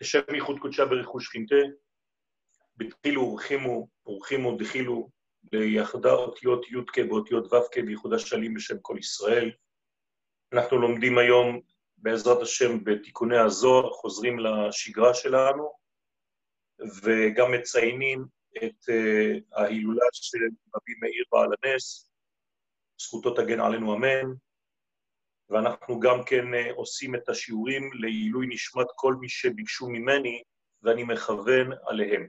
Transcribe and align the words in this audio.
תשב 0.00 0.22
מייחוד 0.30 0.58
קודשה 0.58 0.84
ברכוש 0.84 1.28
חינתה, 1.28 1.56
בתחילו 2.76 3.22
ורחימו, 3.22 3.88
ורחימו 4.06 4.56
דחילו, 4.56 5.10
ליחדה 5.52 6.12
אותיות 6.12 6.66
י"ק 6.70 6.98
ואותיות 7.10 7.52
ו"ק 7.52 7.78
בייחוד 7.78 8.12
השלים 8.12 8.54
בשם 8.54 8.78
כל 8.82 8.96
ישראל. 8.98 9.50
אנחנו 10.52 10.78
לומדים 10.78 11.18
היום, 11.18 11.60
בעזרת 11.96 12.42
השם, 12.42 12.84
בתיקוני 12.84 13.38
הזוהר, 13.38 13.90
חוזרים 13.90 14.38
לשגרה 14.38 15.14
שלנו, 15.14 15.72
וגם 17.02 17.52
מציינים 17.52 18.24
את 18.56 18.88
uh, 18.88 19.42
ההילולה 19.52 20.06
של 20.12 20.38
רבי 20.74 20.92
מאיר 21.00 21.24
בעל 21.32 21.48
הנס, 21.62 22.10
זכותו 23.00 23.34
תגן 23.34 23.60
עלינו 23.60 23.94
אמן, 23.94 24.34
ואנחנו 25.50 26.00
גם 26.00 26.24
כן 26.26 26.44
uh, 26.54 26.74
עושים 26.74 27.14
את 27.14 27.28
השיעורים 27.28 27.90
לעילוי 27.92 28.46
נשמת 28.48 28.86
כל 28.96 29.14
מי 29.20 29.28
שביקשו 29.28 29.88
ממני, 29.88 30.42
ואני 30.82 31.04
מכוון 31.04 31.72
עליהם. 31.86 32.28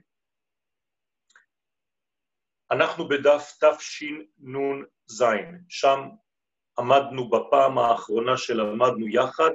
אנחנו 2.70 3.08
בדף 3.08 3.58
תשנ"ז, 3.60 5.24
שם 5.68 6.00
עמדנו 6.78 7.30
בפעם 7.30 7.78
האחרונה 7.78 8.36
שלמדנו 8.36 9.08
יחד, 9.08 9.50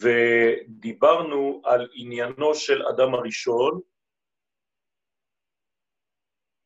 ודיברנו 0.00 1.62
על 1.64 1.88
עניינו 1.94 2.54
של 2.54 2.86
אדם 2.86 3.14
הראשון 3.14 3.80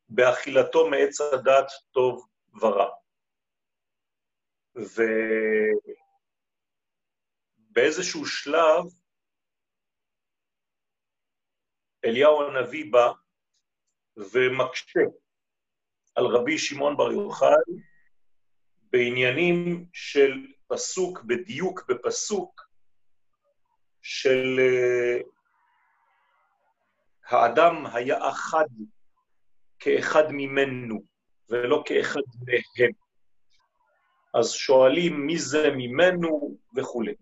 באכילתו 0.09 0.91
מעץ 0.91 1.21
הדת 1.21 1.67
טוב 1.91 2.29
ורע. 2.61 2.89
ובאיזשהו 7.71 8.27
שלב 8.27 8.85
אליהו 12.05 12.43
הנביא 12.43 12.93
בא 12.93 13.13
ומקשה 14.17 15.01
על 16.15 16.27
רבי 16.27 16.59
שמעון 16.59 16.97
בר 16.97 17.13
יוחאי 17.13 17.73
בעניינים 18.83 19.87
של 19.93 20.47
פסוק, 20.67 21.23
בדיוק 21.23 21.83
בפסוק, 21.89 22.61
של 24.03 24.59
uh, 24.59 25.27
האדם 27.27 27.87
היה 27.87 28.29
אחד 28.31 28.67
כאחד 29.79 30.25
ממנו, 30.31 31.03
ולא 31.49 31.83
כאחד 31.87 32.21
מהם. 32.47 33.00
אז 34.35 34.53
שואלים 34.53 35.27
מי 35.27 35.39
זה 35.39 35.71
ממנו 35.77 36.57
וכולי. 36.77 37.15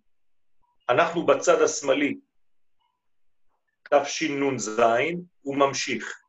אנחנו 0.89 1.27
בצד 1.27 1.63
השמאלי, 1.63 2.19
תשנ"ז, 3.91 4.81
הוא 5.43 5.57
ממשיך. 5.57 6.23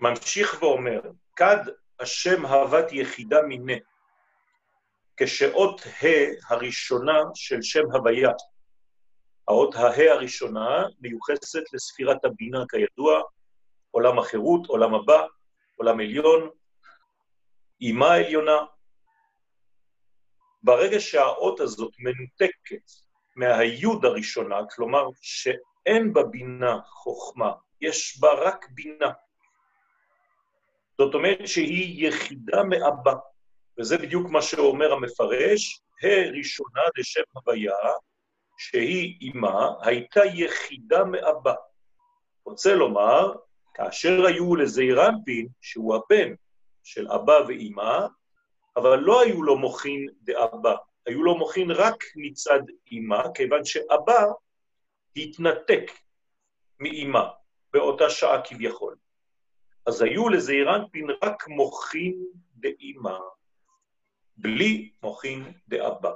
ממשיך 0.00 0.62
ואומר, 0.62 1.00
כד 1.36 1.56
השם 2.00 2.46
אהבת 2.46 2.92
יחידה 2.92 3.42
מיניה, 3.42 3.78
כשאות 5.16 5.80
ה' 5.80 6.54
הראשונה 6.54 7.20
של 7.34 7.62
שם 7.62 7.84
הוויה. 7.92 8.30
האות 9.48 9.74
ה' 9.74 10.12
הראשונה 10.12 10.84
מיוחסת 11.00 11.72
לספירת 11.72 12.24
הבינה 12.24 12.58
כידוע, 12.68 13.22
עולם 13.90 14.18
החירות, 14.18 14.66
עולם 14.66 14.94
הבא, 14.94 15.26
עולם 15.76 16.00
עליון, 16.00 16.50
אימה 17.80 18.14
עליונה. 18.14 18.58
ברגע 20.64 21.00
שהאות 21.00 21.60
הזאת 21.60 21.92
מנותקת 21.98 22.92
מהיוד 23.36 24.04
הראשונה, 24.04 24.56
כלומר 24.70 25.08
שאין 25.20 26.12
בה 26.12 26.22
בינה 26.22 26.78
חוכמה, 26.86 27.52
יש 27.80 28.20
בה 28.20 28.32
רק 28.32 28.66
בינה, 28.70 29.10
זאת 30.98 31.14
אומרת 31.14 31.48
שהיא 31.48 32.08
יחידה 32.08 32.62
מאבא, 32.64 33.14
וזה 33.78 33.98
בדיוק 33.98 34.30
מה 34.30 34.42
שאומר 34.42 34.92
המפרש, 34.92 35.80
הראשונה 36.02 36.82
לשם 36.96 37.22
הוויה, 37.32 37.74
שהיא 38.58 39.18
אימה, 39.20 39.68
הייתה 39.80 40.20
יחידה 40.24 41.04
מאבא. 41.04 41.54
רוצה 42.44 42.74
לומר, 42.74 43.32
כאשר 43.74 44.26
היו 44.26 44.56
לזעיר 44.56 45.06
אנפין, 45.08 45.48
שהוא 45.60 45.94
הבן 45.94 46.34
של 46.82 47.08
אבא 47.12 47.38
ואימא, 47.48 48.06
אבל 48.76 48.98
לא 48.98 49.20
היו 49.20 49.42
לו 49.42 49.58
מוחין 49.58 50.08
דאבא, 50.22 50.74
היו 51.06 51.22
לו 51.22 51.38
מוחין 51.38 51.70
רק 51.70 52.04
מצד 52.16 52.60
אימא, 52.90 53.22
כיוון 53.34 53.64
שאבא 53.64 54.26
התנתק 55.16 55.90
מאימא 56.80 57.22
באותה 57.72 58.10
שעה 58.10 58.42
כביכול. 58.44 58.96
אז 59.86 60.02
היו 60.02 60.28
לזעירנפין 60.28 61.06
רק 61.22 61.48
מוחין 61.48 62.26
דאימא, 62.54 63.18
בלי 64.36 64.90
מוחין 65.02 65.52
דאבא. 65.68 66.12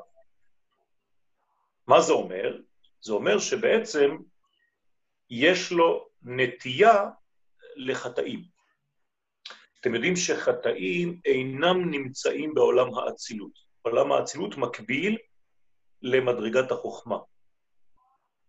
מה 1.87 2.01
זה 2.01 2.13
אומר? 2.13 2.59
זה 3.01 3.13
אומר 3.13 3.39
שבעצם 3.39 4.17
יש 5.31 5.73
לו 5.73 6.09
נטייה 6.23 7.05
לחטאים. 7.77 8.58
אתם 9.81 9.94
יודעים 9.94 10.16
שחטאים 10.16 11.21
אינם 11.25 11.91
נמצאים 11.91 12.55
בעולם 12.55 12.94
האצילות. 12.94 13.53
עולם 13.83 14.12
האצילות 14.12 14.56
מקביל 14.56 15.19
למדרגת 16.03 16.71
החוכמה. 16.71 17.19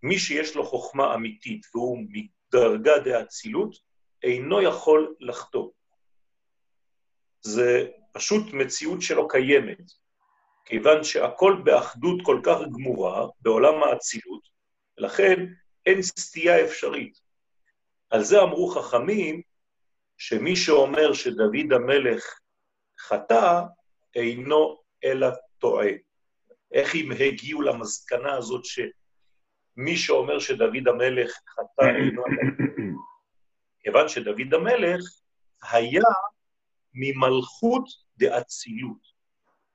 מי 0.04 0.20
שיש 0.20 0.56
לו 0.56 0.66
חוכמה 0.66 1.16
אמיתית 1.16 1.66
והוא 1.74 1.98
מדרגה 2.10 3.00
דאצילות, 3.00 3.76
אינו 4.24 4.62
יכול 4.62 5.16
לחטוא. 5.20 5.70
זה 7.42 7.88
פשוט 8.14 8.54
מציאות 8.54 9.02
שלא 9.02 9.28
קיימת, 9.30 9.92
כיוון 10.66 11.04
שהכל 11.04 11.62
באחדות 11.64 12.20
כל 12.24 12.42
כך 12.44 12.58
גמורה 12.74 13.28
בעולם 13.42 13.84
האצילות, 13.84 14.42
ולכן 14.98 15.46
אין 15.86 16.02
סטייה 16.02 16.66
אפשרית. 16.66 17.20
על 18.10 18.24
זה 18.24 18.42
אמרו 18.42 18.68
חכמים, 18.68 19.42
שמי 20.20 20.56
שאומר 20.56 21.14
שדוד 21.14 21.74
המלך 21.76 22.40
חטא, 23.00 23.62
אינו 24.16 24.82
אלא 25.04 25.28
טועה. 25.58 25.90
איך 26.74 26.96
הם 26.96 27.12
הגיעו 27.12 27.62
למסקנה 27.62 28.34
הזאת 28.34 28.62
שמי 28.66 29.98
שאומר 29.98 30.40
שדוד 30.40 30.88
המלך 30.88 31.32
חטא 31.32 31.86
אינו 31.86 32.24
כיוון 33.80 34.08
שדוד 34.08 34.54
המלך 34.54 35.02
היה 35.72 36.04
ממלכות 36.94 37.86
דאצילות. 38.18 39.20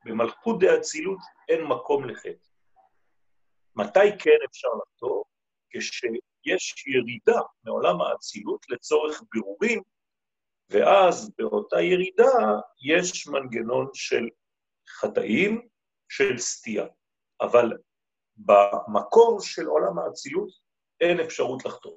במלכות 0.05 0.61
דאצילות 0.61 1.19
אין 1.49 1.65
מקום 1.65 2.05
לחטא. 2.05 2.49
מתי 3.77 4.19
כן 4.19 4.39
אפשר 4.51 4.69
לחטוא? 4.83 5.23
כשיש 5.71 6.87
ירידה 6.87 7.41
מעולם 7.65 8.01
האצילות 8.01 8.67
לצורך 8.69 9.23
בירורים, 9.33 9.83
ואז 10.75 11.31
באותה 11.39 11.81
ירידה 11.81 12.33
יש 12.83 13.27
מנגנון 13.27 13.91
של 13.95 14.29
חטאים, 14.89 15.69
של 16.09 16.39
סטייה. 16.39 16.87
אבל 17.41 17.73
במקור 18.37 19.41
של 19.41 19.67
עולם 19.67 19.99
האצילות 19.99 20.49
אין 21.01 21.21
אפשרות 21.21 21.65
לחטוא. 21.65 21.97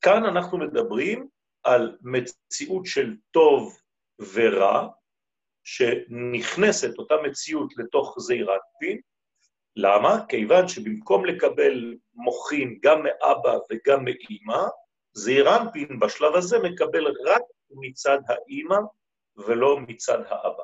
כאן 0.00 0.24
אנחנו 0.24 0.58
מדברים 0.58 1.28
על 1.62 1.98
מציאות 2.00 2.86
של 2.86 3.16
טוב 3.30 3.80
ורע, 4.34 4.88
שנכנסת 5.64 6.98
אותה 6.98 7.14
מציאות 7.24 7.76
לתוך 7.76 8.14
זעירת 8.18 8.60
פין. 8.80 9.00
למה? 9.76 10.26
כיוון 10.28 10.68
שבמקום 10.68 11.24
לקבל 11.24 11.96
מוחין 12.14 12.78
גם 12.82 13.02
מאבא 13.02 13.58
וגם 13.70 14.04
מאימא, 14.04 14.62
זעירנפין 15.12 15.98
בשלב 16.00 16.34
הזה 16.34 16.58
מקבל 16.58 17.06
רק 17.26 17.42
מצד 17.70 18.18
האימא 18.28 18.76
ולא 19.36 19.80
מצד 19.80 20.18
האבא. 20.26 20.62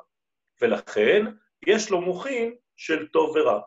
ולכן 0.61 1.25
יש 1.67 1.89
לו 1.89 2.01
מוחין 2.01 2.55
של 2.75 3.07
טוב 3.07 3.35
ורע. 3.35 3.61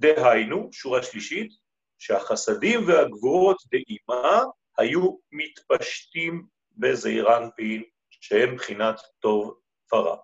דהיינו, 0.00 0.68
שורה 0.72 1.02
שלישית, 1.02 1.52
שהחסדים 1.98 2.80
והגבורות 2.86 3.56
דאימה 3.70 4.42
היו 4.78 5.16
מתפשטים 5.32 6.46
בזעיר 6.76 7.36
אנפין, 7.36 7.82
שהם 8.10 8.56
בחינת 8.56 9.00
טוב 9.18 9.60
ורע. 9.92 10.16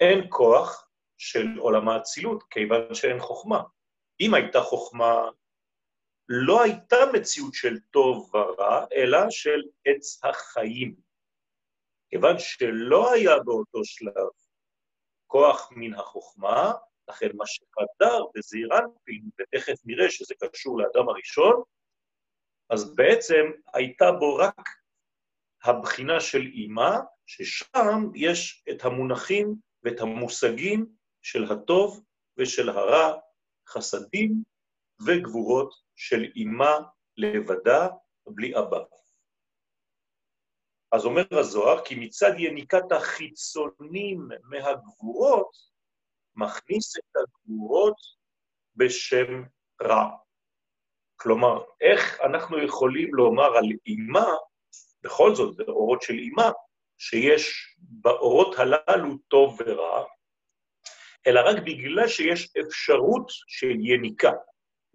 אין 0.00 0.26
כוח 0.28 0.88
של 1.18 1.46
עולם 1.58 1.88
האצילות, 1.88 2.42
כיוון 2.50 2.94
שאין 2.94 3.20
חוכמה. 3.20 3.62
אם 4.20 4.34
הייתה 4.34 4.60
חוכמה, 4.60 5.28
לא 6.28 6.62
הייתה 6.62 6.96
מציאות 7.12 7.54
של 7.54 7.78
טוב 7.90 8.34
ורע, 8.34 8.86
אלא 8.92 9.30
של 9.30 9.62
עץ 9.84 10.24
החיים. 10.24 10.94
כיוון 12.10 12.38
שלא 12.38 13.12
היה 13.12 13.38
באותו 13.44 13.84
שלב 13.84 14.28
כוח 15.26 15.68
מן 15.72 15.94
החוכמה, 15.94 16.72
לכן 17.08 17.28
מה 17.34 17.44
שחדר 17.46 18.24
בזעיר 18.34 18.68
אנפין, 18.78 19.28
ותכף 19.40 19.78
נראה 19.84 20.10
שזה 20.10 20.34
קשור 20.52 20.78
לאדם 20.78 21.08
הראשון, 21.08 21.62
אז 22.70 22.94
בעצם 22.94 23.44
הייתה 23.74 24.12
בו 24.12 24.36
רק 24.36 24.68
הבחינה 25.64 26.20
של 26.20 26.40
אימה, 26.40 27.00
ששם 27.26 28.10
יש 28.14 28.64
את 28.70 28.84
המונחים 28.84 29.54
ואת 29.82 30.00
המושגים 30.00 30.86
של 31.22 31.44
הטוב 31.52 32.04
ושל 32.36 32.68
הרע, 32.68 33.18
חסדים 33.68 34.42
וגבורות 35.06 35.83
של 35.96 36.24
אימה 36.36 36.78
לבדה, 37.16 37.88
בלי 38.26 38.58
אבא. 38.58 38.78
אז 40.92 41.04
אומר 41.04 41.24
הזוהר, 41.30 41.84
כי 41.84 41.94
מצד 41.94 42.32
יניקת 42.38 42.92
החיצונים 42.92 44.28
מהגבורות, 44.42 45.50
מכניס 46.36 46.96
את 46.96 47.16
הגבורות 47.16 47.96
בשם 48.76 49.42
רע. 49.82 50.10
כלומר, 51.16 51.62
איך 51.80 52.20
אנחנו 52.20 52.64
יכולים 52.64 53.14
לומר 53.14 53.56
על 53.56 53.64
אימה, 53.86 54.26
בכל 55.02 55.34
זאת, 55.34 55.54
זה 55.54 55.62
אורות 55.68 56.02
של 56.02 56.14
אימה, 56.14 56.50
שיש 56.98 57.76
באורות 57.78 58.56
הללו 58.58 59.18
טוב 59.28 59.58
ורע, 59.60 60.04
אלא 61.26 61.40
רק 61.40 61.56
בגלל 61.66 62.08
שיש 62.08 62.56
אפשרות 62.56 63.26
של 63.48 63.76
יניקה. 63.80 64.32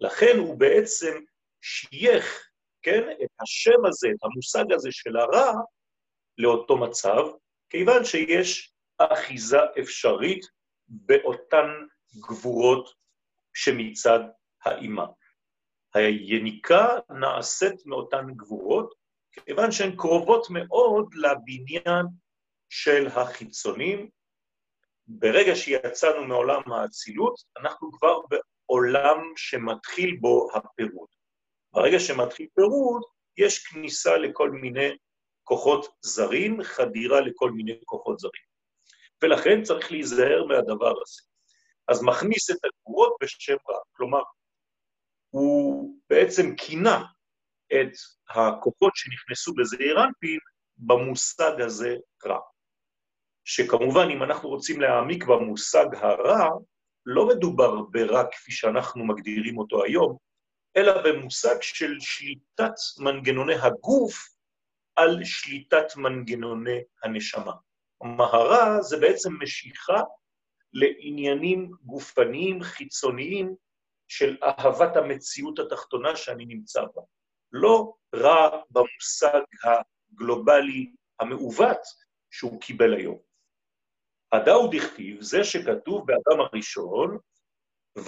לכן 0.00 0.38
הוא 0.38 0.58
בעצם 0.58 1.12
שייך, 1.60 2.50
כן, 2.82 3.10
את 3.24 3.30
השם 3.40 3.86
הזה, 3.88 4.08
את 4.08 4.24
המושג 4.24 4.72
הזה 4.72 4.88
של 4.92 5.16
הרע, 5.16 5.52
לאותו 6.38 6.76
מצב, 6.76 7.22
כיוון 7.70 8.04
שיש 8.04 8.74
אחיזה 8.98 9.58
אפשרית 9.80 10.46
באותן 10.88 11.66
גבורות 12.14 12.94
שמצד 13.54 14.20
האימה. 14.64 15.06
היניקה 15.94 16.86
נעשית 17.20 17.86
מאותן 17.86 18.26
גבורות, 18.36 18.94
כיוון 19.32 19.72
שהן 19.72 19.96
קרובות 19.96 20.46
מאוד 20.50 21.14
לבניין 21.14 22.06
של 22.68 23.06
החיצונים. 23.06 24.10
ברגע 25.06 25.56
שיצאנו 25.56 26.24
מעולם 26.24 26.72
האצילות, 26.72 27.34
אנחנו 27.56 27.92
כבר 27.92 28.20
בעולם 28.70 29.32
שמתחיל 29.36 30.16
בו 30.20 30.48
הפירוד. 30.54 31.08
ברגע 31.72 32.00
שמתחיל 32.00 32.46
פירוד, 32.54 33.02
יש 33.36 33.66
כניסה 33.66 34.16
לכל 34.16 34.50
מיני 34.50 34.96
כוחות 35.44 35.86
זרים, 36.02 36.62
חדירה 36.62 37.20
לכל 37.20 37.50
מיני 37.50 37.80
כוחות 37.84 38.18
זרים. 38.18 38.50
ולכן 39.22 39.62
צריך 39.62 39.92
להיזהר 39.92 40.44
מהדבר 40.48 40.94
הזה. 41.02 41.22
אז 41.88 42.02
מכניס 42.02 42.50
את 42.50 42.56
הגבורות 42.64 43.16
בשם 43.22 43.56
רע, 43.68 43.78
כלומר, 43.92 44.22
הוא 45.30 45.94
בעצם 46.10 46.56
כינה 46.56 47.04
את 47.72 47.92
הכוחות 48.28 48.92
שנכנסו 48.96 49.54
בזעיר 49.54 50.04
אנפין 50.04 50.38
במושג 50.76 51.60
הזה 51.60 51.96
רע. 52.26 52.40
שכמובן, 53.44 54.08
אם 54.10 54.22
אנחנו 54.22 54.48
רוצים 54.48 54.80
להעמיק 54.80 55.24
במושג 55.24 55.86
הרע, 55.94 56.48
לא 57.06 57.28
מדובר 57.28 57.82
ברע 57.82 58.24
כפי 58.32 58.52
שאנחנו 58.52 59.04
מגדירים 59.04 59.58
אותו 59.58 59.84
היום, 59.84 60.16
אלא 60.76 61.02
במושג 61.02 61.56
של 61.60 61.96
שליטת 62.00 62.74
מנגנוני 62.98 63.54
הגוף 63.54 64.28
על 64.96 65.24
שליטת 65.24 65.96
מנגנוני 65.96 66.78
הנשמה. 67.04 67.52
מהרה 68.02 68.82
זה 68.82 68.96
בעצם 68.96 69.30
משיכה 69.42 70.00
לעניינים 70.72 71.72
גופניים 71.82 72.62
חיצוניים 72.62 73.54
של 74.08 74.36
אהבת 74.42 74.96
המציאות 74.96 75.58
התחתונה 75.58 76.16
שאני 76.16 76.44
נמצא 76.46 76.80
בה. 76.94 77.02
לא 77.52 77.92
רע 78.14 78.62
במושג 78.70 79.40
הגלובלי 79.64 80.92
המעוות 81.20 81.80
שהוא 82.30 82.60
קיבל 82.60 82.94
היום. 82.94 83.29
הדאו 84.32 84.68
דכתיב, 84.72 85.20
זה 85.20 85.44
שכתוב 85.44 86.06
באדם 86.06 86.40
הראשון, 86.40 87.18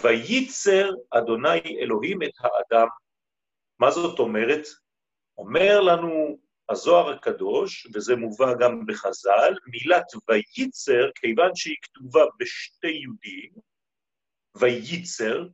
וייצר 0.02 0.90
אדוני 1.10 1.78
אלוהים 1.80 2.22
את 2.22 2.32
האדם. 2.40 2.86
מה 3.78 3.90
זאת 3.90 4.18
אומרת? 4.18 4.66
אומר 5.38 5.80
לנו 5.80 6.38
הזוהר 6.68 7.10
הקדוש, 7.10 7.86
וזה 7.94 8.16
מובא 8.16 8.54
גם 8.60 8.86
בחז"ל, 8.86 9.54
מילת 9.66 10.04
וייצר, 10.28 11.10
כיוון 11.14 11.50
שהיא 11.54 11.76
כתובה 11.82 12.24
בשתי 12.38 12.86
יהודים, 12.86 13.52
וייצר, 14.56 15.46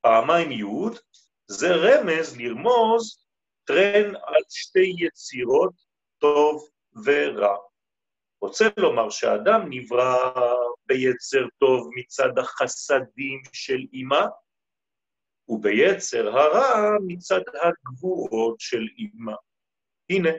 פעמיים 0.00 0.52
יוד, 0.52 0.98
זה 1.46 1.68
רמז 1.74 2.36
לרמוז 2.36 3.24
טרן 3.64 4.16
על 4.16 4.42
שתי 4.50 4.94
יצירות, 4.98 5.74
טוב 6.18 6.68
ורע. 7.04 7.69
רוצה 8.42 8.64
לומר 8.76 9.10
שהאדם 9.10 9.66
נברא 9.70 10.32
ביצר 10.86 11.46
טוב 11.58 11.90
מצד 11.96 12.38
החסדים 12.38 13.42
של 13.52 13.80
אימה, 13.92 14.26
וביצר 15.48 16.28
הרע 16.28 16.90
מצד 17.06 17.40
הגבורות 17.62 18.60
של 18.60 18.86
אימה. 18.98 19.34
הנה, 20.10 20.30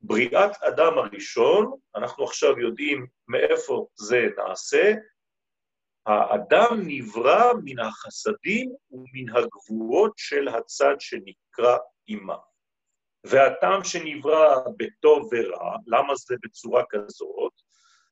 בריאת 0.00 0.62
אדם 0.62 0.98
הראשון, 0.98 1.78
אנחנו 1.96 2.24
עכשיו 2.24 2.58
יודעים 2.58 3.06
מאיפה 3.28 3.86
זה 3.94 4.26
נעשה, 4.36 4.92
האדם 6.06 6.80
נברא 6.86 7.52
מן 7.64 7.78
החסדים 7.78 8.74
ומן 8.90 9.36
הגבורות 9.36 10.12
של 10.16 10.48
הצד 10.48 10.94
שנקרא 10.98 11.76
אימה. 12.08 12.36
והטעם 13.24 13.84
שנברא 13.84 14.56
בטוב 14.76 15.28
ורע, 15.32 15.76
למה 15.86 16.14
זה 16.14 16.34
בצורה 16.42 16.82
כזאת? 16.90 17.52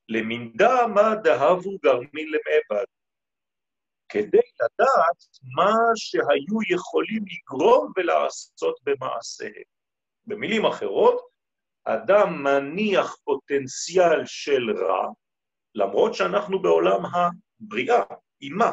למינדה 0.09 0.87
מה 0.87 1.15
דהבו 1.15 1.79
גרמין 1.83 2.29
למעבד. 2.29 2.85
כדי 4.09 4.47
לדעת 4.63 5.25
מה 5.57 5.75
שהיו 5.97 6.77
יכולים 6.77 7.25
לגרום 7.27 7.93
ולעשות 7.97 8.81
במעשיהם. 8.83 9.63
במילים 10.27 10.65
אחרות, 10.65 11.29
אדם 11.85 12.43
מניח 12.43 13.17
פוטנציאל 13.25 14.23
של 14.25 14.71
רע, 14.77 15.09
למרות 15.75 16.15
שאנחנו 16.15 16.63
בעולם 16.63 17.03
הבריאה, 17.05 18.03
אימה. 18.41 18.73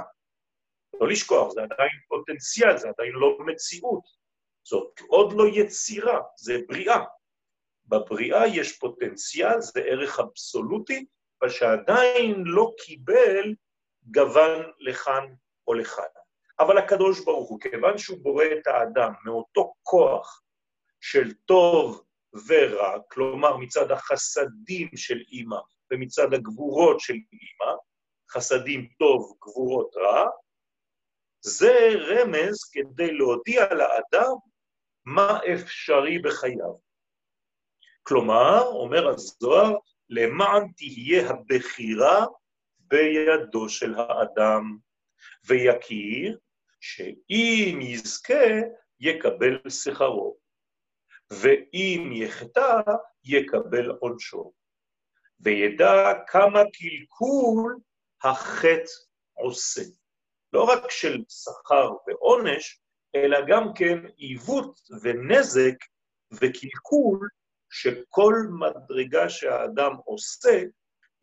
לא 1.02 1.08
לשכוח, 1.08 1.52
זה 1.54 1.62
עדיין 1.62 2.00
פוטנציאל, 2.08 2.78
זה 2.78 2.90
עדיין 2.90 3.12
לא 3.14 3.38
מציאות. 3.46 4.23
זאת 4.64 5.00
עוד 5.08 5.34
לא 5.34 5.44
יצירה, 5.48 6.22
זה 6.38 6.58
בריאה. 6.68 7.04
בבריאה 7.86 8.48
יש 8.48 8.80
פוטנציאל, 8.80 9.62
זה 9.62 9.80
ערך 9.80 10.20
אבסולוטי, 10.20 11.06
אבל 11.42 11.50
שעדיין 11.50 12.44
לא 12.46 12.72
קיבל 12.86 13.54
גוון 14.04 14.72
לכאן 14.80 15.34
או 15.68 15.74
לכאן. 15.74 16.04
אבל 16.60 16.78
הקדוש 16.78 17.20
ברוך 17.26 17.50
הוא, 17.50 17.60
כיוון 17.60 17.98
שהוא 17.98 18.18
בורא 18.22 18.46
את 18.60 18.68
האדם 18.68 19.12
מאותו 19.26 19.74
כוח 19.82 20.42
של 21.02 21.34
טוב 21.34 22.04
ורע, 22.48 23.00
כלומר 23.12 23.58
מצד 23.58 23.92
החסדים 23.92 24.90
של 24.96 25.18
אימא 25.32 25.60
ומצד 25.92 26.34
הגבורות 26.34 27.00
של 27.00 27.14
אימא, 27.14 27.74
חסדים 28.32 28.90
טוב, 29.00 29.34
גבורות 29.42 29.96
רע, 29.98 30.30
זה 31.42 31.90
רמז 32.08 32.64
כדי 32.72 33.12
להודיע 33.14 33.74
לאדם 33.74 34.36
מה 35.06 35.40
אפשרי 35.54 36.20
בחייו. 36.20 36.74
כלומר, 38.04 38.62
אומר 38.64 39.08
הזוהר, 39.08 39.76
למען 40.10 40.72
תהיה 40.78 41.30
הבחירה 41.30 42.26
בידו 42.80 43.70
של 43.70 43.94
האדם, 43.96 44.78
ויכיר 45.46 46.40
שאם 46.80 47.80
יזכה, 47.82 48.46
יקבל 49.00 49.70
שכרו. 49.70 50.38
ואם 51.32 52.10
יחטא, 52.14 52.82
יקבל 53.24 53.90
עונשו. 53.90 54.54
וידע 55.40 56.14
כמה 56.28 56.60
קלקול 56.74 57.80
החטא 58.24 58.92
עושה. 59.34 59.82
לא 60.54 60.64
רק 60.64 60.92
של 60.92 61.24
שכר 61.30 61.90
ועונש, 62.08 62.83
אלא 63.16 63.38
גם 63.48 63.74
כן 63.76 64.00
עיוות 64.18 64.80
ונזק 65.02 65.76
וקלקול 66.32 67.30
שכל 67.70 68.34
מדרגה 68.60 69.30
שהאדם 69.30 69.92
עושה 70.06 70.64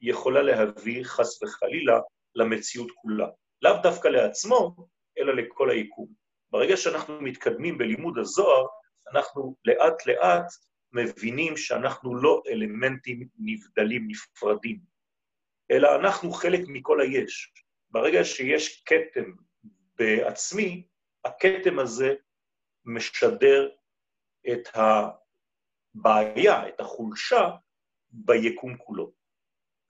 יכולה 0.01 0.43
להביא 0.43 1.05
חס 1.05 1.43
וחלילה 1.43 2.01
למציאות 2.35 2.91
כולה. 2.95 3.29
לאו 3.63 3.73
דווקא 3.83 4.09
לעצמו, 4.09 4.77
אלא 5.19 5.35
לכל 5.35 5.71
היקום. 5.71 6.09
ברגע 6.51 6.77
שאנחנו 6.77 7.21
מתקדמים 7.21 7.79
בלימוד 7.79 8.19
הזוהר, 8.19 8.67
אנחנו 9.13 9.57
לאט 9.65 10.07
לאט 10.07 10.47
מבינים 10.93 11.57
שאנחנו 11.57 12.17
לא 12.17 12.43
אלמנטים 12.49 13.29
נבדלים, 13.39 14.09
נפרדים, 14.09 14.79
אלא 15.71 15.97
אנחנו 15.97 16.33
חלק 16.33 16.61
מכל 16.69 17.01
היש. 17.01 17.53
ברגע 17.91 18.25
שיש 18.25 18.83
כתם 18.87 19.31
בעצמי, 19.99 20.87
הכתם 21.25 21.79
הזה 21.79 22.15
משדר 22.85 23.71
את 24.53 24.69
הבעיה, 24.75 26.69
את 26.69 26.81
החולשה, 26.81 27.51
ביקום 28.11 28.77
כולו. 28.77 29.13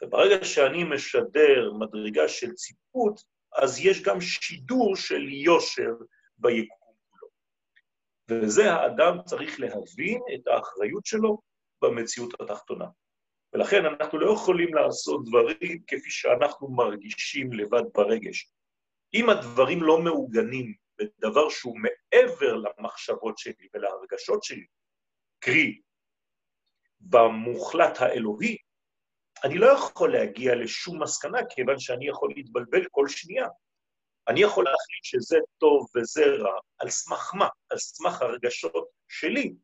וברגע 0.03 0.45
שאני 0.45 0.85
משדר 0.85 1.73
מדרגה 1.79 2.29
של 2.29 2.53
ציפות, 2.53 3.25
אז 3.57 3.79
יש 3.79 4.03
גם 4.03 4.21
שידור 4.21 4.97
של 4.97 5.29
יושר 5.29 5.93
ביקום 6.39 6.93
כולו. 7.11 7.29
וזה 8.29 8.73
האדם 8.73 9.23
צריך 9.25 9.61
להבין 9.61 10.21
את 10.35 10.47
האחריות 10.47 11.07
שלו 11.07 11.39
במציאות 11.83 12.41
התחתונה. 12.41 12.87
ולכן 13.53 13.85
אנחנו 13.85 14.19
לא 14.19 14.33
יכולים 14.33 14.75
לעשות 14.75 15.25
דברים 15.25 15.83
כפי 15.87 16.11
שאנחנו 16.11 16.69
מרגישים 16.69 17.53
לבד 17.53 17.83
ברגש. 17.95 18.53
אם 19.15 19.31
הדברים 19.31 19.83
לא 19.83 19.99
מעוגנים 19.99 20.75
בדבר 21.01 21.49
שהוא 21.49 21.77
מעבר 21.79 22.57
למחשבות 22.57 23.39
שלי 23.39 23.69
ולהרגשות 23.75 24.45
שלי, 24.45 24.67
קרי, 25.39 25.81
במוחלט 27.01 28.01
האלוהי, 28.01 28.57
אני 29.45 29.59
לא 29.59 29.67
יכול 29.67 30.13
להגיע 30.13 30.55
לשום 30.55 31.03
מסקנה, 31.03 31.39
כיוון 31.51 31.79
שאני 31.79 32.09
יכול 32.09 32.33
להתבלבל 32.37 32.85
כל 32.91 33.09
שנייה. 33.09 33.47
אני 34.29 34.41
יכול 34.41 34.65
להחליט 34.65 35.05
שזה 35.05 35.39
טוב 35.59 35.87
וזה 35.97 36.25
רע, 36.27 36.59
על 36.79 36.91
סמך 36.91 37.35
מה? 37.35 37.49
על 37.71 37.79
סמך 37.79 38.23
הרגשות 38.23 38.89
שלי. 39.09 39.55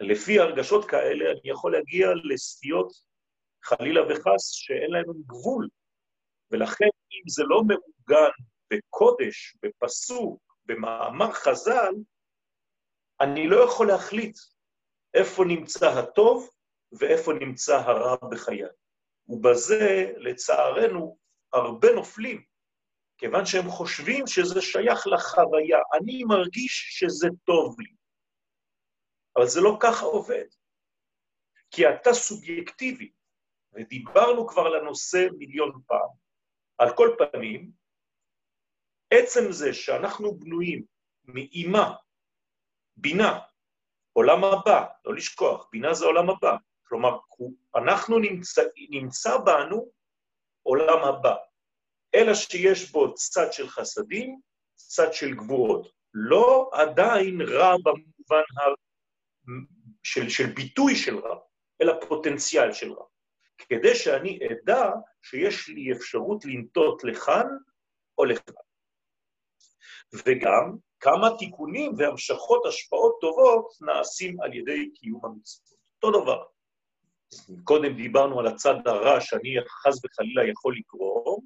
לפי 0.00 0.38
הרגשות 0.38 0.90
כאלה 0.90 1.30
אני 1.30 1.50
יכול 1.50 1.72
להגיע 1.72 2.08
לסטיות, 2.24 2.92
חלילה 3.64 4.00
וחס, 4.02 4.50
שאין 4.50 4.90
להם 4.90 5.04
גבול. 5.26 5.68
ולכן, 6.50 6.88
אם 7.12 7.28
זה 7.28 7.42
לא 7.42 7.62
מעוגן 7.62 8.30
בקודש, 8.72 9.56
בפסוק, 9.62 10.56
במאמר 10.64 11.32
חז"ל, 11.32 11.94
אני 13.20 13.48
לא 13.48 13.64
יכול 13.64 13.88
להחליט 13.88 14.36
איפה 15.14 15.44
נמצא 15.44 15.86
הטוב 15.98 16.50
ואיפה 16.92 17.32
נמצא 17.32 17.76
הרע 17.76 18.16
בחיי. 18.30 18.62
ובזה, 19.28 20.12
לצערנו, 20.16 21.18
הרבה 21.52 21.92
נופלים, 21.94 22.44
כיוון 23.18 23.46
שהם 23.46 23.68
חושבים 23.68 24.26
שזה 24.26 24.62
שייך 24.62 25.06
לחוויה. 25.06 25.78
אני 25.98 26.24
מרגיש 26.24 26.88
שזה 26.90 27.28
טוב 27.44 27.80
לי. 27.80 27.94
אבל 29.36 29.46
זה 29.46 29.60
לא 29.60 29.76
ככה 29.80 30.04
עובד. 30.04 30.46
כי 31.70 31.88
אתה 31.88 32.12
סובייקטיבי, 32.12 33.12
ודיברנו 33.72 34.48
כבר 34.48 34.62
על 34.62 34.74
הנושא 34.74 35.26
מיליון 35.38 35.80
פעם. 35.86 36.08
על 36.78 36.96
כל 36.96 37.16
פנים, 37.18 37.70
עצם 39.10 39.52
זה 39.52 39.74
שאנחנו 39.74 40.38
בנויים 40.38 40.84
מאימה, 41.24 41.94
בינה, 42.96 43.38
עולם 44.12 44.44
הבא, 44.44 44.86
לא 45.04 45.14
לשכוח, 45.14 45.68
בינה 45.72 45.94
זה 45.94 46.04
עולם 46.04 46.30
הבא. 46.30 46.56
כלומר, 46.88 47.18
אנחנו 47.76 48.18
נמצא, 48.18 48.62
נמצא 48.90 49.38
בנו 49.38 49.90
עולם 50.62 51.04
הבא, 51.04 51.36
אלא 52.14 52.34
שיש 52.34 52.90
בו 52.90 53.14
צד 53.14 53.52
של 53.52 53.68
חסדים, 53.68 54.40
צד 54.74 55.12
של 55.12 55.34
גבורות. 55.34 55.92
לא 56.14 56.70
עדיין 56.72 57.40
רע 57.40 57.76
במובן 57.84 58.42
ה... 58.58 58.60
של, 60.02 60.28
של 60.28 60.46
ביטוי 60.46 60.96
של 60.96 61.18
רע, 61.18 61.38
אלא 61.82 61.92
פוטנציאל 62.08 62.72
של 62.72 62.92
רע. 62.92 63.04
כדי 63.58 63.94
שאני 63.94 64.38
אדע 64.52 64.90
שיש 65.22 65.68
לי 65.68 65.92
אפשרות 65.92 66.44
לנטות 66.44 67.04
לכאן 67.04 67.46
או 68.18 68.24
לכאן. 68.24 68.69
וגם 70.14 70.76
כמה 71.00 71.28
תיקונים 71.38 71.94
והמשכות 71.98 72.66
השפעות 72.66 73.18
טובות 73.20 73.66
נעשים 73.80 74.40
על 74.40 74.54
ידי 74.54 74.90
קיום 74.94 75.20
המצוות. 75.24 75.78
אותו 76.02 76.22
דבר. 76.22 76.42
קודם 77.64 77.96
דיברנו 77.96 78.40
על 78.40 78.46
הצד 78.46 78.74
הרע 78.86 79.20
שאני 79.20 79.56
חס 79.68 80.04
וחלילה 80.04 80.50
יכול 80.50 80.76
לקרוא, 80.76 81.40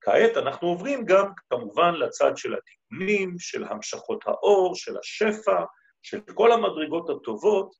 כעת 0.00 0.36
אנחנו 0.36 0.68
עוברים 0.68 1.04
גם 1.04 1.26
כמובן 1.50 1.94
לצד 1.94 2.36
של 2.36 2.54
התיקונים, 2.54 3.36
של 3.38 3.64
המשכות 3.64 4.26
האור, 4.26 4.74
של 4.74 4.98
השפע, 4.98 5.64
של 6.02 6.20
כל 6.34 6.52
המדרגות 6.52 7.10
הטובות, 7.10 7.74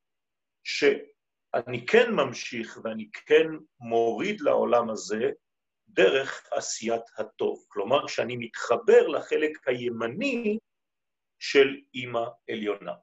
שאני 0.63 1.85
כן 1.85 2.11
ממשיך 2.11 2.79
ואני 2.83 3.09
כן 3.25 3.47
מוריד 3.79 4.41
לעולם 4.41 4.89
הזה 4.89 5.31
דרך 5.93 6.47
עשיית 6.51 7.01
הטוב. 7.17 7.65
כלומר, 7.67 8.07
כשאני 8.07 8.35
מתחבר 8.37 9.07
לחלק 9.07 9.67
הימני 9.67 10.57
של 11.39 11.67
אימא 11.93 12.23
עליונה. 12.49 12.93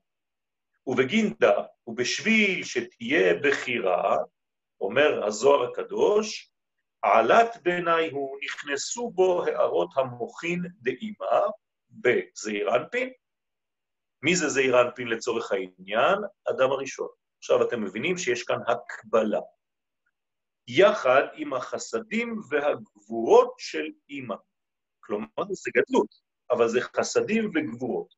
ובגינדה, 0.87 1.63
ובשביל 1.87 2.65
שתהיה 2.65 3.35
בחירה, 3.43 4.17
אומר 4.81 5.25
הזוהר 5.27 5.71
הקדוש, 5.71 6.51
עלת 7.03 7.57
בעיניי 7.63 8.11
הוא, 8.11 8.39
נכנסו 8.45 9.11
בו 9.11 9.45
הערות 9.45 9.91
המוחין 9.97 10.63
דאימה 10.83 11.41
בזעיר 11.91 12.77
אנפין. 12.77 13.13
מי 14.23 14.37
זה 14.37 14.49
זעיר 14.49 14.81
אנפין 14.81 15.09
לצורך 15.09 15.53
העניין? 15.53 16.19
אדם 16.51 16.71
הראשון. 16.71 17.09
עכשיו 17.39 17.69
אתם 17.69 17.85
מבינים 17.85 18.19
שיש 18.19 18.43
כאן 18.43 18.59
הקבלה. 18.67 19.41
יחד 20.69 21.23
עם 21.35 21.55
החסדים 21.55 22.41
והגבורות 22.51 23.55
של 23.59 23.87
אימא. 24.09 24.37
כלומר, 25.01 25.45
זה 25.51 25.71
גדלות, 25.75 26.15
אבל 26.51 26.69
זה 26.69 26.81
חסדים 26.81 27.51
וגבורות. 27.55 28.15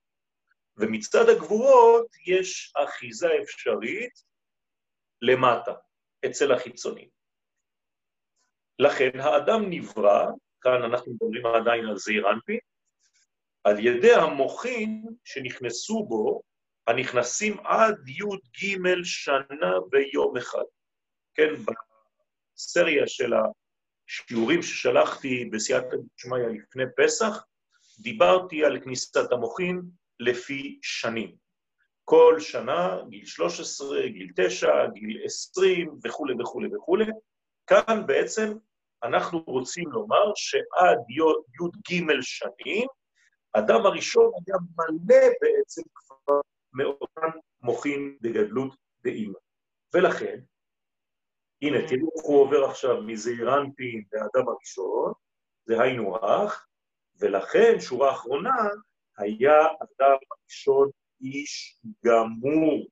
ומצד 0.76 1.28
הגבורות 1.28 2.06
יש 2.26 2.72
אחיזה 2.76 3.28
אפשרית 3.42 4.12
למטה, 5.22 5.72
אצל 6.26 6.52
החיצונים. 6.52 7.08
לכן 8.78 9.20
האדם 9.20 9.70
נברא, 9.70 10.26
כאן 10.60 10.82
אנחנו 10.82 11.12
מדברים 11.12 11.46
עדיין 11.46 11.86
על 11.86 11.96
זעיר 11.96 12.30
אנפין, 12.30 12.58
על 13.64 13.78
ידי 13.78 14.14
המוחין 14.14 15.04
שנכנסו 15.24 16.06
בו, 16.08 16.42
הנכנסים 16.86 17.60
עד 17.64 18.08
י"ג 18.08 18.76
שנה 19.04 19.72
ביום 19.90 20.36
אחד. 20.36 20.64
כן, 21.34 21.54
בסריה 22.62 23.06
של 23.06 23.32
השיעורים 24.08 24.62
ששלחתי 24.62 25.44
בסייעתא 25.52 25.96
דשמיא 26.16 26.38
לפני 26.38 26.84
פסח, 26.96 27.44
דיברתי 27.98 28.64
על 28.64 28.80
כניסת 28.80 29.32
המוחין 29.32 29.82
לפי 30.20 30.78
שנים. 30.82 31.36
כל 32.04 32.36
שנה, 32.40 32.98
גיל 33.08 33.26
13, 33.26 34.08
גיל 34.08 34.32
9, 34.36 34.68
גיל 34.94 35.20
20 35.24 35.98
וכולי 36.04 36.34
וכולי 36.40 36.76
וכולי. 36.76 37.04
כאן 37.66 38.06
בעצם 38.06 38.52
אנחנו 39.02 39.38
רוצים 39.46 39.92
לומר 39.92 40.32
שעד 40.34 40.98
י"ג 41.08 42.02
שנים, 42.20 42.86
אדם 43.52 43.86
הראשון 43.86 44.30
היה 44.46 44.56
מלא 44.76 45.26
בעצם 45.40 45.82
כבר 45.94 46.40
מאותן 46.72 47.38
מוחין 47.62 48.16
בגדלות 48.20 48.76
באימא. 49.04 49.38
ולכן, 49.94 50.40
הנה, 51.62 51.78
תראו 51.88 52.10
איך 52.16 52.24
הוא 52.24 52.40
עובר 52.40 52.64
עכשיו 52.64 53.02
מזעיר 53.02 53.58
אנפין 53.58 54.04
לאדם 54.12 54.48
הראשון, 54.48 55.12
זה 55.64 55.82
היינו 55.82 56.16
הך, 56.16 56.66
ולכן, 57.20 57.80
שורה 57.80 58.12
אחרונה, 58.12 58.56
היה 59.18 59.60
אדם 59.60 60.16
הראשון 60.30 60.90
איש 61.20 61.80
גמור, 62.04 62.86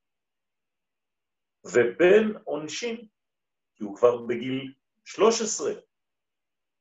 ובן 1.65 2.37
עונשין, 2.45 3.07
כי 3.75 3.85
הוא 3.85 3.97
כבר 3.97 4.17
בגיל 4.27 4.75
13, 5.05 5.73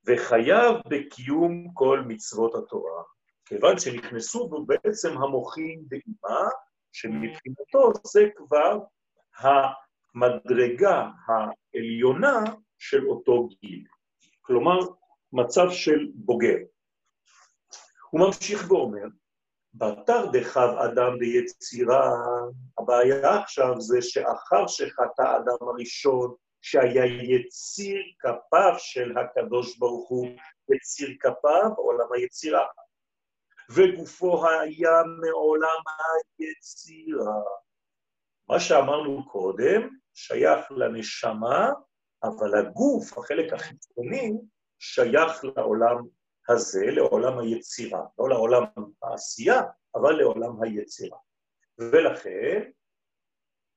וחייב 0.06 0.76
בקיום 0.90 1.74
כל 1.74 2.04
מצוות 2.08 2.56
התורה, 2.56 3.04
כיוון 3.46 3.80
שנכנסו 3.80 4.50
בו 4.50 4.66
בעצם 4.66 5.18
המוחים 5.18 5.84
באימה, 5.88 6.50
שמבחינתו 6.92 7.92
זה 8.04 8.22
כבר 8.36 8.80
המדרגה 10.16 11.08
העליונה 11.28 12.44
של 12.78 13.08
אותו 13.08 13.48
גיל. 13.62 13.86
כלומר, 14.42 14.80
מצב 15.34 15.72
של 15.72 16.08
בוגר. 16.16 16.58
הוא 18.10 18.22
ממשיך 18.22 18.72
ואומר, 18.72 19.06
בתר 19.74 20.26
דחב 20.34 20.70
אדם 20.78 21.20
ביצירה, 21.20 22.12
הבעיה 22.78 23.42
עכשיו 23.42 23.82
זה 23.82 24.02
שאחר 24.02 24.68
שחטא 24.68 25.38
אדם 25.38 25.68
הראשון, 25.68 26.36
שהיה 26.62 27.06
יציר 27.06 27.98
כפיו 28.20 28.74
של 28.78 29.18
הקדוש 29.18 29.78
ברוך 29.78 30.10
הוא, 30.10 30.28
יציר 30.76 31.10
כפיו, 31.20 31.72
עולם 31.78 32.14
היצירה, 32.14 32.66
וגופו 33.72 34.50
היה 34.50 35.04
מעולם 35.22 35.82
היצירה. 36.40 37.42
מה 38.50 38.60
שאמרנו 38.60 39.30
קודם 39.30 39.90
שייך 40.14 40.72
לנשמה, 40.72 41.70
אבל 42.24 42.58
הגוף, 42.60 43.18
החלק 43.18 43.54
החיצוני, 43.54 44.32
שייך 44.80 45.44
לעולם 45.44 45.96
הזה 46.50 46.86
לעולם 46.86 47.40
היצירה, 47.40 48.02
לא 48.20 48.30
לעולם 48.30 48.64
העשייה, 49.04 49.62
אבל 49.96 50.12
לעולם 50.12 50.64
היצירה. 50.64 51.18
ולכן, 51.78 52.72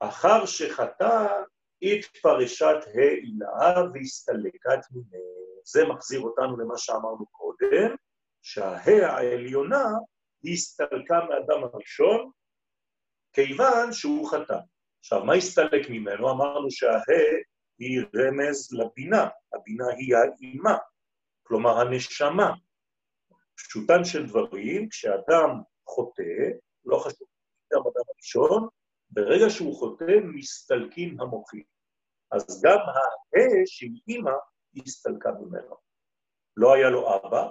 אחר 0.01 0.47
שחטא, 0.47 1.43
התפרשת 1.83 2.77
העילה 2.95 3.83
והסתלקת 3.95 4.81
ממנו. 4.93 5.63
זה 5.65 5.85
מחזיר 5.85 6.21
אותנו 6.21 6.57
למה 6.57 6.79
שאמרנו 6.79 7.27
קודם, 7.27 7.97
שהה 8.43 9.13
העליונה 9.13 9.85
הסתלקה 10.53 11.19
מאדם 11.29 11.65
הראשון, 11.65 12.31
כיוון 13.33 13.93
שהוא 13.93 14.31
חטא. 14.31 14.59
עכשיו, 14.99 15.25
מה 15.25 15.35
הסתלק 15.35 15.91
ממנו? 15.91 16.31
אמרנו 16.31 16.71
שהה 16.71 16.99
היא 17.79 18.01
רמז 18.17 18.73
לבינה, 18.73 19.29
הבינה 19.55 19.85
היא 19.99 20.17
האימה, 20.17 20.79
כלומר 21.43 21.81
הנשמה. 21.81 22.53
פשוטן 23.55 24.05
של 24.05 24.27
דברים, 24.27 24.89
כשאדם 24.89 25.63
חוטא, 25.87 26.23
לא 26.85 26.99
חשוב, 26.99 27.29
גם 27.73 27.81
אדם 27.81 28.05
הראשון, 28.15 28.69
ברגע 29.11 29.51
שהוא 29.51 29.77
חוטא, 29.79 30.15
מסתלקים 30.25 31.21
המוחים. 31.21 31.65
אז 32.33 32.63
גם 32.65 32.79
הה 32.79 33.41
של 33.67 33.87
אימא 34.09 34.31
הסתלקה 34.77 35.31
ממנו. 35.31 35.77
לא 36.57 36.75
היה 36.75 36.91
לו 36.91 37.17
אבא, 37.17 37.49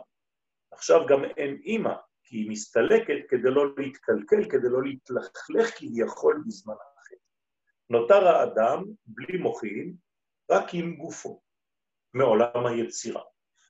עכשיו 0.72 1.06
גם 1.10 1.24
אין 1.24 1.62
אימא, 1.64 1.94
כי 2.32 2.38
היא 2.38 2.50
מסתלקת 2.50 3.30
כדי 3.30 3.52
לא 3.52 3.66
להתקלקל, 3.78 4.50
כדי 4.50 4.70
לא 4.70 4.84
להתלכלך 4.84 5.78
כביכול 5.78 6.44
בזמן 6.48 6.74
אחר. 6.74 7.16
נותר 7.90 8.28
האדם 8.28 8.84
בלי 9.06 9.38
מוחים, 9.38 9.96
רק 10.52 10.74
עם 10.74 10.96
גופו, 10.96 11.42
מעולם 12.14 12.66
היצירה. 12.66 13.22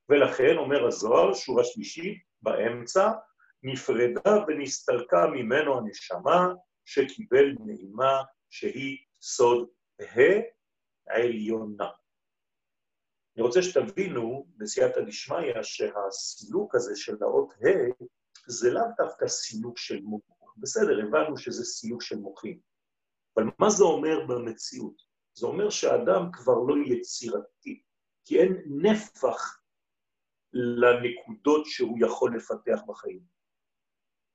ולכן, 0.09 0.57
אומר 0.57 0.87
הזוהר, 0.87 1.33
שורה 1.33 1.63
שלישית, 1.63 2.23
באמצע, 2.41 3.11
נפרדה 3.63 4.45
ונסתלקה 4.47 5.27
ממנו 5.27 5.77
הנשמה 5.77 6.53
שקיבל 6.85 7.45
נעימה 7.65 8.21
שהיא 8.49 8.97
סוד 9.21 9.69
העליונה. 11.07 11.89
אני 13.35 13.43
רוצה 13.43 13.61
שתבינו, 13.61 14.47
בסייעתא 14.57 15.01
דשמיא, 15.01 15.63
שהסילוק 15.63 16.75
הזה 16.75 16.95
של 16.95 17.15
האות 17.21 17.53
ה' 17.53 18.05
זה 18.48 18.71
לאו 18.71 18.83
דווקא 18.98 19.27
סילוק 19.27 19.77
של 19.77 20.01
מוחים. 20.01 20.36
בסדר, 20.57 21.00
הבנו 21.07 21.38
שזה 21.38 21.65
סילוק 21.65 22.01
של 22.01 22.17
מוחים. 22.17 22.60
אבל 23.36 23.43
מה 23.60 23.69
זה 23.69 23.83
אומר 23.83 24.25
במציאות? 24.27 24.95
זה 25.33 25.45
אומר 25.45 25.69
שהאדם 25.69 26.31
כבר 26.33 26.60
לא 26.67 26.75
יצירתי, 26.86 27.83
כי 28.25 28.39
אין 28.39 28.63
נפח 28.67 29.62
לנקודות 30.53 31.65
שהוא 31.65 31.98
יכול 32.01 32.36
לפתח 32.36 32.81
בחיים. 32.88 33.21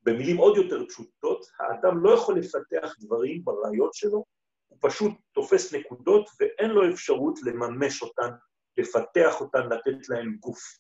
במילים 0.03 0.37
עוד 0.37 0.57
יותר 0.57 0.87
פשוטות, 0.89 1.47
האדם 1.59 2.05
לא 2.05 2.15
יכול 2.15 2.39
לפתח 2.39 2.95
דברים 3.01 3.45
ברעיון 3.45 3.91
שלו, 3.93 4.25
הוא 4.69 4.79
פשוט 4.81 5.13
תופס 5.33 5.75
נקודות 5.75 6.29
ואין 6.41 6.71
לו 6.71 6.91
אפשרות 6.91 7.39
לממש 7.43 8.03
אותן, 8.03 8.31
לפתח 8.77 9.41
אותן, 9.41 9.69
לתת 9.69 10.09
להן 10.09 10.37
גוף. 10.41 10.79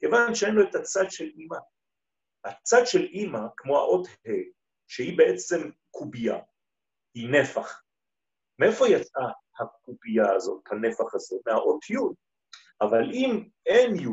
כיוון 0.00 0.34
שאין 0.34 0.54
לו 0.54 0.68
את 0.68 0.74
הצד 0.74 1.10
של 1.10 1.24
אימא. 1.24 1.56
הצד 2.44 2.82
של 2.84 3.02
אימא, 3.02 3.40
כמו 3.56 3.78
האות 3.78 4.06
ה', 4.06 4.30
שהיא 4.88 5.18
בעצם 5.18 5.70
קובייה, 5.90 6.38
היא 7.14 7.28
נפח. 7.30 7.82
מאיפה 8.58 8.88
יצאה 8.88 9.30
הקובייה 9.60 10.32
הזאת, 10.32 10.62
הנפח 10.70 11.14
הזה? 11.14 11.36
מהאות 11.46 11.90
י'. 11.90 11.96
אבל 12.80 13.10
אם 13.12 13.48
אין 13.66 13.96
י' 13.96 14.06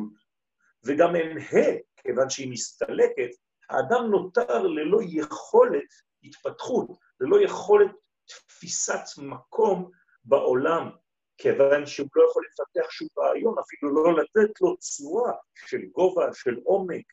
וגם 0.86 1.16
אין 1.16 1.38
ה', 1.38 1.80
כיוון 1.96 2.30
שהיא 2.30 2.52
מסתלקת, 2.52 3.30
האדם 3.70 4.12
נותר 4.12 4.64
ללא 4.64 5.00
יכולת 5.04 5.90
התפתחות, 6.24 6.88
ללא 7.20 7.42
יכולת 7.42 7.92
תפיסת 8.26 9.04
מקום 9.18 9.92
בעולם, 10.24 10.90
כיוון 11.38 11.86
שהוא 11.86 12.08
לא 12.16 12.30
יכול 12.30 12.44
לפתח 12.48 12.92
שום 12.92 13.08
רעיון, 13.18 13.56
אפילו 13.60 13.94
לא 13.94 14.22
לתת 14.22 14.62
לו 14.62 14.78
צורה 14.78 15.34
של 15.68 15.82
גובה, 15.92 16.34
של 16.34 16.56
עומק, 16.64 17.06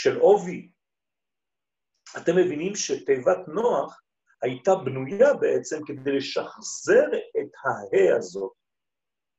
של 0.00 0.18
עובי. 0.18 0.70
אתם 2.16 2.32
מבינים 2.36 2.74
שתיבת 2.74 3.48
נוח 3.48 4.02
הייתה 4.42 4.70
בנויה 4.84 5.34
בעצם 5.34 5.76
כדי 5.86 6.16
לשחזר 6.16 7.06
את 7.12 7.50
ההא 7.64 8.16
הזאת 8.18 8.52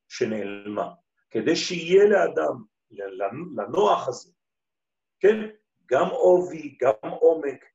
שנעלמה, 0.07 0.93
כדי 1.29 1.55
שיהיה 1.55 2.03
לאדם, 2.05 2.63
לנוח 3.57 4.07
הזה, 4.07 4.31
כן, 5.19 5.37
גם 5.85 6.05
עובי, 6.09 6.77
גם 6.81 7.09
עומק, 7.21 7.65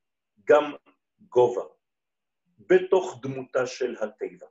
גם 0.44 0.74
גובה, 1.28 1.64
בתוך 2.58 3.18
דמותה 3.22 3.66
של 3.66 3.96
התיבה. 4.00 4.46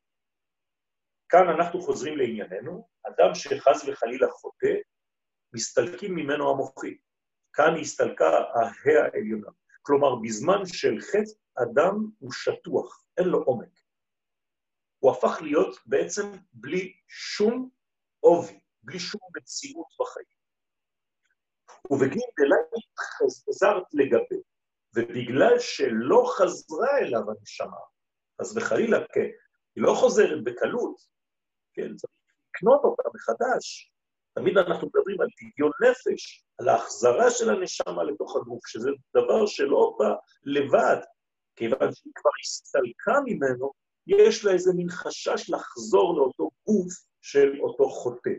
כאן 1.30 1.50
אנחנו 1.50 1.82
חוזרים 1.82 2.18
לענייננו, 2.18 2.88
אדם 3.04 3.36
שחס 3.36 3.84
וחלילה 3.88 4.28
חוטא, 4.32 4.76
מסתלקים 5.54 6.16
ממנו 6.16 6.52
המוחים. 6.52 7.13
כאן 7.54 7.76
הסתלקה 7.82 8.30
ההא 8.30 9.04
העליונה. 9.14 9.50
כלומר, 9.82 10.16
בזמן 10.16 10.66
של 10.66 11.00
חטא, 11.00 11.64
אדם 11.64 11.96
הוא 12.20 12.32
שטוח, 12.32 13.06
אין 13.18 13.28
לו 13.28 13.44
עומק. 13.44 13.80
הוא 15.00 15.12
הפך 15.12 15.42
להיות 15.42 15.78
בעצם 15.86 16.32
בלי 16.54 16.94
שום 17.08 17.70
עובי, 18.20 18.60
בלי 18.84 19.00
שום 19.00 19.22
מציאות 19.38 19.88
בחיים. 20.00 20.44
ובגין 21.92 22.30
דלאי 22.40 22.82
חזרת 23.00 23.84
לגבי, 23.94 24.42
ובגלל 24.96 25.60
שלא 25.60 26.34
חזרה 26.38 26.98
אליו 26.98 27.22
הנשמה, 27.32 27.78
אז 28.40 28.58
וחלילה, 28.58 28.98
כן, 29.14 29.30
היא 29.76 29.84
לא 29.84 29.94
חוזרת 30.00 30.44
בקלות, 30.44 30.96
כן, 31.74 31.96
צריך 31.96 32.14
לקנות 32.50 32.82
אותה 32.84 33.04
מחדש. 33.16 33.93
תמיד 34.34 34.58
אנחנו 34.58 34.88
מדברים 34.88 35.22
על 35.22 35.28
פדיון 35.38 35.72
נפש, 35.82 36.46
על 36.60 36.70
ההחזרה 36.70 37.32
של 37.32 37.50
הנשמה 37.50 38.04
לתוך 38.04 38.36
הגוף, 38.36 38.68
שזה 38.68 38.90
דבר 39.16 39.46
שלא 39.46 39.96
בא 40.00 40.14
לבד, 40.44 40.98
כיוון 41.56 41.94
שהיא 41.94 42.14
כבר 42.16 42.32
הסתלקה 42.42 43.20
ממנו, 43.26 43.72
יש 44.08 44.46
לה 44.46 44.52
איזה 44.52 44.72
מין 44.76 44.90
חשש 44.90 45.50
לחזור 45.50 46.18
לאותו 46.18 46.50
גוף 46.68 46.94
של 47.22 47.60
אותו 47.62 47.90
חוטא. 47.90 48.34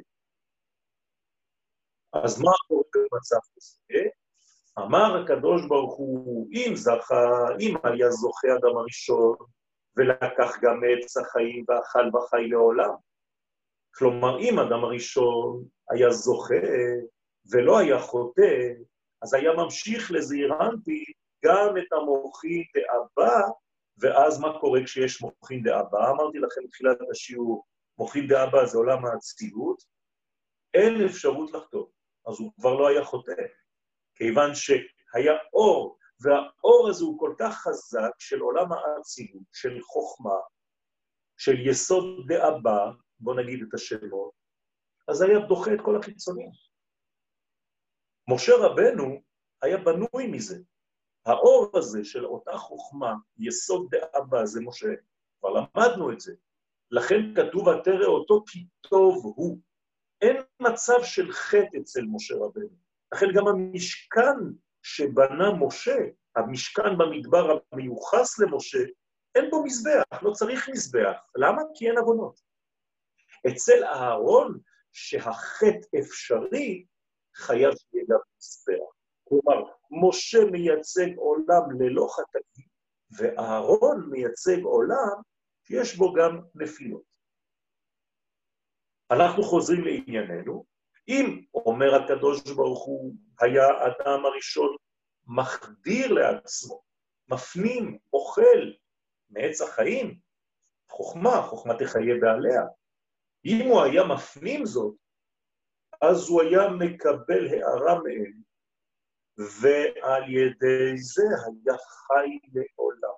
אז 2.13 2.41
מה 2.41 2.51
קורה 2.69 2.83
במצב 2.95 3.37
כזה? 3.55 4.03
אמר 4.79 5.23
הקדוש 5.23 5.63
ברוך 5.69 5.97
הוא, 5.97 6.49
אם 6.53 6.73
זכה, 6.75 7.47
אם 7.61 7.75
היה 7.85 8.11
זוכה 8.11 8.49
אדם 8.59 8.77
הראשון, 8.77 9.37
ולקח 9.97 10.59
גם 10.63 10.81
מעץ 10.81 11.17
החיים 11.17 11.65
ואכל 11.69 12.17
וחי 12.17 12.49
לעולם. 12.49 12.95
כלומר, 13.95 14.41
אם 14.41 14.59
אדם 14.59 14.85
הראשון 14.85 15.65
היה 15.91 16.11
זוכה 16.11 16.55
ולא 17.53 17.79
היה 17.79 18.01
חוטא, 18.01 18.73
אז 19.23 19.35
היה 19.35 19.53
ממשיך 19.53 20.11
לזעירנטי 20.11 21.05
גם 21.45 21.77
את 21.79 21.93
המוחין 21.93 22.65
דאבא, 22.75 23.41
ואז 23.99 24.41
מה 24.41 24.61
קורה 24.61 24.81
כשיש 24.85 25.23
מוחין 25.23 25.63
דאבא? 25.63 26.11
אמרתי 26.11 26.39
לכם 26.39 26.61
בתחילת 26.65 26.97
השיעור, 27.11 27.65
מוחין 27.99 28.27
דאבא 28.29 28.67
זה 28.67 28.79
עולם 28.79 29.07
האצילות, 29.07 29.83
אין 30.75 31.05
אפשרות 31.05 31.53
לחטוא. 31.53 31.87
אז 32.27 32.41
הוא 32.41 32.53
כבר 32.61 32.75
לא 32.75 32.89
היה 32.89 33.05
חוטא, 33.05 33.33
כיוון 34.15 34.55
שהיה 34.55 35.33
אור, 35.53 35.99
והאור 36.21 36.89
הזה 36.89 37.05
הוא 37.05 37.19
כל 37.19 37.35
כך 37.39 37.55
חזק 37.55 38.11
של 38.19 38.41
עולם 38.41 38.69
האצילות, 38.73 39.43
של 39.53 39.81
חוכמה, 39.83 40.39
של 41.37 41.67
יסוד 41.67 42.05
דאבא, 42.29 42.91
בואו 43.21 43.37
נגיד 43.37 43.63
את 43.69 43.75
השמות, 43.75 44.44
אז 45.09 45.23
היה 45.23 45.39
דוחה 45.39 45.75
את 45.75 45.81
כל 45.85 45.97
החיצונים. 45.97 46.51
משה 48.29 48.53
רבנו 48.59 49.23
היה 49.63 49.77
בנוי 49.77 50.27
מזה. 50.27 50.59
האור 51.27 51.71
הזה 51.75 52.05
של 52.05 52.27
אותה 52.27 52.53
חוכמה, 52.57 53.15
יסוד 53.39 53.89
דאבא, 53.91 54.45
זה 54.45 54.61
משה. 54.61 54.89
כבר 55.41 55.51
למדנו 55.51 56.13
את 56.13 56.21
זה. 56.21 56.35
לכן 56.91 57.35
כתוב, 57.35 57.67
ותראה 57.67 58.07
אותו 58.07 58.45
כי 58.47 58.67
טוב 58.81 59.33
הוא. 59.37 59.59
אין 60.21 60.37
מצב 60.61 61.03
של 61.03 61.33
חטא 61.33 61.79
אצל 61.81 62.03
משה 62.13 62.35
רבנו. 62.35 62.77
לכן 63.15 63.27
גם 63.35 63.49
המשכן 63.49 64.37
שבנה 64.83 65.53
משה, 65.53 65.97
המשכן 66.37 66.99
במדבר 66.99 67.59
המיוחס 67.73 68.39
למשה, 68.39 68.79
אין 69.35 69.51
בו 69.51 69.65
מזבח, 69.65 70.23
לא 70.23 70.31
צריך 70.31 70.69
מזבח. 70.69 71.17
למה? 71.37 71.63
כי 71.75 71.89
אין 71.89 71.99
עוונות. 71.99 72.41
אצל 73.47 73.85
אהרון, 73.85 74.61
שהחטא 74.95 75.99
אפשרי, 76.01 76.87
חייב 77.37 77.71
שיהיה 77.77 78.05
גם 78.09 78.19
מזבח. 78.39 78.95
כלומר, 79.29 79.71
משה 79.91 80.39
מייצג 80.53 81.17
עולם 81.17 81.81
ללא 81.81 82.07
חטאים, 82.11 82.67
ואהרון 83.19 84.11
מייצג 84.11 84.63
עולם 84.63 85.23
שיש 85.65 85.97
בו 85.97 86.13
גם 86.13 86.41
נפילות. 86.55 87.03
אנחנו 89.11 89.43
חוזרים 89.43 89.85
לענייננו, 89.85 90.65
אם, 91.09 91.45
אומר 91.55 91.95
הקדוש 91.95 92.51
ברוך 92.57 92.85
הוא, 92.85 93.15
היה 93.41 93.67
האדם 93.67 94.27
הראשון 94.27 94.77
מחדיר 95.27 96.13
לעצמו, 96.13 96.83
מפנים, 97.29 97.99
אוכל 98.13 98.73
מעץ 99.31 99.61
החיים, 99.61 100.19
חוכמה, 100.91 101.43
חוכמה 101.43 101.75
תחיה 101.75 102.15
בעליה. 102.21 102.63
אם 103.45 103.59
הוא 103.69 103.83
היה 103.83 104.03
מפנים 104.05 104.67
זאת, 104.67 104.95
אז 106.03 106.29
הוא 106.29 106.43
היה 106.43 106.61
מקבל 106.69 107.47
הערה 107.49 108.03
מהם, 108.03 108.33
ועל 109.61 110.23
ידי 110.31 110.97
זה 110.97 111.23
היה 111.23 111.79
חי 111.79 112.39
לעולם. 112.55 113.15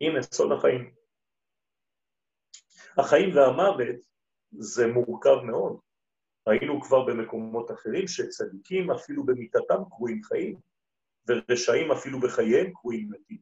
הנה, 0.00 0.22
סוד 0.22 0.52
החיים. 0.52 0.94
החיים 2.98 3.36
והמוות 3.36 3.96
זה 4.58 4.86
מורכב 4.86 5.36
מאוד. 5.44 5.80
ראינו 6.48 6.82
כבר 6.82 7.06
במקומות 7.06 7.70
אחרים 7.70 8.08
שצדיקים 8.08 8.90
אפילו 8.90 9.24
במיטתם 9.26 9.84
קרויים 9.90 10.22
חיים, 10.22 10.60
ורשעים 11.28 11.92
אפילו 11.92 12.20
בחייהם 12.20 12.72
קרויים 12.72 13.10
מתים. 13.10 13.38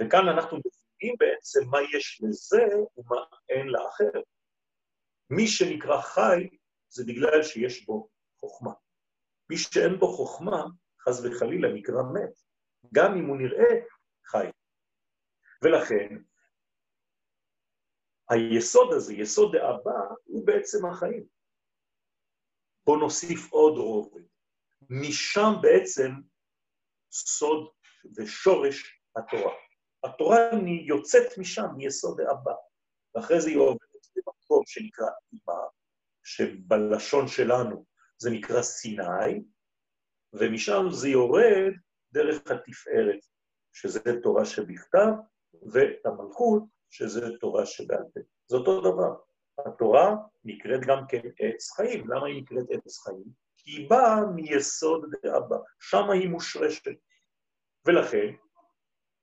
וכאן 0.00 0.28
אנחנו 0.28 0.58
מבינים 0.58 1.16
בעצם 1.18 1.60
מה 1.70 1.78
יש 1.96 2.20
לזה 2.24 2.62
ומה 2.96 3.24
אין 3.48 3.66
לאחר. 3.66 4.20
מי 5.36 5.46
שנקרא 5.46 6.00
חי 6.00 6.48
זה 6.88 7.04
בגלל 7.06 7.42
שיש 7.42 7.86
בו 7.86 8.08
חוכמה. 8.40 8.72
מי 9.50 9.56
שאין 9.58 9.98
בו 9.98 10.16
חוכמה, 10.16 10.64
חס 11.00 11.20
וחלילה, 11.24 11.68
נקרא 11.72 12.02
מת, 12.14 12.34
גם 12.94 13.16
אם 13.18 13.26
הוא 13.26 13.36
נראה 13.36 13.74
חי. 14.26 14.46
ולכן, 15.62 16.22
היסוד 18.30 18.92
הזה, 18.92 19.14
יסוד 19.14 19.56
דאבא, 19.56 20.14
הוא 20.24 20.46
בעצם 20.46 20.86
החיים. 20.86 21.26
בואו 22.86 23.00
נוסיף 23.00 23.52
עוד 23.52 23.78
רובד. 23.78 24.22
משם 24.90 25.52
בעצם 25.62 26.10
סוד 27.12 27.72
ושורש 28.16 29.00
התורה. 29.16 29.54
התורה 30.04 30.38
יוצאת 30.86 31.38
משם, 31.38 31.66
מיסוד 31.76 32.20
דאבא, 32.20 32.54
ואחרי 33.14 33.40
זה 33.40 33.48
היא 33.48 33.58
עוברת 33.58 33.91
למקום 34.62 34.66
שנקרא 34.66 35.06
אימה, 35.32 35.62
שבלשון 36.22 37.28
שלנו 37.28 37.84
זה 38.18 38.30
נקרא 38.30 38.62
סיני, 38.62 39.42
ומשם 40.32 40.86
זה 40.90 41.08
יורד 41.08 41.72
דרך 42.12 42.36
התפארת, 42.50 43.20
שזה 43.72 44.00
תורה 44.22 44.44
שבכתב, 44.44 45.12
והמלכות, 45.62 46.62
שזה 46.90 47.38
תורה 47.40 47.66
שבעל 47.66 48.04
פה. 48.14 48.20
זה 48.46 48.56
אותו 48.56 48.80
דבר. 48.80 49.14
התורה 49.58 50.14
נקראת 50.44 50.80
גם 50.86 51.04
כן 51.08 51.20
עץ 51.38 51.70
חיים. 51.70 52.10
למה 52.10 52.26
היא 52.26 52.42
נקראת 52.42 52.66
עץ 52.70 52.98
חיים? 52.98 53.24
כי 53.56 53.70
היא 53.70 53.90
באה 53.90 54.26
מיסוד 54.26 55.04
דאבא, 55.22 55.56
שם 55.80 56.10
היא 56.10 56.28
מושרשת. 56.28 56.90
ולכן, 57.86 58.34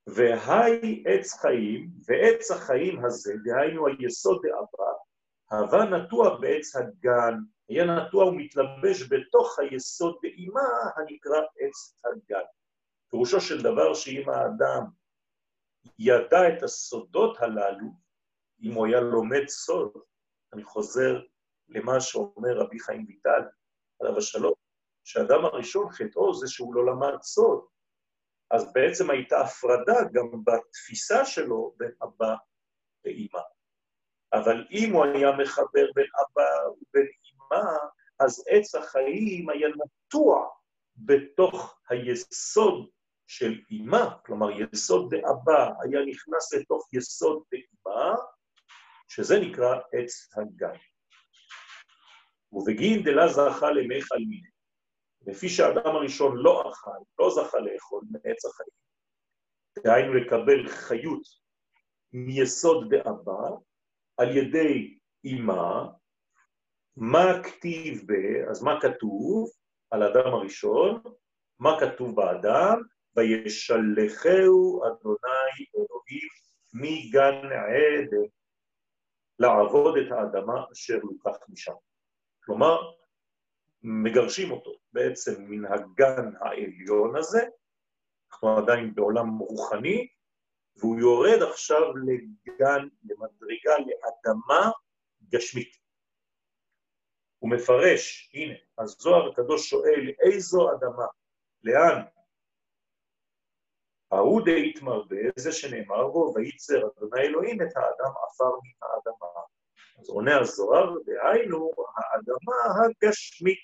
והי 0.08 1.04
עץ 1.08 1.34
חיים, 1.34 1.90
ועץ 2.08 2.52
החיים 2.52 3.06
הזה, 3.06 3.34
דהיינו 3.44 3.88
היסוד 3.88 4.42
דאבא, 4.44 4.92
הווה 5.52 5.86
נטוע 5.86 6.40
בעץ 6.40 6.76
הגן, 6.76 7.34
היה 7.70 7.86
נטוע 7.86 8.26
ומתלבש 8.26 9.04
בתוך 9.10 9.60
היסוד 9.60 10.18
באימה 10.22 10.70
הנקרא 10.96 11.38
עץ 11.60 12.02
הגן. 12.06 12.46
פירושו 13.10 13.42
של 13.42 13.62
דבר 13.62 13.94
שאם 13.94 14.30
האדם 14.30 14.84
ידע 16.00 16.58
את 16.58 16.64
הסודות 16.64 17.38
הללו, 17.40 17.88
אם 18.64 18.74
הוא 18.74 18.88
היה 18.88 19.00
לומד 19.02 19.48
סוד, 19.48 19.92
אני 20.54 20.64
חוזר 20.64 21.22
למה 21.70 22.02
שאומר 22.02 22.58
רבי 22.58 22.80
חיים 22.80 23.06
ויטל, 23.08 23.42
עליו 24.02 24.18
השלום, 24.18 24.54
שהאדם 25.04 25.46
הראשון 25.46 25.90
חטאו 25.90 26.34
זה 26.34 26.48
שהוא 26.48 26.76
לא 26.76 26.86
למד 26.86 27.22
סוד, 27.22 27.66
אז 28.52 28.74
בעצם 28.74 29.10
הייתה 29.10 29.42
הפרדה 29.42 30.00
גם 30.14 30.44
בתפיסה 30.44 31.26
שלו 31.26 31.74
בין 31.78 31.92
אבא 32.04 32.36
לאימא. 33.06 33.42
אבל 34.34 34.66
אם 34.72 34.94
הוא 34.94 35.06
היה 35.06 35.32
מחבר 35.32 35.86
בין 35.96 36.08
אבא 36.22 36.70
ובין 36.70 37.08
אימא, 37.26 37.72
אז 38.20 38.44
עץ 38.48 38.76
החיים 38.76 39.50
היה 39.50 39.68
נטוע 39.68 40.48
בתוך 40.96 41.80
היסוד 41.90 42.90
של 43.28 43.60
אימה, 43.72 44.18
כלומר 44.26 44.48
יסוד 44.52 45.16
דאבא 45.16 45.70
היה 45.84 46.00
נכנס 46.06 46.54
לתוך 46.54 46.90
יסוד 46.94 47.44
דאימה, 47.52 48.16
שזה 49.08 49.40
נקרא 49.40 49.76
עץ 49.94 50.38
הגן. 50.38 50.80
ובגין 52.52 53.04
דלה 53.04 53.28
זכה 53.28 53.72
למי 53.72 54.02
חלמיני, 54.02 54.50
לפי 55.28 55.50
שהאדם 55.50 55.96
הראשון 55.96 56.38
לא 56.38 56.72
אכל, 56.72 56.92
לא 57.20 57.30
זכה 57.30 57.60
לאכול 57.60 58.04
מעץ 58.12 58.46
החיים, 58.46 58.80
דהיינו 59.84 60.14
לקבל 60.14 60.68
חיות 60.68 61.24
מיסוד 62.14 62.96
דאבא, 62.96 63.50
על 64.20 64.38
ידי 64.38 64.98
אימה, 65.24 65.88
מה 66.98 67.44
כתיב 67.44 68.04
ב... 68.08 68.12
אז 68.50 68.64
מה 68.64 68.82
כתוב 68.82 69.50
על 69.92 70.04
האדם 70.04 70.34
הראשון? 70.34 71.02
מה 71.60 71.70
כתוב 71.80 72.16
באדם? 72.16 72.82
וישלחהו 73.16 74.82
אדוני 74.88 75.66
אלוהים 75.76 76.30
מגן 76.74 77.50
עדן 77.52 78.28
לעבוד 79.40 79.98
את 79.98 80.12
האדמה 80.12 80.64
אשר 80.74 80.98
לוקח 81.04 81.38
משם. 81.50 81.74
כלומר, 82.46 82.78
מגרשים 83.84 84.52
אותו 84.52 84.72
בעצם 84.94 85.44
מן 85.44 85.66
הגן 85.66 86.32
העליון 86.40 87.16
הזה, 87.16 87.42
אנחנו 88.32 88.58
עדיין 88.58 88.96
בעולם 88.96 89.38
רוחני, 89.38 90.08
והוא 90.78 91.00
יורד 91.00 91.42
עכשיו 91.52 91.82
לגן, 91.96 92.88
למדרגה, 93.04 93.74
לאדמה 93.78 94.72
גשמית. 95.30 95.76
הוא 97.40 97.52
מפרש, 97.52 98.32
הנה, 98.34 98.54
הזוהר 98.78 99.32
הקדוש 99.32 99.70
שואל, 99.70 100.12
איזו 100.20 100.72
אדמה? 100.72 101.06
לאן? 101.64 102.04
ההוא 104.12 104.42
דאית 104.46 104.82
מרבה, 104.82 105.16
זה 105.36 105.52
שנאמר 105.52 106.08
בו, 106.08 106.34
וייצר 106.36 106.88
אדוני 106.88 107.22
אלוהים 107.22 107.62
את 107.62 107.78
האדם 107.78 108.14
עפר 108.28 108.46
מן 108.46 108.88
האדמה. 108.88 109.42
אז 110.00 110.10
עונה 110.10 110.40
הזוהר, 110.40 110.96
דהיינו, 111.06 111.72
האדמה 111.98 112.86
הגשמית. 112.86 113.64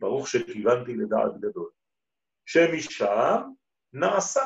ברוך 0.00 0.28
שכיוונתי 0.28 0.94
לדעת 0.94 1.40
גדול. 1.40 1.70
שמשם 2.46 3.42
נעשה 3.92 4.42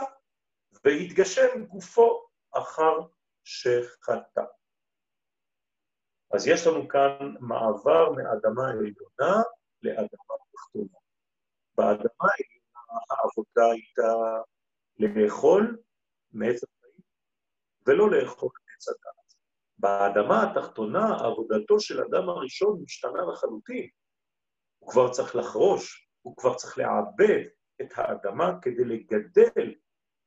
והתגשם 0.84 1.64
גופו 1.68 2.28
אחר 2.52 2.94
שחטא. 3.44 4.42
אז 6.34 6.46
יש 6.46 6.66
לנו 6.66 6.88
כאן 6.88 7.34
מעבר 7.40 8.10
מאדמה 8.10 8.70
עליונה 8.70 9.42
לאדמה 9.82 10.34
תחתונה. 10.52 10.98
באדמה 11.76 12.28
העליונה 12.30 12.98
העבודה 13.10 13.64
הייתה 13.72 14.12
לאכול 14.98 15.78
מעץ 16.32 16.64
החיים, 16.64 17.02
ולא 17.86 18.10
לאכול 18.10 18.50
מעץ 18.66 18.88
הדעת. 18.88 19.34
באדמה 19.78 20.50
התחתונה 20.50 21.16
עבודתו 21.24 21.80
של 21.80 22.00
אדם 22.00 22.28
הראשון 22.28 22.80
משתנה 22.82 23.22
לחלוטין. 23.32 23.88
הוא 24.78 24.90
כבר 24.90 25.10
צריך 25.12 25.36
לחרוש, 25.36 26.08
הוא 26.22 26.36
כבר 26.36 26.54
צריך 26.54 26.78
לעבד 26.78 27.44
את 27.80 27.88
האדמה 27.94 28.58
כדי 28.62 28.84
לגדל 28.84 29.74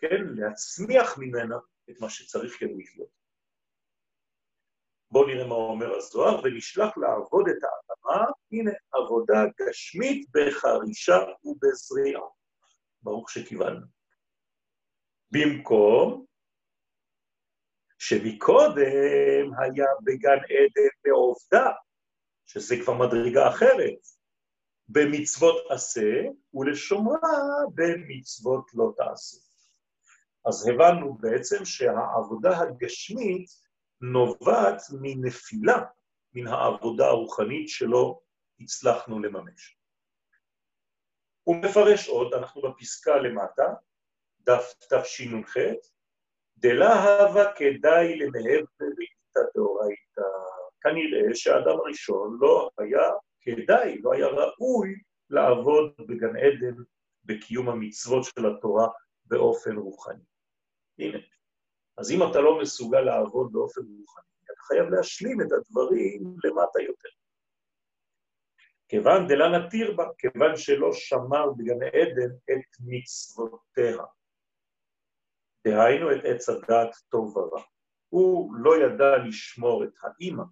כן, 0.01 0.25
להצמיח 0.35 1.17
ממנה 1.17 1.55
את 1.89 2.01
מה 2.01 2.09
שצריך 2.09 2.59
כדי 2.59 2.73
לחיות. 2.77 3.09
בואו 5.11 5.27
נראה 5.27 5.47
מה 5.47 5.55
אומר 5.55 5.95
הזוהר, 5.97 6.41
ונשלח 6.43 6.97
לעבוד 6.97 7.45
את 7.49 7.63
האדמה, 7.63 8.25
הנה 8.51 8.71
עבודה 8.91 9.43
גשמית 9.59 10.27
בחרישה 10.33 11.17
ובזריעה. 11.43 12.21
ברוך 13.03 13.29
שכיוונו. 13.29 13.85
במקום 15.31 16.25
שמקודם 17.99 19.51
היה 19.61 19.85
בגן 20.03 20.37
עדן 20.37 20.89
בעובדה, 21.03 21.71
שזה 22.45 22.75
כבר 22.83 22.93
מדרגה 22.93 23.49
אחרת, 23.49 23.99
במצוות 24.87 25.71
עשה, 25.71 26.11
ולשומרה 26.53 27.39
במצוות 27.75 28.71
לא 28.73 28.93
תעשה. 28.97 29.50
אז 30.45 30.67
הבנו 30.67 31.13
בעצם 31.13 31.65
שהעבודה 31.65 32.59
הגשמית 32.59 33.49
נובעת 34.01 34.81
מנפילה 35.01 35.85
מן 36.33 36.47
העבודה 36.47 37.07
הרוחנית 37.07 37.69
שלא 37.69 38.19
הצלחנו 38.59 39.19
לממש. 39.19 39.77
הוא 41.43 41.55
מפרש 41.55 42.07
עוד, 42.07 42.33
אנחנו 42.33 42.61
בפסקה 42.61 43.15
למטה, 43.15 43.73
דף 44.39 44.73
תשנ"ח, 44.89 45.53
דלהבה 46.57 47.53
כדאי 47.55 48.15
למהב 48.19 48.65
בעיתא 48.79 49.51
דאורייתא. 49.55 50.21
כנראה 50.81 51.35
שהאדם 51.35 51.77
הראשון 51.79 52.37
לא 52.41 52.69
היה 52.77 53.09
כדאי, 53.41 54.01
לא 54.01 54.13
היה 54.13 54.27
ראוי 54.27 54.95
לעבוד 55.29 55.93
בגן 55.99 56.35
עדן 56.35 56.83
בקיום 57.23 57.69
המצוות 57.69 58.23
של 58.23 58.45
התורה 58.45 58.87
באופן 59.25 59.77
רוחני. 59.77 60.30
הנה, 61.01 61.17
אז 61.97 62.11
אם 62.11 62.19
אתה 62.31 62.39
לא 62.39 62.61
מסוגל 62.61 63.01
לעבוד 63.01 63.51
באופן 63.51 63.81
רוחני, 63.81 64.25
אתה 64.43 64.61
חייב 64.61 64.89
להשלים 64.89 65.41
את 65.41 65.51
הדברים 65.51 66.35
למטה 66.43 66.81
יותר. 66.81 67.09
כיוון 68.87 69.27
דלה 69.27 69.59
נתיר 69.59 69.95
בה, 69.95 70.05
כיוון 70.17 70.57
שלא 70.57 70.93
שמר 70.93 71.51
בגן 71.57 71.83
עדן 71.83 72.35
את 72.51 72.77
מצוותיה. 72.79 74.03
דהיינו 75.67 76.11
את 76.11 76.21
עץ 76.23 76.49
הדעת 76.49 76.95
טוב 77.09 77.37
ורע. 77.37 77.61
הוא 78.09 78.55
לא 78.55 78.71
ידע 78.77 79.17
לשמור 79.27 79.83
את 79.83 79.93
האימא, 80.01 80.43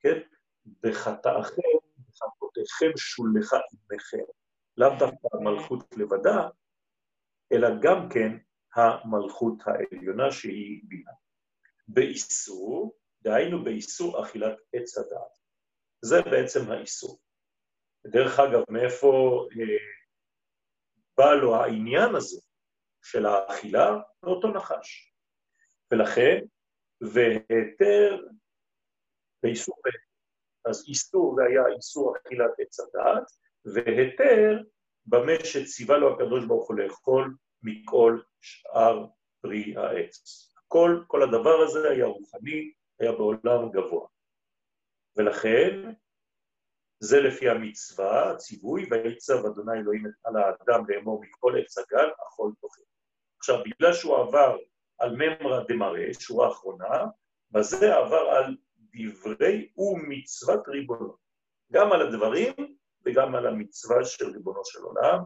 כן? 0.00 0.18
בחטאכם, 0.82 1.62
בחטאותיכם 2.08 2.96
שולחה 2.96 3.56
אימכם. 3.56 4.32
לאו 4.76 4.88
דווקא 4.98 5.36
המלכות 5.36 5.96
לבדה, 5.96 6.48
אלא 7.52 7.68
גם 7.82 8.08
כן 8.08 8.36
המלכות 8.74 9.54
העליונה 9.66 10.32
שהיא 10.32 10.80
בינה. 10.84 11.12
באיסור, 11.88 12.98
דהיינו 13.22 13.64
באיסור 13.64 14.22
אכילת 14.22 14.56
עץ 14.72 14.98
הדעת. 14.98 15.38
זה 16.04 16.16
בעצם 16.30 16.70
האיסור. 16.70 17.20
דרך 18.06 18.40
אגב, 18.40 18.62
מאיפה 18.68 19.46
אה, 19.52 19.76
בא 21.18 21.34
לו 21.34 21.56
העניין 21.56 22.14
הזה 22.14 22.40
של 23.02 23.26
האכילה? 23.26 23.90
מאותו 24.22 24.48
נחש. 24.48 25.12
ולכן, 25.92 26.44
והיתר 27.00 28.20
באיסור, 29.42 29.76
אז 30.64 30.84
איסור 30.88 31.36
זה 31.36 31.42
היה 31.48 31.76
איסור 31.76 32.16
אכילת 32.16 32.50
עץ 32.58 32.80
הדעת, 32.80 33.24
והיתר 33.64 34.62
במה 35.06 35.32
שציווה 35.44 35.98
לו 35.98 36.14
הקדוש 36.14 36.46
ברוך 36.46 36.68
הוא 36.68 36.76
לאכול 36.76 37.36
מכל 37.62 38.20
שאר 38.42 39.06
פרי 39.40 39.74
העץ. 39.76 40.48
כל, 40.68 41.04
כל 41.06 41.22
הדבר 41.22 41.60
הזה 41.62 41.90
היה 41.90 42.06
רוחני, 42.06 42.72
היה 43.00 43.12
בעולם 43.12 43.70
גבוה. 43.70 44.06
ולכן, 45.16 45.92
זה 47.00 47.20
לפי 47.20 47.48
המצווה, 47.48 48.30
הציווי, 48.30 48.86
ויצב 48.90 49.46
אדוני 49.46 49.78
אלוהים 49.78 50.04
על 50.24 50.36
האדם 50.36 50.84
לאמור 50.88 51.20
מכל 51.22 51.52
עץ 51.58 51.78
הגן, 51.78 52.08
אכול 52.28 52.52
תאכל. 52.60 52.82
עכשיו, 53.38 53.56
בגלל 53.64 53.92
שהוא 53.92 54.16
עבר 54.16 54.56
על 54.98 55.16
ממרא 55.16 55.64
דמראה, 55.68 56.14
שורה 56.20 56.48
אחרונה, 56.48 57.04
בזה 57.50 57.96
עבר 57.96 58.28
על 58.30 58.56
דברי 58.78 59.72
ומצוות 59.76 60.68
ריבונו. 60.68 61.16
גם 61.72 61.92
על 61.92 62.08
הדברים 62.08 62.76
וגם 63.04 63.34
על 63.34 63.46
המצווה 63.46 64.04
של 64.04 64.30
ריבונו 64.30 64.64
של 64.64 64.78
עולם, 64.82 65.18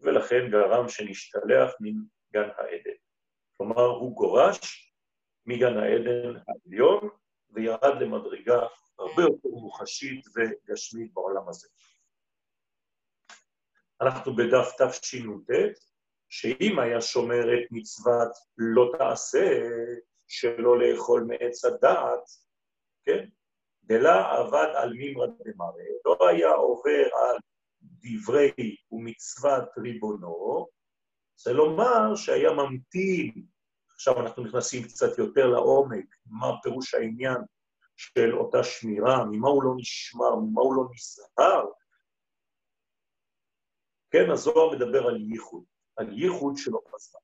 ולכן 0.00 0.50
גרם 0.50 0.88
שנשתלח 0.88 1.72
מגן 2.28 2.48
העדן. 2.56 2.98
כלומר, 3.56 3.84
הוא 3.84 4.16
גורש 4.16 4.92
מגן 5.46 5.76
העדן 5.76 6.40
העליון 6.48 7.08
וירד 7.50 8.00
למדרגה 8.00 8.66
הרבה 8.98 9.22
יותר 9.22 9.48
מוחשית 9.48 10.24
וגשמית 10.36 11.14
בעולם 11.14 11.48
הזה. 11.48 11.68
אנחנו 14.00 14.36
בדף 14.36 14.72
תשנ"ט, 14.78 15.50
שאם 16.28 16.78
היה 16.78 17.00
שומר 17.00 17.54
את 17.54 17.68
מצוות 17.70 18.32
לא 18.58 18.92
תעשה, 18.98 19.68
שלא 20.28 20.78
לאכול 20.78 21.22
מעץ 21.28 21.64
הדעת, 21.64 22.24
כן? 23.04 23.28
דלה 23.84 24.38
עבד 24.38 24.68
על 24.74 24.92
מימרא 24.92 25.26
דמרא, 25.26 25.72
לא 26.04 26.28
היה 26.28 26.50
עובר 26.50 27.08
על 27.14 27.36
דברי 27.82 28.76
ומצוות 28.92 29.68
ריבונו, 29.78 30.68
זה 31.40 31.52
לומר 31.52 32.16
שהיה 32.16 32.50
ממתין, 32.52 33.46
עכשיו 33.94 34.20
אנחנו 34.20 34.44
נכנסים 34.44 34.82
קצת 34.82 35.18
יותר 35.18 35.46
לעומק, 35.46 36.06
מה 36.26 36.46
פירוש 36.62 36.94
העניין 36.94 37.36
של 37.96 38.34
אותה 38.34 38.64
שמירה, 38.64 39.24
ממה 39.24 39.48
הוא 39.48 39.62
לא 39.62 39.70
נשמר, 39.76 40.36
ממה 40.36 40.60
הוא 40.60 40.74
לא 40.76 40.82
נזהר. 40.94 41.64
כן, 44.10 44.30
הזוהר 44.30 44.76
מדבר 44.76 45.06
על 45.06 45.16
ייחוד, 45.32 45.64
על 45.96 46.18
ייחוד 46.18 46.56
שלו 46.56 46.80
בזמן. 46.94 47.20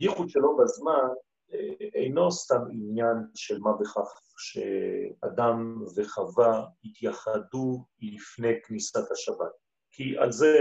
ייחוד 0.00 0.28
שלו 0.28 0.56
בזמן 0.56 1.08
אה, 1.52 1.88
אינו 1.94 2.32
סתם 2.32 2.60
עניין 2.72 3.16
של 3.34 3.58
מה 3.58 3.70
בכך 3.80 4.22
שאדם 4.38 5.82
וחווה 5.96 6.66
התייחדו 6.84 7.84
לפני 8.00 8.52
כניסת 8.64 9.10
השבת, 9.10 9.52
כי 9.90 10.18
על 10.18 10.32
זה 10.32 10.58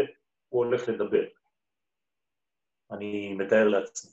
הוא 0.50 0.66
הולך 0.66 0.90
לדבר. 0.90 1.41
אני 2.92 3.34
מתאר 3.34 3.68
לעצמי. 3.68 4.12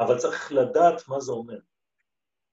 אבל 0.00 0.18
צריך 0.18 0.52
לדעת 0.52 1.08
מה 1.08 1.20
זה 1.20 1.32
אומר. 1.32 1.58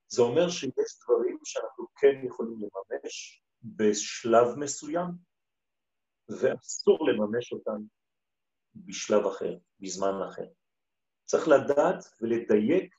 זה 0.07 0.21
אומר 0.21 0.49
שיש 0.49 0.99
דברים 1.03 1.39
שאנחנו 1.43 1.87
כן 1.95 2.25
יכולים 2.27 2.55
לממש 2.55 3.43
בשלב 3.63 4.55
מסוים, 4.57 5.07
ואסור 6.29 7.07
לממש 7.09 7.53
אותם 7.53 7.81
בשלב 8.75 9.25
אחר, 9.25 9.57
בזמן 9.79 10.27
אחר. 10.29 10.47
צריך 11.25 11.47
לדעת 11.47 12.03
ולדייק 12.21 12.95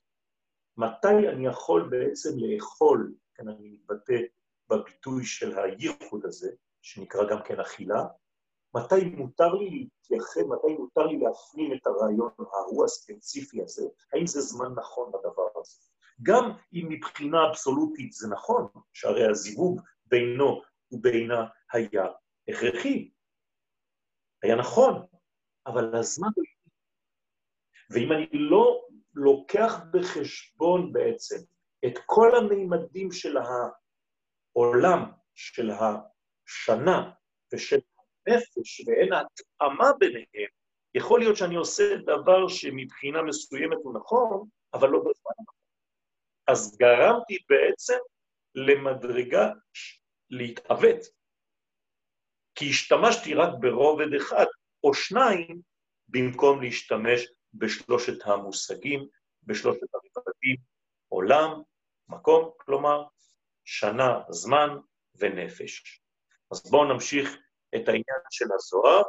מתי 0.77 1.29
אני 1.33 1.47
יכול 1.47 1.89
בעצם 1.89 2.29
לאכול, 2.37 3.15
כן, 3.35 3.47
אני 3.47 3.69
מתבטא 3.69 4.21
בביטוי 4.69 5.25
של 5.25 5.59
הייחוד 5.59 6.25
הזה, 6.25 6.51
שנקרא 6.81 7.21
גם 7.29 7.43
כן 7.45 7.59
אכילה, 7.59 8.03
מתי 8.75 9.05
מותר 9.05 9.53
לי 9.53 9.69
להתייחד, 9.69 10.41
מתי 10.41 10.73
מותר 10.79 11.05
לי 11.05 11.17
להפנים 11.17 11.73
את 11.73 11.87
הרעיון 11.87 12.31
ההוא 12.37 12.85
הספציפי 12.85 13.61
הזה, 13.61 13.83
האם 14.13 14.27
זה 14.27 14.41
זמן 14.41 14.73
נכון 14.75 15.11
בדבר 15.11 15.47
הזה. 15.55 15.77
גם 16.23 16.51
אם 16.73 16.87
מבחינה 16.89 17.37
אבסולוטית 17.49 18.11
זה 18.11 18.27
נכון, 18.27 18.67
שהרי 18.93 19.27
הזיווג 19.27 19.81
בינו 20.05 20.61
ובינה 20.91 21.47
היה 21.73 22.05
הכרחי, 22.47 23.11
היה 24.43 24.55
נכון, 24.55 25.05
אבל 25.67 25.95
הזמן... 25.95 26.29
ואם 27.89 28.11
אני 28.11 28.27
לא 28.31 28.87
לוקח 29.13 29.73
בחשבון 29.93 30.93
בעצם 30.93 31.37
את 31.85 31.93
כל 32.05 32.35
המימדים 32.35 33.11
של 33.11 33.37
העולם, 34.55 35.11
של 35.35 35.71
השנה 35.71 37.11
ושל 37.53 37.79
הנפש, 38.31 38.81
ואין 38.87 39.13
התאמה 39.13 39.91
ביניהם, 39.99 40.49
יכול 40.95 41.19
להיות 41.19 41.37
שאני 41.37 41.55
עושה 41.55 41.95
דבר 41.95 42.47
שמבחינה 42.47 43.21
מסוימת 43.21 43.77
הוא 43.83 43.93
נכון, 43.93 44.47
אבל 44.73 44.89
לא 44.89 44.99
בזמן 44.99 45.31
הנכון. 45.39 45.55
אז 46.47 46.77
גרמתי 46.77 47.37
בעצם 47.49 47.97
למדרגה 48.55 49.51
להתעוות, 50.29 50.99
כי 52.55 52.69
השתמשתי 52.69 53.33
רק 53.33 53.49
ברובד 53.59 54.13
אחד 54.13 54.45
או 54.83 54.93
שניים 54.93 55.61
במקום 56.07 56.61
להשתמש 56.61 57.27
בשלושת 57.53 58.27
המושגים, 58.27 59.07
בשלושת 59.43 59.81
הרבדים, 59.93 60.57
עולם, 61.07 61.61
מקום, 62.09 62.51
כלומר, 62.57 63.03
שנה, 63.65 64.19
זמן 64.29 64.69
ונפש. 65.15 66.01
אז 66.51 66.71
בואו 66.71 66.93
נמשיך 66.93 67.37
את 67.75 67.87
העניין 67.87 68.21
של 68.31 68.45
הזוהר. 68.55 69.01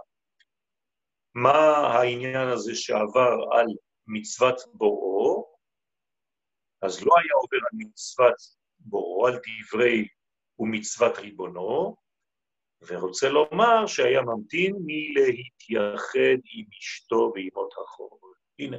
מה 1.35 1.59
העניין 1.77 2.49
הזה 2.49 2.75
שעבר 2.75 3.37
על 3.53 3.67
מצוות 4.07 4.61
בוראו? 4.75 5.53
אז 6.83 7.05
לא 7.05 7.13
היה 7.19 7.35
עובר 7.43 7.57
על 7.57 7.79
מצוות 7.79 8.37
בוראו, 8.79 9.27
על 9.27 9.35
דברי 9.35 10.09
ומצוות 10.59 11.19
ריבונו, 11.19 11.97
ורוצה 12.87 13.29
לומר 13.29 13.87
שהיה 13.87 14.23
ממתין 14.23 14.77
מלהתייחד 14.87 16.41
עם 16.55 16.67
אשתו 16.79 17.33
בימות 17.33 17.75
החול. 17.83 18.35
הנה, 18.59 18.77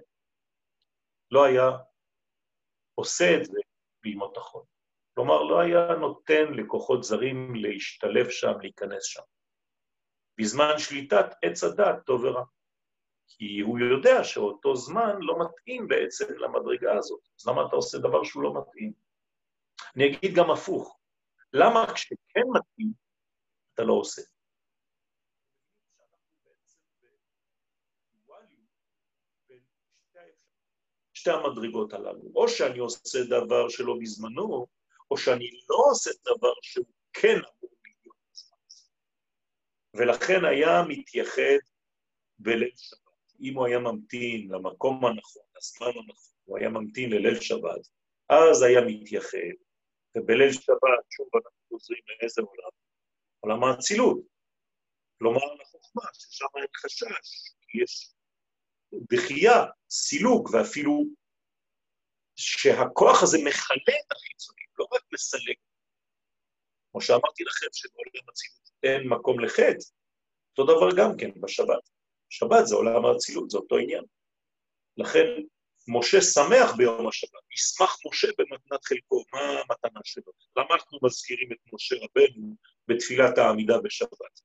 לא 1.31 1.43
היה 1.43 1.69
עושה 2.95 3.37
את 3.37 3.45
זה 3.45 3.59
בימות 4.03 4.37
החול. 4.37 4.63
כלומר, 5.13 5.43
לא 5.43 5.59
היה 5.59 5.95
נותן 5.99 6.53
לכוחות 6.53 7.03
זרים 7.03 7.55
להשתלב 7.55 8.29
שם, 8.29 8.53
להיכנס 8.61 9.05
שם. 9.05 9.21
בזמן 10.37 10.73
שליטת 10.77 11.25
עץ 11.41 11.63
הדת 11.63 12.05
טוב 12.05 12.23
ורע. 12.23 12.43
כי 13.27 13.59
הוא 13.59 13.79
יודע 13.79 14.23
שאותו 14.23 14.75
זמן 14.75 15.15
לא 15.19 15.35
מתאים 15.39 15.87
בעצם 15.87 16.25
למדרגה 16.37 16.97
הזאת. 16.97 17.19
אז 17.39 17.47
למה 17.47 17.65
אתה 17.67 17.75
עושה 17.75 17.97
דבר 17.97 18.23
שהוא 18.23 18.43
לא 18.43 18.53
מתאים? 18.61 18.93
אני 19.95 20.07
אגיד 20.07 20.35
גם 20.35 20.51
הפוך. 20.51 20.99
למה 21.53 21.93
כשכן 21.93 22.43
מתאים, 22.53 22.93
אתה 23.73 23.83
לא 23.83 23.93
עושה? 23.93 24.21
שתי 31.13 31.31
המדרגות 31.31 31.93
הללו. 31.93 32.31
או 32.35 32.47
שאני 32.47 32.79
עושה 32.79 33.19
דבר 33.29 33.69
שלא 33.69 33.95
בזמנו, 34.01 34.67
או 35.11 35.17
שאני 35.17 35.49
לא 35.69 35.77
עושה 35.91 36.11
דבר 36.21 36.53
שהוא 36.61 36.85
כן. 37.13 37.39
ולכן 39.93 40.45
היה 40.45 40.81
מתייחד 40.87 41.59
בליל 42.39 42.71
שבת. 42.75 42.99
אם 43.41 43.53
הוא 43.55 43.65
היה 43.67 43.79
ממתין 43.79 44.47
למקום 44.51 45.05
הנכון, 45.05 45.43
לזמן 45.57 45.87
הנכון, 45.87 46.33
הוא 46.43 46.57
היה 46.57 46.69
ממתין 46.69 47.09
לליל 47.09 47.39
שבת, 47.41 47.87
אז 48.29 48.61
היה 48.61 48.81
מתייחד, 48.87 49.53
ובליל 50.17 50.51
שבת, 50.51 51.03
שוב 51.09 51.27
אנחנו 51.35 51.57
חוזרים 51.69 52.01
לאיזה 52.07 52.41
עולם? 52.41 52.69
עולם 53.39 53.63
האצילות. 53.63 54.17
כלומר, 55.19 55.53
לחוכמה, 55.61 56.03
ששם 56.13 56.45
אין 56.57 56.67
חשש, 56.75 57.53
יש 57.81 58.13
דחייה, 59.11 59.65
סילוק, 59.89 60.49
ואפילו 60.53 61.05
שהכוח 62.35 63.23
הזה 63.23 63.37
מכלה 63.37 63.95
את 64.05 64.11
החיצונים, 64.11 64.67
לא 64.77 64.87
רק 64.91 65.01
מסלק. 65.13 65.57
כמו 66.91 67.01
שאמרתי 67.01 67.43
לכם, 67.43 67.67
שבעולם 67.73 68.29
אצילות 68.29 68.62
אין 68.83 69.07
מקום 69.07 69.39
לחטא, 69.39 69.85
אותו 70.57 70.75
דבר 70.75 70.89
גם 70.97 71.17
כן 71.17 71.41
בשבת. 71.41 71.89
שבת 72.29 72.65
זה 72.65 72.75
עולם 72.75 73.05
האצילות, 73.05 73.49
זה 73.49 73.57
אותו 73.57 73.77
עניין. 73.77 74.03
לכן 74.97 75.25
משה 75.87 76.21
שמח 76.21 76.75
ביום 76.77 77.07
השבת, 77.07 77.51
ישמח 77.51 77.97
משה 78.07 78.27
במתנת 78.37 78.85
חלקו, 78.85 79.23
מה 79.33 79.39
המתנה 79.39 79.99
שלו? 80.03 80.31
למה 80.57 80.75
אנחנו 80.75 80.99
מזכירים 81.03 81.51
את 81.51 81.57
משה 81.73 81.95
רבנו 81.95 82.55
בתפילת 82.87 83.37
העמידה 83.37 83.81
בשבת? 83.83 84.41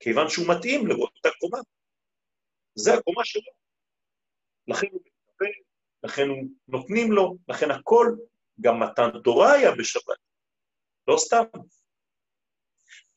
כיוון 0.00 0.28
שהוא 0.28 0.46
מתאים 0.48 0.86
לאותה 0.86 1.28
קומה. 1.40 1.58
זה 2.74 2.94
הקומה 2.94 3.24
שלו. 3.24 3.52
לכן 4.68 4.86
הוא 4.92 5.00
מקבל, 5.00 5.52
לכן 6.02 6.28
הוא 6.28 6.38
נותנים 6.68 7.12
לו, 7.12 7.36
לכן 7.48 7.70
הכל, 7.70 8.06
גם 8.60 8.82
מתן 8.82 9.08
תורה 9.24 9.52
היה 9.52 9.70
בשבת, 9.78 10.18
לא 11.08 11.16
סתם. 11.18 11.44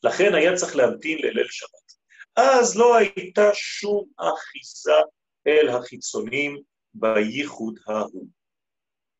לכן 0.03 0.33
היה 0.33 0.55
צריך 0.55 0.75
להמתין 0.75 1.17
לליל 1.17 1.47
שבת. 1.49 1.91
אז 2.35 2.77
לא 2.77 2.95
הייתה 2.95 3.49
שום 3.53 4.09
אחיזה 4.17 4.99
אל 5.47 5.69
החיצונים 5.69 6.61
בייחוד 6.93 7.79
ההוא. 7.87 8.27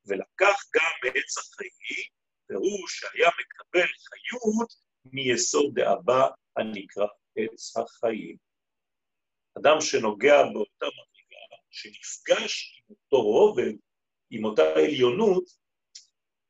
ולקח 0.06 0.56
גם 0.76 0.92
מעץ 1.04 1.38
החיים, 1.38 2.10
והוא 2.50 2.88
שהיה 2.88 3.30
מקבל 3.30 3.88
חיות 3.88 4.74
מיסוד 5.06 5.80
דאבא 5.80 6.28
הנקרא 6.58 7.08
עץ 7.36 7.78
החיים. 7.78 8.38
אדם 9.58 9.82
שנוגע 9.82 10.44
באותה 10.54 10.86
מדרגה, 10.86 11.56
שנפגש 11.72 12.76
עם 12.78 12.96
אותו 12.96 13.22
רובד, 13.22 13.74
עם 14.30 14.46
אותה 14.46 14.62
עליונות, 14.76 15.44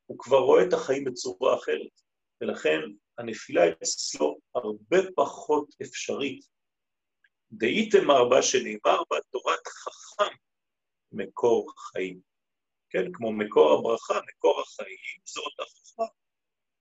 הוא 0.06 0.20
כבר 0.20 0.40
רואה 0.40 0.64
את 0.68 0.74
החיים 0.74 1.04
בצורה 1.04 1.56
אחרת, 1.56 2.02
ולכן 2.42 2.80
הנפילה 3.18 3.62
אצלו 3.84 4.38
הרבה 4.56 4.98
פחות 5.16 5.76
אפשרית. 5.82 6.46
דאיתם 7.52 8.12
ארבע 8.12 8.42
שנאמר 8.42 9.04
בה 9.10 9.18
תורת 9.32 9.68
חכם 9.68 10.36
מקור 11.12 11.74
חיים. 11.78 12.20
כן, 12.90 13.12
כמו 13.14 13.32
מקור 13.32 13.80
הברכה, 13.80 14.20
מקור 14.30 14.62
החיים, 14.62 15.20
זו 15.26 15.42
אותה 15.42 15.64
חכמה. 15.64 16.06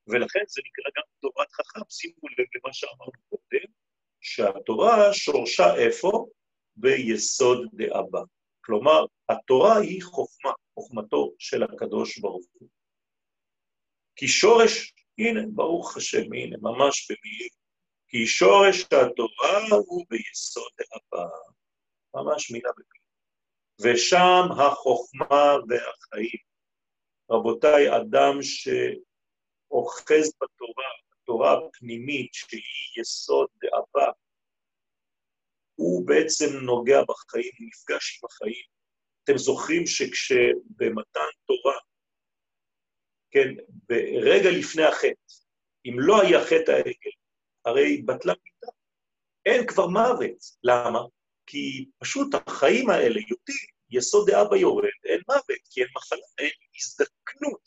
ולכן 0.07 0.43
זה 0.47 0.61
נקרא 0.65 0.91
גם 0.97 1.03
תורת 1.19 1.51
חכם. 1.51 1.79
שימו 1.89 2.27
לב 2.37 2.45
למה 2.55 2.73
שאמרנו 2.73 3.11
קודם, 3.29 3.73
שהתורה 4.21 5.13
שורשה 5.13 5.75
איפה? 5.75 6.27
ביסוד 6.75 7.67
דאבא. 7.73 8.21
כלומר, 8.65 9.05
התורה 9.29 9.77
היא 9.77 10.03
חוכמה, 10.03 10.51
חוכמתו 10.73 11.33
של 11.39 11.63
הקדוש 11.63 12.17
ברוך 12.17 12.45
הוא. 12.53 12.69
כי 14.15 14.27
שורש, 14.27 14.93
הנה, 15.17 15.41
ברוך 15.53 15.97
השם, 15.97 16.33
הנה, 16.33 16.57
ממש 16.61 17.11
במילים, 17.11 17.49
כי 18.07 18.27
שורש 18.27 18.81
התורה 18.83 19.59
הוא 19.87 20.05
ביסוד 20.09 20.71
דאבא. 20.77 21.27
ממש 22.15 22.51
מילה 22.51 22.69
במילים. 22.71 23.01
ושם 23.83 24.41
החוכמה 24.59 25.55
והחיים. 25.69 26.39
רבותיי, 27.31 27.97
אדם 27.97 28.37
שאוחז 28.41 30.33
בתורה, 30.41 30.85
התורה 31.13 31.57
הפנימית 31.57 32.33
שהיא 32.33 33.01
יסוד 33.01 33.47
דאבא, 33.61 34.11
הוא 35.75 36.07
בעצם 36.07 36.57
נוגע 36.61 37.01
בחיים, 37.01 37.51
הוא 37.59 37.67
נפגש 37.67 38.19
עם 38.19 38.29
החיים. 38.29 38.65
אתם 39.23 39.37
זוכרים 39.37 39.87
שכשבמתן 39.87 41.29
תורה, 41.45 41.77
כן, 43.31 43.47
ברגע 43.89 44.49
לפני 44.59 44.83
החטא, 44.83 45.33
אם 45.85 45.95
לא 45.99 46.21
היה 46.21 46.45
חטא 46.45 46.71
העגל, 46.71 47.11
הרי 47.65 48.01
בטלה 48.01 48.33
מיתה. 48.43 48.71
אין 49.45 49.67
כבר 49.67 49.87
מוות. 49.87 50.37
למה? 50.63 50.99
כי 51.45 51.85
פשוט 51.97 52.35
החיים 52.35 52.89
האלה 52.89 53.19
יורדים, 53.19 53.71
יסוד 53.89 54.29
דאבא 54.29 54.55
יורד, 54.55 54.85
אין 55.05 55.21
מוות, 55.27 55.61
כי 55.69 55.81
אין 55.81 55.89
מחלה, 55.95 56.19
אין 56.37 56.51
הזדקנות, 56.75 57.61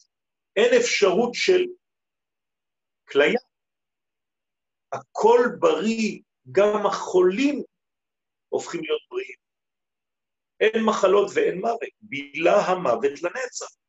אין 0.57 0.81
אפשרות 0.81 1.31
של 1.35 1.65
כליה. 3.09 3.41
הכל 4.93 5.41
בריא, 5.59 6.21
גם 6.53 6.87
החולים 6.87 7.63
הופכים 8.49 8.81
להיות 8.81 9.03
בריאים. 9.11 9.37
אין 10.61 10.85
מחלות 10.85 11.31
ואין 11.35 11.61
מוות, 11.61 11.95
בילה 12.01 12.67
המוות 12.67 13.23
לנצח. 13.23 13.84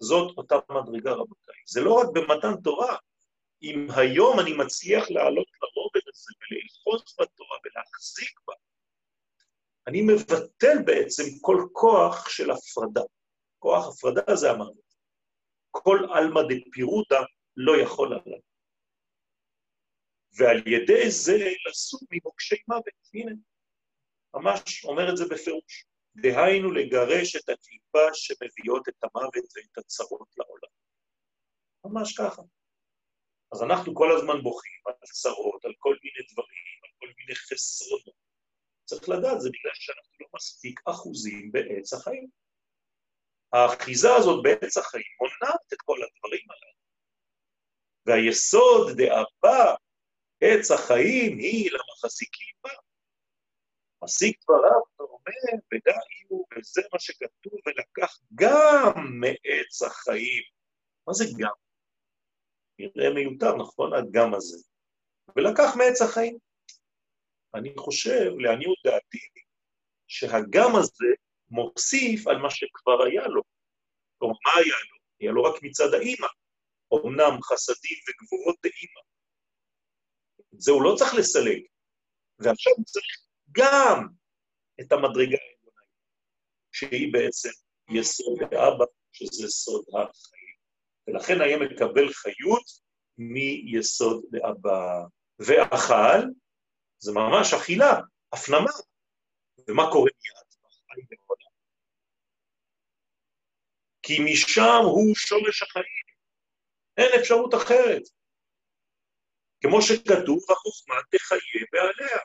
זאת 0.00 0.38
אותה 0.38 0.56
מדרגה, 0.70 1.12
רבותיי. 1.12 1.54
זה 1.66 1.80
לא 1.80 1.94
רק 1.94 2.06
במתן 2.14 2.60
תורה. 2.64 2.96
אם 3.62 3.86
היום 3.96 4.40
אני 4.40 4.52
מצליח 4.52 5.10
לעלות 5.10 5.46
לרובד 5.62 6.08
הזה 6.12 6.32
ולאחוז 6.40 7.14
בתורה 7.20 7.58
ולהחזיק 7.64 8.40
בה, 8.46 8.54
אני 9.86 10.02
מבטל 10.02 10.82
בעצם 10.84 11.22
כל 11.40 11.66
כוח 11.72 12.28
של 12.28 12.50
הפרדה. 12.50 13.02
כוח 13.58 13.88
הפרדה 13.88 14.36
זה 14.36 14.50
המוות. 14.50 14.94
כל 15.70 15.98
עלמא 16.12 16.40
דפירודה 16.48 17.20
לא 17.56 17.72
יכול 17.82 18.08
עליו. 18.08 18.38
ועל 20.38 20.62
ידי 20.66 21.10
זה 21.10 21.38
לסור 21.68 22.00
ממוקשי 22.10 22.56
מוות. 22.68 22.84
הנה, 23.14 23.32
ממש 24.34 24.84
אומר 24.84 25.10
את 25.10 25.16
זה 25.16 25.24
בפירוש. 25.30 25.89
דהיינו 26.16 26.70
לגרש 26.70 27.36
את 27.36 27.48
הקליפה 27.48 28.14
שמביאות 28.14 28.88
את 28.88 29.04
המוות 29.04 29.44
ואת 29.56 29.78
הצרות 29.78 30.28
לעולם. 30.36 30.72
ממש 31.84 32.18
ככה. 32.18 32.42
אז 33.52 33.62
אנחנו 33.62 33.94
כל 33.94 34.16
הזמן 34.16 34.42
בוכים 34.42 34.80
על 34.86 34.94
צרות, 35.02 35.64
על 35.64 35.72
כל 35.78 35.96
מיני 36.04 36.26
דברים, 36.32 36.76
על 36.84 36.90
כל 36.98 37.06
מיני 37.16 37.34
חסרונות. 37.34 38.14
צריך 38.84 39.08
לדעת, 39.08 39.40
זה 39.40 39.48
בגלל 39.52 39.72
שאנחנו 39.74 40.14
לא 40.20 40.26
מספיק 40.34 40.80
אחוזים 40.84 41.52
בעץ 41.52 41.92
החיים. 41.92 42.28
האחיזה 43.52 44.14
הזאת 44.14 44.42
בעץ 44.42 44.76
החיים 44.76 45.12
מונעת 45.20 45.72
את 45.72 45.78
כל 45.84 45.96
הדברים 45.96 46.46
הללו. 46.50 46.80
והיסוד 48.06 48.96
דאבא 48.96 49.74
עץ 50.40 50.70
החיים 50.70 51.38
היא 51.38 51.70
למחזיקים 51.72 52.54
בה. 52.64 52.70
מסיק 54.04 54.42
דבריו 54.42 54.80
ואומר, 54.98 55.64
ודאי 55.74 56.38
וזה 56.58 56.82
מה 56.92 56.98
שכתוב, 56.98 57.52
ולקח 57.66 58.18
גם 58.34 58.92
מעץ 59.20 59.82
החיים. 59.82 60.42
מה 61.06 61.12
זה 61.12 61.24
גם? 61.38 61.54
נראה 62.78 63.14
מיותר, 63.14 63.56
נכון? 63.56 63.94
הגם 63.94 64.34
הזה. 64.34 64.58
ולקח 65.36 65.76
מעץ 65.76 66.02
החיים. 66.02 66.38
אני 67.54 67.72
חושב, 67.78 68.30
לעניות 68.38 68.78
דעתי, 68.84 69.28
שהגם 70.06 70.76
הזה 70.76 71.14
מוסיף 71.50 72.26
על 72.26 72.38
מה 72.38 72.50
שכבר 72.50 73.02
היה 73.02 73.26
לו. 73.28 73.42
כלומר, 74.18 74.34
מה 74.46 74.52
היה 74.52 74.76
לו? 74.90 74.96
היה 75.20 75.32
לו 75.32 75.42
רק 75.42 75.62
מצד 75.62 75.94
האימא. 75.94 76.26
אמנם 76.94 77.42
חסדים 77.42 77.98
וגבורות 78.08 78.56
דאימא. 78.62 79.00
את 80.54 80.60
זה 80.60 80.72
הוא 80.72 80.82
לא 80.82 80.94
צריך 80.98 81.14
לסלק. 81.14 81.62
ועכשיו 82.38 82.72
הוא 82.76 82.84
צריך 82.84 83.29
גם 83.52 84.06
את 84.80 84.92
המדרגה 84.92 85.36
העליונה, 85.38 85.82
שהיא 86.72 87.12
בעצם 87.12 87.48
יסוד 87.90 88.38
האבא, 88.42 88.84
שזה 89.12 89.48
סוד 89.48 89.84
החיים. 89.88 90.56
ולכן 91.06 91.40
היה 91.40 91.56
מקבל 91.58 92.12
חיות 92.12 92.64
מיסוד 93.18 94.24
לאבא. 94.32 95.04
ואכל, 95.38 96.26
זה 96.98 97.12
ממש 97.12 97.54
אכילה, 97.54 97.92
הפנמה. 98.32 98.70
ומה 99.68 99.82
קורה 99.92 100.10
מיד? 100.10 100.50
כי 104.02 104.18
משם 104.24 104.82
הוא 104.84 105.14
שורש 105.14 105.62
החיים, 105.62 106.06
אין 106.96 107.20
אפשרות 107.20 107.54
אחרת. 107.54 108.02
כמו 109.60 109.82
שכתוב, 109.82 110.38
החוכמה 110.50 110.94
תחיה 111.10 111.66
בעליה. 111.72 112.18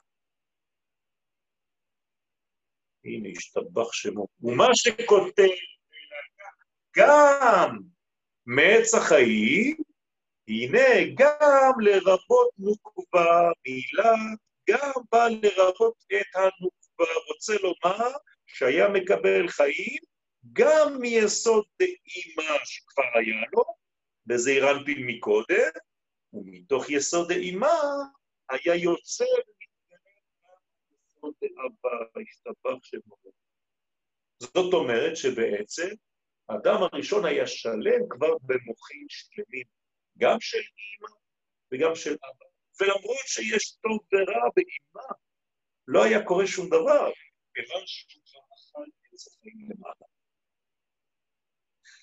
הנה, 3.05 3.29
השתבח 3.37 3.93
שמו. 3.93 4.27
ומה 4.41 4.67
שכותב, 4.73 5.47
גם 6.97 7.79
מעץ 8.45 8.93
החיים, 8.93 9.77
הנה 10.47 11.13
גם 11.15 11.79
לרבות 11.79 12.49
נוקבה, 12.57 13.51
מילה 13.65 14.13
גם 14.69 14.91
בא 15.11 15.27
לרבות 15.27 15.95
את 16.07 16.35
הנוקבה, 16.35 17.13
רוצה 17.27 17.53
לומר 17.63 18.09
שהיה 18.45 18.89
מקבל 18.89 19.47
חיים 19.47 19.99
גם 20.53 20.97
מיסוד 20.99 21.65
דאימה 21.79 22.55
שכבר 22.65 23.03
היה 23.15 23.43
לו, 23.53 23.63
בזעיר 24.25 24.71
אנפין 24.71 25.05
מקודם, 25.05 25.71
ומתוך 26.33 26.89
יסוד 26.89 27.27
דאימה 27.27 27.77
היה 28.49 28.75
יוצא 28.75 29.25
יסוד 31.26 31.34
דאבא, 31.41 32.21
השתבח 32.21 32.84
שמורה. 32.84 33.32
זאת 34.39 34.73
אומרת 34.73 35.17
שבעצם 35.17 35.89
האדם 36.49 36.76
הראשון 36.82 37.26
היה 37.26 37.47
שלם 37.47 38.09
כבר 38.09 38.38
במוחים 38.41 39.05
שלמים, 39.09 39.65
גם 40.17 40.39
של 40.39 40.57
אימא 40.57 41.15
וגם 41.71 41.95
של 41.95 42.13
אבא. 42.13 42.45
ולמרות 42.82 43.26
שיש 43.26 43.71
טוב 43.71 43.99
ורע 44.13 44.49
באימה, 44.55 45.13
לא 45.88 46.03
היה 46.03 46.26
קורה 46.26 46.47
שום 46.47 46.67
דבר, 46.67 47.11
כיוון 47.53 47.84
שהוא 47.86 48.23
כבר 48.26 48.39
אכל 48.39 48.89
עץ 49.13 49.28
החיים 49.28 49.69
למעלה. 49.69 50.07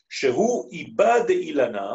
שהוא 0.09 0.71
איבד 0.73 1.25
אילנה, 1.29 1.91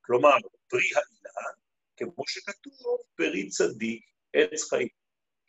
כלומר 0.00 0.36
פרי 0.68 0.90
האילן, 0.94 1.54
כמו 1.96 2.24
שכתוב, 2.28 2.98
פרי 3.16 3.48
צדיק, 3.48 4.04
עץ 4.32 4.70
חיים, 4.70 4.99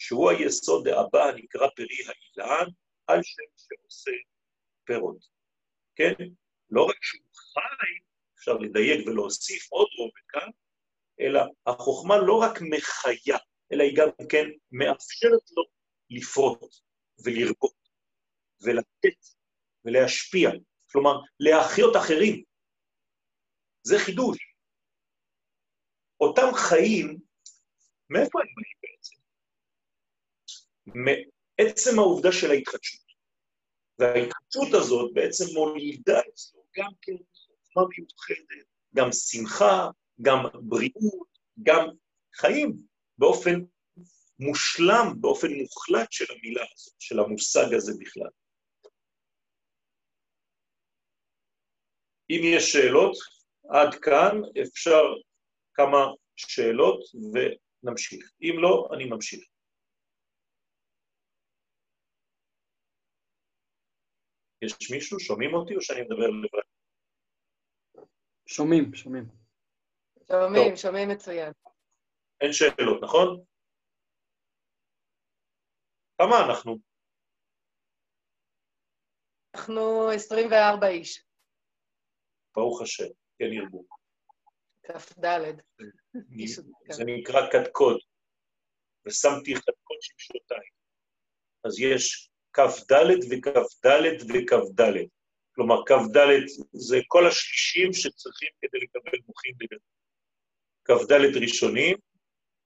שהוא 0.04 0.30
היסוד 0.32 0.88
דאבא 0.88 1.24
הנקרא 1.24 1.68
פרי 1.76 1.98
האילן, 2.08 2.66
על 3.08 3.20
שם 3.24 3.44
שעושה 3.58 4.12
פירות. 4.86 5.18
כן? 5.96 6.14
לא 6.70 6.84
רק 6.84 6.96
שהוא 7.02 7.26
חי, 7.34 7.94
אפשר 8.36 8.54
לדייק 8.54 9.08
ולהוסיף 9.08 9.72
עוד 9.72 9.88
רובד 9.98 10.22
כאן, 10.30 10.50
אלא 11.20 11.42
החוכמה 11.68 12.18
לא 12.18 12.40
רק 12.42 12.62
מחיה, 12.62 13.38
אלא 13.72 13.84
היא 13.84 13.98
גם 13.98 14.28
כן 14.30 14.46
מאפשרת 14.72 15.52
לו 15.58 15.64
לפרוט 16.10 16.76
ולרבות 17.26 17.82
ולתת 18.62 19.20
ולהשפיע, 19.86 20.50
כלומר 20.92 21.14
להחיות 21.40 21.96
אחרים. 21.96 22.44
זה 23.84 23.96
חידוש. 24.06 24.38
אותם 26.22 26.48
חיים, 26.56 27.20
מאיפה 28.10 28.40
הם 28.40 28.48
באים? 28.56 28.81
מעצם 30.86 32.00
העובדה 32.00 32.32
של 32.32 32.52
ההתחדשות. 32.52 33.02
וההתחדשות 34.00 34.74
הזאת 34.74 35.14
בעצם 35.14 35.46
מולידה 35.54 36.20
אצלו 36.20 36.62
גם 36.78 36.92
כן 37.02 37.14
חוכמה 37.34 37.84
מיוחדת, 37.98 38.66
גם 38.96 39.12
שמחה, 39.12 39.90
גם 40.22 40.46
בריאות, 40.54 41.28
גם 41.64 41.88
חיים 42.36 42.78
באופן 43.18 43.62
מושלם, 44.40 45.14
באופן 45.22 45.48
מוחלט 45.54 46.12
של 46.12 46.26
המילה 46.30 46.62
הזאת, 46.74 46.94
של 47.00 47.20
המושג 47.20 47.74
הזה 47.74 47.94
בכלל. 48.00 48.30
אם 52.30 52.42
יש 52.44 52.72
שאלות, 52.72 53.18
עד 53.70 53.96
כאן 54.02 54.42
אפשר 54.62 55.02
כמה 55.74 56.06
שאלות 56.36 57.00
ונמשיך. 57.34 58.32
אם 58.42 58.56
לא, 58.62 58.90
אני 58.94 59.06
ממשיך. 59.06 59.51
יש 64.62 64.92
מישהו? 64.92 65.20
שומעים 65.20 65.54
אותי 65.54 65.76
או 65.76 65.82
שאני 65.82 66.02
מדבר 66.02 66.28
לבד? 66.28 66.68
שומעים, 68.48 68.96
שומעים. 68.96 69.26
שומעים, 70.28 70.76
שומעים 70.76 71.10
מצוין. 71.10 71.54
אין 72.42 72.54
שאלות, 72.54 73.04
נכון? 73.04 73.44
כמה 76.18 76.36
אנחנו? 76.50 76.78
אנחנו 79.56 80.12
24 80.16 80.88
איש. 80.88 81.26
ברוך 82.56 82.82
השם, 82.82 83.12
כן 83.40 83.54
ירבו. 83.54 83.86
כ"ד. 84.84 85.26
זה 86.92 87.04
נקרא 87.06 87.42
קדקוד, 87.52 88.00
ושמתי 89.06 89.54
קדקוד 89.54 89.98
שמשותיים. 90.02 90.72
אז 91.66 91.80
יש 91.80 92.31
כ"ד 92.54 92.94
וכ"ד 93.30 93.88
וכ"ד. 94.30 94.94
כלומר, 95.56 95.86
כ"ד 95.86 96.18
זה 96.74 97.00
כל 97.08 97.28
השלישים 97.28 97.94
שצריכים 97.94 98.50
כדי 98.62 98.78
לקבל 98.80 99.18
מוחים 99.28 99.54
בגדול. 99.58 99.80
כ"ד 100.86 101.12
ראשונים, 101.42 101.98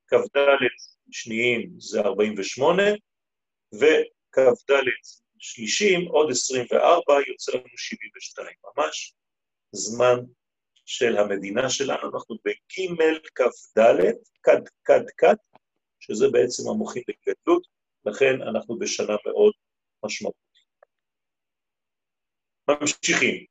כ"ד 0.07 0.39
שניים 1.11 1.69
זה 1.77 2.01
48, 2.01 2.83
וכ"ד 3.73 4.83
שלישים, 5.39 6.07
עוד 6.07 6.31
24, 6.31 7.13
יוצא 7.27 7.51
לנו 7.51 7.77
72. 7.77 8.47
ממש 8.77 9.13
זמן 9.71 10.19
של 10.85 11.17
המדינה 11.17 11.69
שלנו, 11.69 12.09
אנחנו 12.13 12.35
בג' 12.45 12.87
כ"ד, 13.35 13.79
כד 14.43 14.61
כד 14.83 15.05
כד, 15.17 15.35
שזה 15.99 16.25
בעצם 16.31 16.69
המוחים 16.69 17.03
בגדלות, 17.07 17.67
לכן 18.05 18.41
אנחנו 18.41 18.79
בשנה 18.79 19.15
מאוד 19.25 19.53
משמעותית. 20.05 20.41
ממשיכים. 22.69 23.45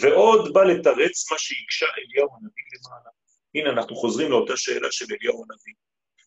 ועוד 0.00 0.52
בא 0.54 0.60
לתרץ 0.64 1.32
מה 1.32 1.38
שהקשה 1.38 1.86
אליהו 1.98 2.28
הנביא 2.36 2.64
למעלה. 2.74 3.10
הנה, 3.54 3.70
אנחנו 3.70 3.96
חוזרים 3.96 4.30
לאותה 4.30 4.56
שאלה 4.56 4.92
של 4.92 5.04
אליהו 5.10 5.44
הנביא, 5.44 5.74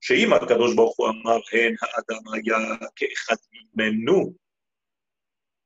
שאם 0.01 0.33
הקדוש 0.33 0.75
ברוך 0.75 0.97
הוא 0.97 1.07
אמר, 1.07 1.37
הן 1.51 1.75
האדם 1.81 2.33
היה 2.33 2.77
כאחד 2.95 3.35
ממנו 3.51 4.33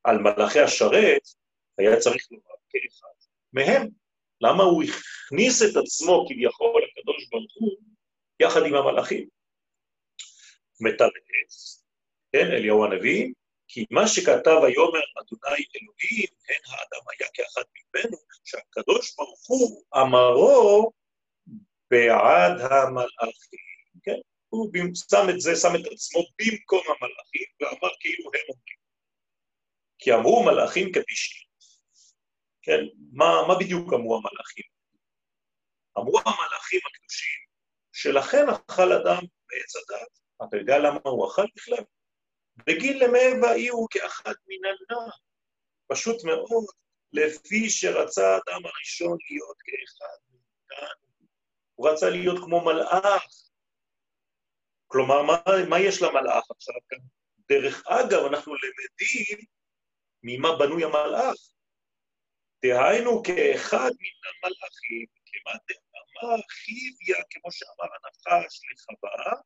על 0.03 0.17
מלאכי 0.17 0.59
השרת, 0.59 1.21
היה 1.77 1.99
צריך 1.99 2.27
לומר 2.31 2.55
כאחד 2.69 3.15
מהם. 3.53 3.89
למה 4.41 4.63
הוא 4.63 4.83
הכניס 4.83 5.61
את 5.61 5.83
עצמו 5.83 6.25
כביכול, 6.29 6.81
הקדוש 6.83 7.29
ברוך 7.29 7.53
הוא, 7.55 7.77
יחד 8.39 8.61
עם 8.67 8.75
המלאכים? 8.75 9.27
מתרץ, 10.81 11.83
כן, 12.31 12.45
אליהו 12.51 12.85
הנביא, 12.85 13.33
כי 13.73 13.85
מה 13.91 14.07
שכתב 14.07 14.57
היאמר 14.63 15.05
אדוני 15.19 15.63
אלוהים, 15.75 16.31
הן 16.49 16.61
האדם 16.65 17.03
היה 17.09 17.29
כאחד 17.33 17.61
ממנו, 17.75 18.17
שהקדוש 18.43 19.15
ברוך 19.15 19.39
הוא 19.47 19.83
אמרו 19.95 20.91
בעד 21.91 22.51
המלאכים, 22.71 23.59
כן? 24.03 24.19
הוא 24.49 24.71
שם 25.09 25.29
את 25.29 25.41
זה, 25.41 25.55
שם 25.55 25.75
את 25.75 25.91
עצמו 25.91 26.19
במקום 26.39 26.83
המלאכים, 26.87 27.47
ואמר 27.59 27.93
כאילו 27.99 28.31
הם 28.33 28.45
אומרים. 28.49 28.79
כי 29.99 30.13
אמרו 30.13 30.45
מלאכים 30.45 30.91
קדישים. 30.91 31.47
כן, 32.61 32.81
מה, 33.13 33.47
מה 33.47 33.59
בדיוק 33.59 33.93
אמרו 33.93 34.15
המלאכים? 34.15 34.65
אמרו 35.97 36.19
המלאכים 36.19 36.79
הקדושים, 36.87 37.39
שלכן 37.93 38.49
אכל 38.49 38.91
אדם 38.91 39.21
בעץ 39.47 39.75
הדת. 39.75 40.19
אתה 40.47 40.57
יודע 40.57 40.77
למה 40.79 40.99
הוא 41.03 41.27
אכל 41.27 41.45
בכלל? 41.55 41.83
בגיל 42.57 43.03
למי 43.03 43.41
ואי 43.41 43.67
הוא 43.67 43.87
כאחד 43.91 44.33
מן 44.47 44.69
הנע. 44.69 45.11
פשוט 45.87 46.23
מאוד, 46.23 46.65
לפי 47.13 47.69
שרצה 47.69 48.21
האדם 48.27 48.65
הראשון 48.65 49.17
להיות 49.29 49.57
כאחד 49.65 50.17
מאיתנו. 50.29 51.27
הוא 51.75 51.89
רצה 51.89 52.09
להיות 52.09 52.39
כמו 52.43 52.65
מלאך. 52.65 53.25
כלומר, 54.87 55.21
מה, 55.21 55.35
מה 55.69 55.79
יש 55.79 56.01
למלאך 56.01 56.51
עכשיו 56.51 56.75
כאן? 56.89 56.97
דרך 57.49 57.83
אגב, 57.87 58.25
אנחנו 58.25 58.53
למדים 58.55 59.45
ממה 60.23 60.57
בנוי 60.59 60.83
המלאך. 60.83 61.35
דהיינו 62.65 63.23
כאחד 63.23 63.91
מן 63.99 64.29
המלאכים, 64.29 65.05
כמעט 65.25 65.61
אמר 65.71 66.41
חיביה, 66.49 67.23
כמו 67.29 67.51
שאמר 67.51 67.89
הנחש 67.95 68.61
לחווה, 68.71 69.41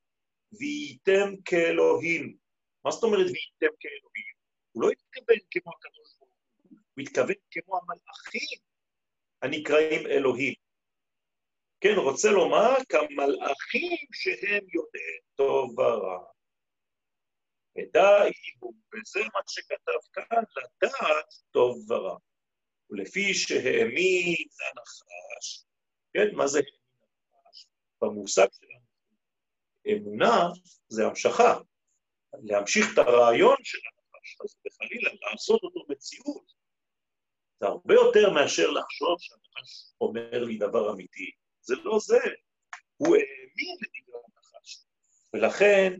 וייתם 0.59 1.41
כאלוהים. 1.45 2.44
מה 2.85 2.91
זאת 2.91 3.03
אומרת 3.03 3.25
וייתם 3.25 3.75
כאלוהים? 3.79 4.35
הוא 4.71 4.83
לא 4.83 4.89
התכוון 4.89 5.37
כמו 5.51 5.71
הקדוש 5.71 6.17
ברוך 6.17 6.29
הוא, 6.29 7.03
התכוון 7.03 7.35
כמו 7.51 7.77
המלאכים 7.77 8.59
הנקראים 9.41 10.07
אלוהים. 10.07 10.53
כן, 11.81 11.93
רוצה 11.97 12.31
לומר 12.31 12.75
כמלאכים 12.89 14.07
שהם 14.13 14.63
יודעי 14.73 15.19
טוב 15.35 15.79
ורע. 15.79 16.25
ודאי 17.77 18.31
הוא, 18.59 18.73
וזה 18.93 19.19
מה 19.19 19.39
שכתב 19.47 19.99
כאן, 20.13 20.43
לדעת 20.57 21.33
טוב 21.51 21.91
ורע. 21.91 22.17
ולפי 22.89 23.33
שהאמין 23.33 24.47
הנחש, 24.61 25.65
כן, 26.13 26.35
מה 26.35 26.47
זה 26.47 26.59
האמין 26.59 27.09
הנחש? 27.45 27.65
במושג 28.01 28.47
שלנו, 28.51 28.85
אמונה 29.87 30.47
זה 30.87 31.05
המשכה, 31.05 31.59
להמשיך 32.43 32.85
את 32.93 32.97
הרעיון 32.97 33.55
של 33.63 33.77
הנחש, 33.77 34.37
אז 34.43 34.55
בחלילה 34.65 35.09
לעשות 35.21 35.63
אותו 35.63 35.79
מציאות. 35.89 36.53
זה 37.59 37.65
הרבה 37.65 37.93
יותר 37.93 38.29
מאשר 38.33 38.71
לחשוב 38.71 39.17
שהנחש 39.19 39.93
אומר 40.01 40.43
לי 40.43 40.57
דבר 40.57 40.91
אמיתי. 40.91 41.31
זה 41.61 41.75
לא 41.83 41.97
זה. 41.99 42.19
הוא 42.97 43.15
האמין 43.15 43.77
לדברי 43.81 44.21
הנחש. 44.25 44.85
ולכן 45.33 45.93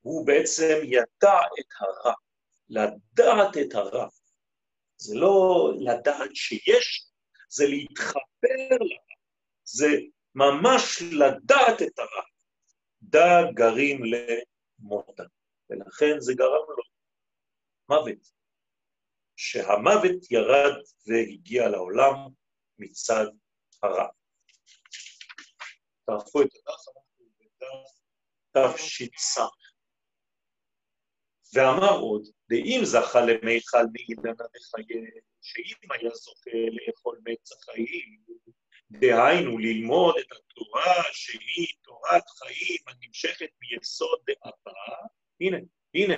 הוא 0.00 0.26
בעצם 0.26 0.80
ידע 0.82 1.38
את 1.60 1.72
הרע. 1.80 2.14
לדעת 2.68 3.56
את 3.56 3.74
הרע. 3.74 4.08
זה 4.96 5.14
לא 5.18 5.70
לדעת 5.80 6.30
שיש, 6.34 7.10
זה 7.48 7.66
להתחבר 7.66 8.76
לרע. 8.80 9.14
זה 9.64 9.86
ממש 10.34 11.02
לדעת 11.12 11.82
את 11.82 11.98
הרע. 11.98 12.24
דע 13.02 13.52
גרים 13.54 14.04
למותה. 14.84 15.22
ולכן 15.70 16.20
זה 16.20 16.32
גרם 16.34 16.66
לו 16.68 16.84
מוות. 17.88 18.30
שהמוות 19.36 20.30
ירד 20.30 20.82
והגיע 21.06 21.68
לעולם 21.68 22.14
מצד 22.78 23.26
הרע. 23.82 24.08
תערפו 26.06 26.42
את 26.42 26.48
הדף, 26.54 26.82
אנחנו 26.96 27.26
בדף 28.54 28.76
תש"ס. 28.76 29.38
ואמר 31.54 31.98
עוד, 32.00 32.22
דאם 32.48 32.80
זכה 32.84 33.20
למיכל 33.20 33.84
מאילנה 33.92 34.44
וחיה, 34.44 35.02
שאם 35.42 35.92
היה 35.92 36.10
זוכה 36.14 36.58
לאכול 36.72 37.20
מצח 37.24 37.56
חיים, 37.64 38.22
דהיינו 39.00 39.58
ללמוד 39.58 40.14
את 40.18 40.32
התורה 40.32 41.02
שהיא 41.12 41.66
תורת 41.82 42.30
חיים 42.30 42.78
הנמשכת 42.86 43.48
מיסוד 43.60 44.18
דאבא, 44.26 44.78
הנה, 45.40 45.56
הנה, 45.94 46.14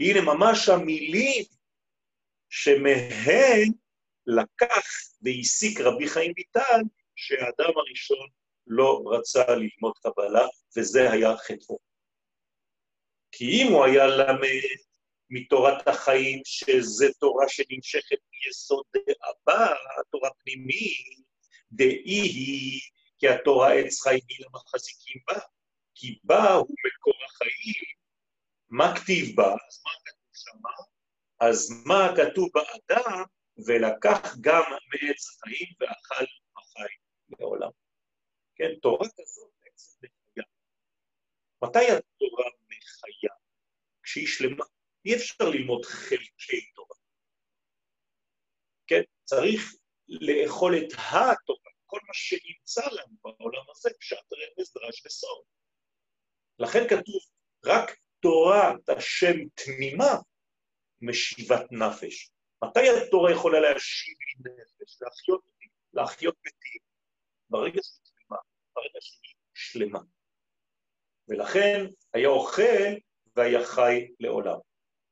הנה 0.00 0.20
ממש 0.20 0.68
המילים 0.68 1.44
שמהן 2.48 3.68
לקח 4.26 4.86
והסיק 5.22 5.80
רבי 5.80 6.08
חיים 6.08 6.32
ויטל 6.36 6.80
שהאדם 7.16 7.72
הראשון 7.76 8.28
לא 8.66 9.02
רצה 9.06 9.44
ללמוד 9.48 9.98
קבלה, 9.98 10.46
וזה 10.76 11.12
היה 11.12 11.36
חטאו. 11.36 11.78
כי 13.32 13.44
אם 13.44 13.72
הוא 13.72 13.84
היה 13.84 14.06
למד 14.06 14.78
מתורת 15.30 15.88
החיים, 15.88 16.42
שזה 16.44 17.06
תורה 17.20 17.48
שנמשכת 17.48 18.18
מיסוד 18.30 18.84
דאבא, 18.94 19.74
תורה 20.10 20.30
פנימית, 20.38 21.23
דאי 21.76 22.20
היא, 22.20 22.80
כי 23.18 23.28
התורה 23.28 23.72
עץ 23.72 24.00
חיים 24.00 24.20
היא 24.28 24.46
למחזיקים 24.46 25.22
בה, 25.26 25.40
כי 25.94 26.18
בה 26.24 26.52
הוא 26.52 26.76
מקור 26.86 27.14
החיים, 27.24 27.94
מה 28.68 28.96
כתיב 28.96 29.36
בה? 29.36 29.52
אז 29.52 29.82
מה 29.84 29.90
כתוב 30.04 30.32
שמה? 30.32 30.70
אז 31.40 31.82
מה 31.86 32.08
כתוב 32.16 32.48
באדם? 32.54 33.24
ולקח 33.66 34.34
גם 34.40 34.62
מעץ 34.70 35.28
החיים 35.28 35.68
ואכל 35.80 36.24
החיים 36.56 36.98
לעולם. 37.28 37.70
כן, 38.54 38.74
תורה 38.82 39.08
כזאת 39.08 39.50
בעצם 39.62 40.06
מחיה. 40.06 40.44
מתי 41.62 41.90
התורה 41.90 42.50
מחיה? 42.68 43.30
כשהיא 44.02 44.26
שלמה. 44.26 44.64
אי 45.04 45.16
אפשר 45.16 45.44
ללמוד 45.48 45.84
חלקי 45.84 46.72
תורה. 46.74 46.96
כן, 48.86 49.02
צריך 49.24 49.74
לאכול 50.08 50.74
את 50.78 50.92
התורה, 50.92 51.63
כל 51.94 52.00
מה 52.06 52.14
שנמצא 52.14 52.86
לנו 52.86 53.16
בעולם 53.22 53.62
הזה, 53.70 53.90
פשט 54.00 54.16
רמז 54.32 54.72
דרש 54.74 55.06
וסוד. 55.06 55.44
לכן 56.58 56.88
כתוב, 56.88 57.20
רק 57.64 57.96
תורת 58.20 58.88
השם 58.88 59.48
תמימה 59.54 60.14
משיבת 61.00 61.72
נפש. 61.72 62.30
מתי 62.64 62.88
התורה 62.88 63.32
יכולה 63.32 63.60
להשיב 63.60 64.14
לי 64.20 64.52
נפש, 64.52 65.02
להחיות 65.02 65.44
אותי, 65.46 65.66
להחיות 65.92 66.36
מתים? 66.46 66.80
ברגע 67.50 67.80
שהיא 67.82 68.12
תמימה, 68.14 68.42
ברגע 68.74 69.00
שהיא 69.00 69.34
שלמה. 69.54 70.00
ולכן 71.28 71.86
היה 72.12 72.28
אוכל 72.28 72.92
והיה 73.36 73.66
חי 73.66 74.08
לעולם. 74.20 74.58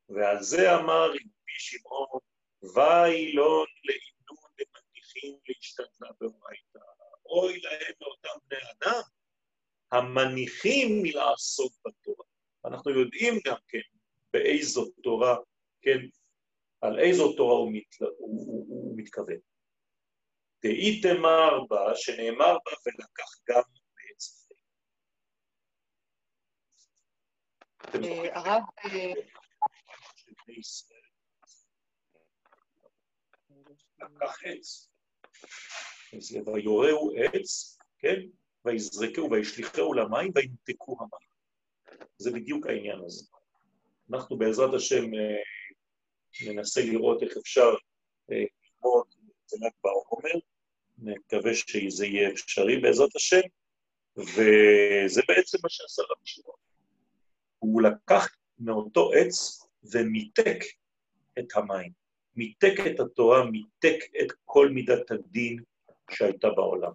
ועל 0.08 0.42
זה 0.42 0.74
אמר 0.74 1.10
רבי 1.10 1.58
שמעון, 1.58 2.20
ואילון 2.74 3.66
לעינון 3.84 4.11
למניחים 5.22 5.38
להשתנה 5.48 6.08
באורייתא. 6.20 6.78
אוי 7.26 7.60
להם 7.60 7.92
לאותם 8.00 8.46
בני 8.48 8.58
אדם 8.72 9.02
המניחים 9.92 11.02
מלעסוק 11.02 11.72
בתורה. 11.84 12.24
אנחנו 12.64 12.90
יודעים 12.90 13.34
גם 13.46 13.56
כן 13.68 13.80
באיזו 14.32 14.90
תורה, 15.02 15.36
כן, 15.82 15.98
על 16.80 16.98
איזו 16.98 17.32
תורה 17.36 17.54
הוא, 17.54 17.72
מת, 17.72 18.00
הוא, 18.00 18.08
הוא, 18.18 18.66
הוא 18.68 18.98
מתכוון. 18.98 19.38
דאיתמר 20.62 21.64
בה, 21.68 21.92
שנאמר 21.94 22.58
בה, 22.64 22.72
ולקח 22.86 23.30
גם 23.48 23.62
בעץ 23.94 24.48
אה, 27.94 28.38
הרב... 28.38 28.62
אה, 28.84 29.12
לקח 33.98 34.38
עץ. 34.44 34.91
ויורהו 36.46 37.12
עץ, 37.16 37.78
כן? 37.98 38.16
ויזרקהו 38.64 39.30
וישליכהו 39.30 39.94
למים 39.94 40.32
וימתקו 40.34 40.96
המים. 41.00 41.32
זה 42.18 42.30
בדיוק 42.30 42.66
העניין 42.66 42.98
הזה. 43.04 43.26
אנחנו 44.12 44.38
בעזרת 44.38 44.74
השם 44.74 45.04
אה, 45.14 45.42
ננסה 46.52 46.80
לראות 46.80 47.22
איך 47.22 47.36
אפשר 47.36 47.74
אה, 48.32 48.36
ללמוד 48.36 49.06
את 49.46 49.52
ל"ג 49.52 49.70
בעומר, 49.84 50.40
נקווה 50.98 51.54
שזה 51.54 52.06
יהיה 52.06 52.30
אפשרי 52.30 52.80
בעזרת 52.80 53.16
השם, 53.16 53.40
וזה 54.16 55.22
בעצם 55.28 55.58
מה 55.62 55.68
שעשה 55.68 56.02
רבי 56.02 56.24
שמעון. 56.24 56.56
הוא 57.58 57.82
לקח 57.82 58.28
מאותו 58.58 59.10
עץ 59.12 59.66
ומיתק 59.92 60.58
את 61.38 61.46
המים, 61.54 61.92
מיתק 62.36 62.74
את 62.86 63.00
התורה, 63.00 63.44
מיתק 63.44 63.98
את 64.22 64.32
כל 64.44 64.68
מידת 64.68 65.10
הדין 65.10 65.62
שהייתה 66.10 66.48
בעולם. 66.50 66.92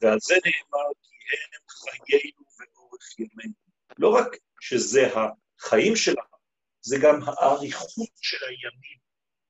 ועל 0.00 0.18
זה 0.20 0.34
נאמר 0.34 0.88
כי 1.02 1.14
הם 1.54 1.62
חיינו 1.68 2.44
ואורך 2.58 3.18
ימינו. 3.18 3.54
לא 3.98 4.08
רק 4.08 4.36
שזה 4.60 5.00
החיים 5.06 5.96
שלנו, 5.96 6.38
זה 6.80 6.96
גם 7.02 7.20
האריכות 7.26 8.10
של 8.20 8.44
הימים, 8.44 8.98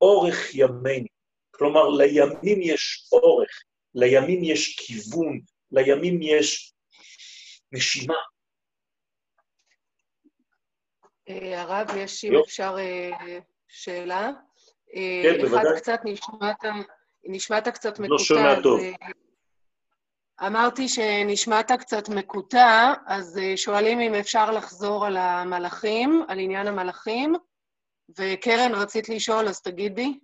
אורך 0.01 0.55
ימינו. 0.55 1.07
כלומר, 1.51 1.89
לימים 1.89 2.61
יש 2.61 3.09
אורך, 3.11 3.63
לימים 3.95 4.43
יש 4.43 4.75
כיוון, 4.79 5.39
לימים 5.71 6.19
יש 6.21 6.73
נשימה. 7.71 8.15
אה, 11.29 11.61
הרב, 11.61 11.87
יש, 11.97 12.25
אם 12.25 12.31
אפשר, 12.45 12.75
אה, 12.79 13.39
שאלה. 13.67 14.31
אה, 14.95 15.21
כן, 15.23 15.41
בוודאי. 15.41 15.61
אחד, 15.63 15.75
קצת 15.75 15.99
נשמעת, 16.03 16.65
נשמעת 17.23 17.67
קצת 17.67 17.99
מקוטע. 17.99 18.13
לא 18.13 18.17
שומע 18.19 18.61
טוב. 18.63 18.81
אמרתי 20.47 20.87
שנשמעת 20.87 21.71
קצת 21.71 22.09
מקוטע, 22.09 22.93
אז 23.05 23.39
שואלים 23.55 23.99
אם 23.99 24.13
אפשר 24.13 24.51
לחזור 24.51 25.05
על 25.05 25.17
המלאכים, 25.17 26.23
על 26.27 26.39
עניין 26.39 26.67
המלאכים. 26.67 27.35
וקרן, 28.17 28.71
רצית 28.75 29.09
לשאול, 29.09 29.47
אז 29.47 29.61
תגידי. 29.61 30.19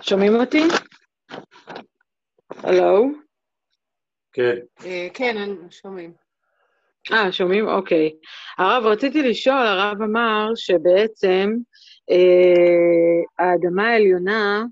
שומעים 0.00 0.34
אותי? 0.34 0.62
הלו? 2.50 3.23
כן. 4.34 4.54
כן, 5.14 5.36
שומעים. 5.70 6.12
אה, 7.12 7.32
שומעים? 7.32 7.68
אוקיי. 7.68 8.10
הרב, 8.58 8.86
רציתי 8.86 9.22
לשאול, 9.22 9.66
הרב 9.66 10.02
אמר 10.02 10.48
שבעצם 10.54 11.50
אה, 12.10 13.22
האדמה 13.38 13.88
העליונה 13.88 14.64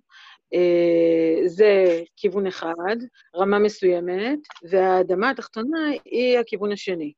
אה, 0.54 1.48
זה 1.48 2.00
כיוון 2.16 2.46
אחד, 2.46 2.96
רמה 3.36 3.58
מסוימת, 3.58 4.38
והאדמה 4.70 5.30
התחתונה 5.30 5.78
היא 6.04 6.38
הכיוון 6.38 6.72
השני. 6.72 7.12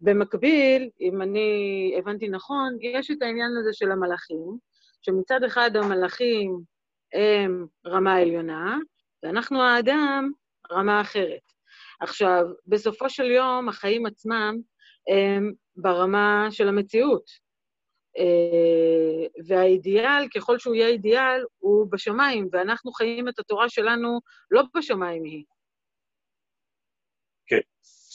במקביל, 0.00 0.90
אם 1.00 1.22
אני 1.22 1.94
הבנתי 1.98 2.28
נכון, 2.28 2.76
יש 2.80 3.10
את 3.10 3.22
העניין 3.22 3.50
הזה 3.60 3.70
של 3.72 3.92
המלאכים, 3.92 4.58
שמצד 5.02 5.44
אחד 5.44 5.76
המלאכים 5.76 6.58
הם 7.14 7.66
רמה 7.86 8.16
עליונה, 8.16 8.78
ואנחנו 9.22 9.62
האדם 9.62 10.30
רמה 10.72 11.00
אחרת. 11.00 11.45
עכשיו, 12.00 12.44
בסופו 12.66 13.10
של 13.10 13.30
יום, 13.30 13.68
החיים 13.68 14.06
עצמם 14.06 14.56
הם 15.08 15.52
ברמה 15.76 16.46
של 16.50 16.68
המציאות. 16.68 17.46
אה, 18.18 19.26
והאידיאל, 19.46 20.28
ככל 20.34 20.58
שהוא 20.58 20.74
יהיה 20.74 20.88
אידיאל, 20.88 21.44
הוא 21.58 21.86
בשמיים, 21.90 22.48
ואנחנו 22.52 22.92
חיים 22.92 23.28
את 23.28 23.38
התורה 23.38 23.68
שלנו 23.68 24.20
לא 24.50 24.62
בשמיים 24.76 25.24
היא. 25.24 25.44
כן. 27.46 27.60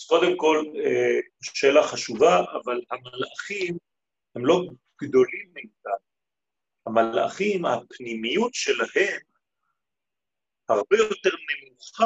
קודם 0.08 0.38
כל, 0.38 0.66
אה, 0.78 1.20
שאלה 1.42 1.84
חשובה, 1.84 2.40
אבל 2.40 2.82
המלאכים 2.92 3.78
הם 4.36 4.46
לא 4.46 4.62
גדולים 5.04 5.52
מאיתנו. 5.54 6.12
המלאכים, 6.86 7.66
הפנימיות 7.66 8.54
שלהם 8.54 9.22
הרבה 10.70 10.98
יותר 10.98 11.30
נמוכה 11.30 12.06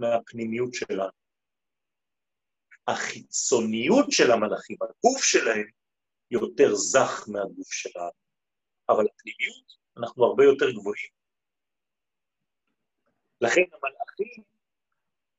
מהפנימיות 0.00 0.74
שלנו. 0.74 1.10
החיצוניות 2.86 4.12
של 4.12 4.30
המלאכים, 4.30 4.76
הגוף 4.82 5.22
שלהם, 5.22 5.66
יותר 6.30 6.74
זך 6.74 7.24
מהגוף 7.28 7.72
שלנו, 7.72 8.10
אבל 8.88 9.04
הפנימיות, 9.14 9.72
אנחנו 9.96 10.24
הרבה 10.24 10.44
יותר 10.44 10.70
גבוהים. 10.70 11.10
לכן 13.40 13.60
המלאכים, 13.60 14.42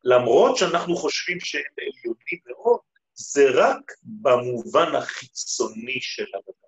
למרות 0.04 0.58
שאנחנו 0.58 0.96
חושבים 0.96 1.40
שהם 1.40 1.74
עליונים 1.78 2.40
מאוד, 2.46 2.80
זה 3.14 3.46
רק 3.54 3.92
במובן 4.04 4.96
החיצוני 4.96 6.02
של 6.02 6.26
הדבר. 6.36 6.68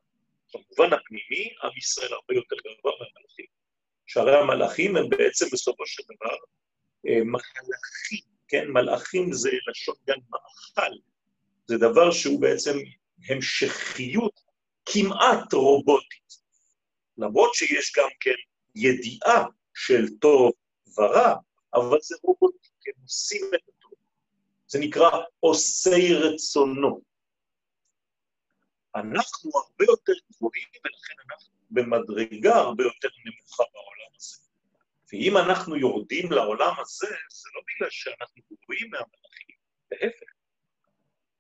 במובן 0.53 0.93
הפנימי, 0.93 1.55
עם 1.63 1.77
ישראל 1.77 2.13
הרבה 2.13 2.33
יותר 2.33 2.55
גבוה 2.55 2.91
מהמלאכים. 2.91 3.45
שהרי 4.05 4.35
המלאכים 4.35 4.95
הם 4.95 5.09
בעצם 5.09 5.45
בסופו 5.51 5.85
של 5.85 6.03
דבר 6.03 6.35
מלאכים, 7.05 8.25
כן? 8.47 8.67
מלאכים 8.67 9.33
זה 9.33 9.49
לשון 9.69 9.95
גן 10.07 10.19
מאכל. 10.29 10.95
זה 11.67 11.77
דבר 11.77 12.11
שהוא 12.11 12.41
בעצם 12.41 12.77
המשכיות 13.29 14.41
כמעט 14.85 15.53
רובוטית. 15.53 16.33
למרות 17.17 17.53
שיש 17.53 17.93
גם 17.97 18.09
כן 18.19 18.35
ידיעה 18.75 19.45
של 19.73 20.17
טוב 20.21 20.51
ורע, 20.97 21.35
אבל 21.73 21.97
זה 22.01 22.15
רובוטי, 22.23 22.67
הם 22.87 23.03
עושים 23.03 23.51
את 23.55 23.61
הטוב. 23.69 23.93
זה 24.67 24.79
נקרא 24.79 25.09
עושי 25.39 26.13
רצונו. 26.13 27.01
אנחנו 28.95 29.51
הרבה 29.55 29.85
יותר 29.91 30.13
גבוהים, 30.31 30.67
ולכן 30.85 31.13
אנחנו 31.29 31.53
במדרגה 31.69 32.55
הרבה 32.55 32.83
יותר 32.83 33.09
נמוכה 33.25 33.63
בעולם. 33.73 33.92
ואם 35.13 35.37
אנחנו 35.37 35.75
יורדים 35.75 36.31
לעולם 36.31 36.73
הזה, 36.79 37.07
זה 37.29 37.49
לא 37.55 37.61
בגלל 37.67 37.89
שאנחנו 37.91 38.41
גבוהים 38.51 38.89
מהמלאכים, 38.91 39.55
להפך. 39.91 40.31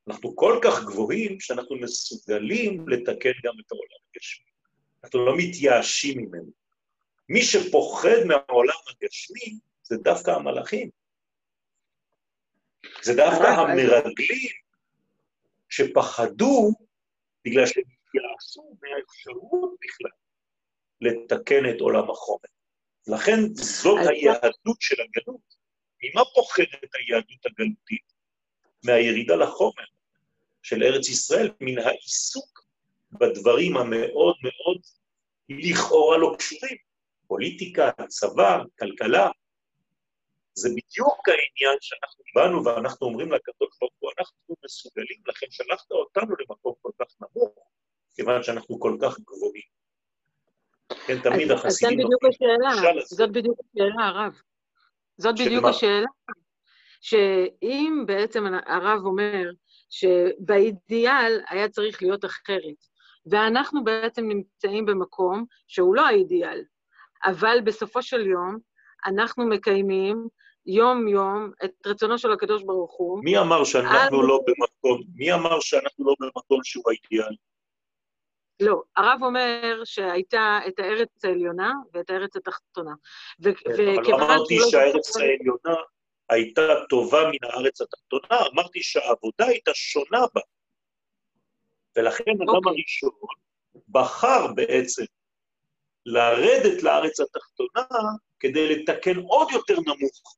אנחנו 0.07 0.35
כל 0.35 0.59
כך 0.63 0.83
גבוהים 0.83 1.39
שאנחנו 1.39 1.75
מסוגלים 1.75 2.89
לתקן 2.89 3.31
גם 3.43 3.53
את 3.59 3.71
העולם 3.71 3.99
הגשמי. 4.09 4.45
אנחנו 5.03 5.25
לא 5.25 5.33
מתייאשים 5.37 6.21
ממנו. 6.21 6.51
מי 7.29 7.41
שפוחד 7.41 8.23
מהעולם 8.27 8.79
הגשמי 8.89 9.59
זה 9.83 9.97
דווקא 9.97 10.31
המלאכים. 10.31 10.89
זה 13.01 13.13
דווקא 13.15 13.47
המרגלים 13.47 14.51
שפחדו 15.69 16.71
בגלל 17.45 17.65
שהם 17.65 17.83
התייאשו 17.83 18.77
מהאפשרות 18.81 19.75
בכלל 19.81 20.11
לתקן 21.01 21.69
את 21.69 21.81
עולם 21.81 22.11
החומר. 22.11 22.49
לכן 23.07 23.39
זאת 23.53 23.99
היהדות 24.09 24.77
של 24.79 24.95
הגלות. 25.01 25.55
ממה 26.03 26.21
פוחדת 26.35 26.89
היהדות 26.93 27.45
הגלותית? 27.45 28.13
מהירידה 28.85 29.35
לחומר 29.35 29.83
של 30.63 30.83
ארץ 30.83 31.09
ישראל, 31.09 31.51
מן 31.61 31.77
העיסוק 31.77 32.65
בדברים 33.11 33.77
המאוד 33.77 34.35
מאוד 34.43 34.81
לכאורה 35.49 36.17
לא 36.17 36.35
קשורים. 36.39 36.77
פוליטיקה, 37.27 37.91
צבא, 38.07 38.63
כלכלה. 38.79 39.29
זה 40.53 40.69
בדיוק 40.69 41.29
העניין 41.29 41.77
שאנחנו 41.81 42.23
באנו 42.35 42.65
ואנחנו 42.65 43.07
אומרים 43.07 43.31
לקדוש 43.31 43.77
ברוך 43.79 43.93
הוא, 43.99 44.11
אנחנו 44.19 44.55
מסוגלים, 44.65 45.17
לכן 45.27 45.47
שלחת 45.49 45.91
אותנו 45.91 46.35
למקום 46.39 46.73
כל 46.81 46.91
כך 46.99 47.07
נמוך, 47.21 47.53
כיוון 48.15 48.43
שאנחנו 48.43 48.79
כל 48.79 48.97
כך 49.01 49.19
גבוהים. 49.19 49.82
כן, 51.07 51.19
תמיד 51.19 51.51
החסידים... 51.51 51.99
אז 51.99 52.05
זאת 52.05 52.07
בדיוק 52.07 52.23
השאלה, 52.29 53.03
זאת 53.05 53.31
בדיוק 53.31 53.59
השאלה, 53.59 54.07
הרב. 54.07 54.41
זאת 55.17 55.35
בדיוק 55.39 55.65
השאלה. 55.65 56.07
שאם 57.01 58.03
בעצם 58.05 58.45
הרב 58.65 59.05
אומר 59.05 59.49
שבאידיאל 59.89 61.41
היה 61.49 61.69
צריך 61.69 62.01
להיות 62.01 62.25
אחרת, 62.25 62.93
ואנחנו 63.25 63.83
בעצם 63.83 64.27
נמצאים 64.27 64.85
במקום 64.85 65.45
שהוא 65.67 65.95
לא 65.95 66.05
האידיאל, 66.05 66.63
אבל 67.25 67.57
בסופו 67.63 68.01
של 68.01 68.27
יום 68.27 68.57
אנחנו 69.05 69.45
מקיימים 69.45 70.27
יום-יום 70.65 71.51
את 71.65 71.71
רצונו 71.85 72.17
של 72.17 72.31
הקדוש 72.31 72.63
ברוך 72.63 72.95
הוא. 72.97 73.23
מי 73.23 73.37
אמר 73.37 73.63
שאנחנו 73.63 74.19
על... 74.19 74.25
לא 74.25 74.39
במקום, 74.47 75.01
מי 75.15 75.33
אמר 75.33 75.59
שאנחנו 75.59 76.05
לא 76.05 76.15
במקום 76.19 76.59
שהוא 76.63 76.83
האידיאל? 76.87 77.35
לא, 78.59 78.81
הרב 78.95 79.19
אומר 79.23 79.81
שהייתה 79.85 80.59
את 80.67 80.79
הארץ 80.79 81.25
העליונה 81.25 81.71
ואת 81.93 82.09
הארץ 82.09 82.35
התחתונה. 82.35 82.93
ו- 83.43 83.55
כן, 83.55 83.71
אבל 83.71 84.13
אמרתי 84.13 84.57
לא 84.57 84.67
שהארץ 84.69 85.17
העליונה 85.17 85.75
הייתה 86.29 86.61
טובה 86.89 87.23
מן 87.31 87.49
הארץ 87.49 87.81
התחתונה, 87.81 88.41
אמרתי 88.53 88.83
שהעבודה 88.83 89.45
הייתה 89.45 89.71
שונה 89.73 90.19
בה. 90.35 90.41
ולכן 91.95 92.23
אדם. 92.43 92.49
אוקיי. 92.49 92.71
הראשון 92.71 93.11
בחר 93.89 94.53
בעצם 94.55 95.03
לרדת 96.05 96.83
לארץ 96.83 97.19
התחתונה 97.19 97.85
כדי 98.39 98.75
לתקן 98.75 99.17
עוד 99.19 99.47
יותר 99.51 99.75
נמוך 99.79 100.37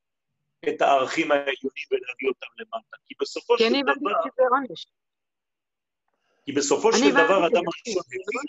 את 0.70 0.82
הערכים 0.82 1.32
העליונים 1.32 1.86
ולהביא 1.92 2.30
אותם 2.30 2.48
למטה. 2.58 2.98
כי 3.06 3.14
בסופו 3.22 3.58
של 3.58 3.70
דבר... 3.82 4.12
כי 4.24 4.30
בסופו 6.54 6.94
של 6.94 7.12
דבר 7.12 7.48
אדם 7.48 7.64
הראשון 7.68 8.04
מבין 8.08 8.46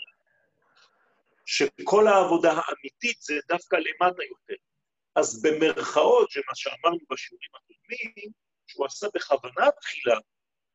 שכל 1.45 2.07
העבודה 2.07 2.51
האמיתית 2.51 3.21
זה 3.21 3.35
דווקא 3.49 3.75
למטה 3.75 4.23
יותר. 4.23 4.61
אז 5.15 5.41
במרכאות, 5.41 6.31
שמה 6.31 6.55
שאמרנו 6.55 6.99
בשיעורים 7.09 7.49
הקודמים, 7.55 8.31
שהוא 8.67 8.85
עשה 8.85 9.07
בכוונה 9.13 9.71
תחילה, 9.81 10.17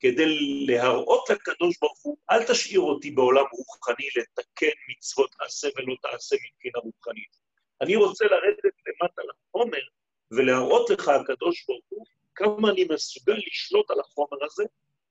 כדי 0.00 0.24
להראות 0.66 1.30
לקדוש 1.30 1.78
ברוך 1.80 1.98
הוא, 2.02 2.16
אל 2.30 2.44
תשאיר 2.44 2.80
אותי 2.80 3.10
בעולם 3.10 3.44
רוחני 3.52 4.08
לתקן 4.16 4.76
מצוות 4.88 5.34
עשה 5.40 5.68
ולא 5.76 5.94
תעשה 6.02 6.36
מבחינה 6.36 6.78
רוחנית. 6.78 7.36
אני 7.80 7.96
רוצה 7.96 8.24
לרדת 8.24 8.74
למטה 8.86 9.22
לחומר 9.22 9.82
ולהראות 10.30 10.90
לך, 10.90 11.08
הקדוש 11.08 11.64
ברוך 11.68 11.84
הוא, 11.88 12.06
כמה 12.34 12.70
אני 12.70 12.84
מסוגל 12.90 13.36
לשלוט 13.46 13.90
על 13.90 14.00
החומר 14.00 14.44
הזה, 14.44 14.64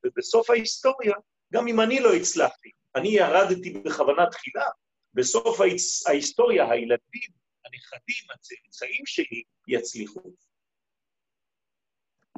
ובסוף 0.04 0.50
ההיסטוריה, 0.50 1.14
גם 1.54 1.68
אם 1.68 1.82
אני 1.82 2.00
לא 2.00 2.14
הצלחתי, 2.14 2.72
אני 2.96 3.10
ירדתי 3.10 3.70
בכוונה 3.70 4.26
תחילה, 4.32 4.66
בסוף 5.14 5.60
ההיסטוריה, 6.08 6.72
הילדים, 6.72 7.32
הנכדים, 7.66 8.32
הצאצאים 8.34 9.06
שלי, 9.06 9.44
יצליחו. 9.68 10.22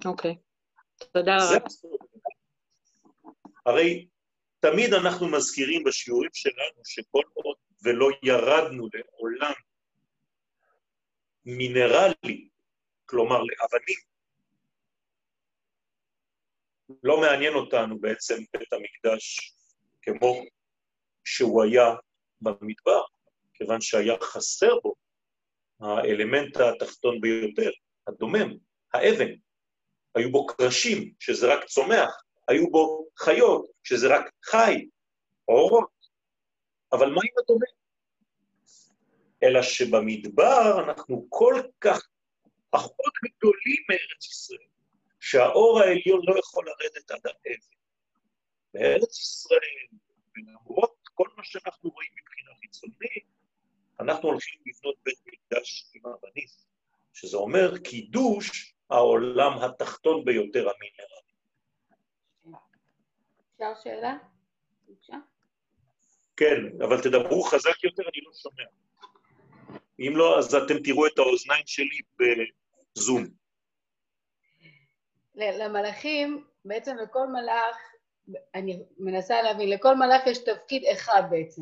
אוקיי. 0.05 0.35
תודה 1.13 1.37
רבה. 1.37 1.65
הרי 3.65 4.07
תמיד 4.59 4.93
אנחנו 4.93 5.31
מזכירים 5.31 5.83
בשיעורים 5.83 6.29
שלנו 6.33 6.85
שכל 6.85 7.23
עוד 7.33 7.57
ולא 7.83 8.07
ירדנו 8.23 8.87
לעולם 8.93 9.53
מינרלי, 11.45 12.49
כלומר 13.05 13.37
לאבנים, 13.37 14.12
לא 17.03 17.21
מעניין 17.21 17.53
אותנו 17.53 17.99
בעצם 17.99 18.35
בית 18.57 18.73
המקדש 18.73 19.53
כמו 20.01 20.43
שהוא 21.25 21.63
היה 21.63 21.95
במדבר, 22.41 23.01
כיוון 23.53 23.81
שהיה 23.81 24.13
חסר 24.21 24.79
בו 24.83 24.93
האלמנט 25.79 26.57
התחתון 26.57 27.21
ביותר, 27.21 27.71
הדומם, 28.07 28.57
האבן. 28.93 29.33
היו 30.15 30.31
בו 30.31 30.45
קרשים, 30.45 31.13
שזה 31.19 31.53
רק 31.53 31.63
צומח, 31.65 32.23
היו 32.47 32.69
בו 32.69 33.07
חיות, 33.17 33.65
שזה 33.83 34.07
רק 34.17 34.31
חי, 34.43 34.87
אורות. 35.47 35.89
אבל 36.93 37.09
מה 37.09 37.21
עם 37.23 37.43
הדומה? 37.43 37.65
אלא 39.43 39.61
שבמדבר 39.61 40.83
אנחנו 40.87 41.25
כל 41.29 41.61
כך 41.81 42.07
פחות 42.69 43.13
גדולים 43.25 43.83
מארץ 43.89 44.25
ישראל, 44.31 44.72
שהאור 45.23 45.79
העליון 45.79 46.21
לא 46.27 46.39
יכול 46.39 46.65
לרדת 46.65 47.11
עד 47.11 47.21
האבן. 47.25 47.59
בארץ 48.73 49.19
ישראל, 49.19 49.97
ולמרות 50.35 50.95
כל 51.13 51.27
מה 51.37 51.43
שאנחנו 51.43 51.89
רואים 51.89 52.09
מבחינה 52.21 52.51
חיצונית, 52.61 53.25
אנחנו 53.99 54.29
הולכים 54.29 54.61
לבנות 54.65 54.95
בית 55.03 55.19
מקדש 55.25 55.91
עם 55.93 56.01
אבנים, 56.05 56.47
שזה 57.13 57.37
אומר 57.37 57.77
קידוש 57.77 58.75
העולם 58.89 59.57
התחתון 59.57 60.25
ביותר 60.25 60.69
המינרלי. 60.69 61.33
אפשר 63.53 63.73
שאלה? 63.83 64.17
בבקשה. 64.87 65.17
כן, 66.37 66.81
אבל 66.83 67.01
תדברו 67.01 67.43
חזק 67.43 67.83
יותר, 67.83 68.03
אני 68.03 68.21
לא 68.25 68.31
שומע. 68.33 68.63
אם 69.99 70.13
לא, 70.15 70.39
אז 70.39 70.55
אתם 70.55 70.83
תראו 70.83 71.07
את 71.07 71.17
האוזניים 71.17 71.63
שלי 71.65 71.99
בזום. 72.97 73.42
למלאכים 75.35 76.45
בעצם 76.65 76.97
לכל 76.97 77.27
מלאך, 77.27 77.77
אני 78.55 78.83
מנסה 78.97 79.41
להבין, 79.41 79.69
לכל 79.69 79.95
מלאך 79.95 80.27
יש 80.27 80.37
תפקיד 80.37 80.83
אחד 80.93 81.23
בעצם, 81.29 81.61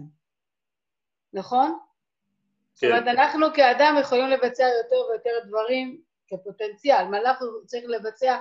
נכון? 1.33 1.79
זאת 2.73 2.81
כן. 2.81 2.87
אומרת, 2.87 3.07
אנחנו 3.07 3.47
כאדם 3.53 3.95
יכולים 4.01 4.27
לבצע 4.27 4.63
יותר 4.63 4.95
ויותר 5.09 5.47
דברים 5.47 6.01
כפוטנציאל. 6.27 7.05
מלאך 7.05 7.39
צריך 7.65 7.83
לבצע, 7.87 8.39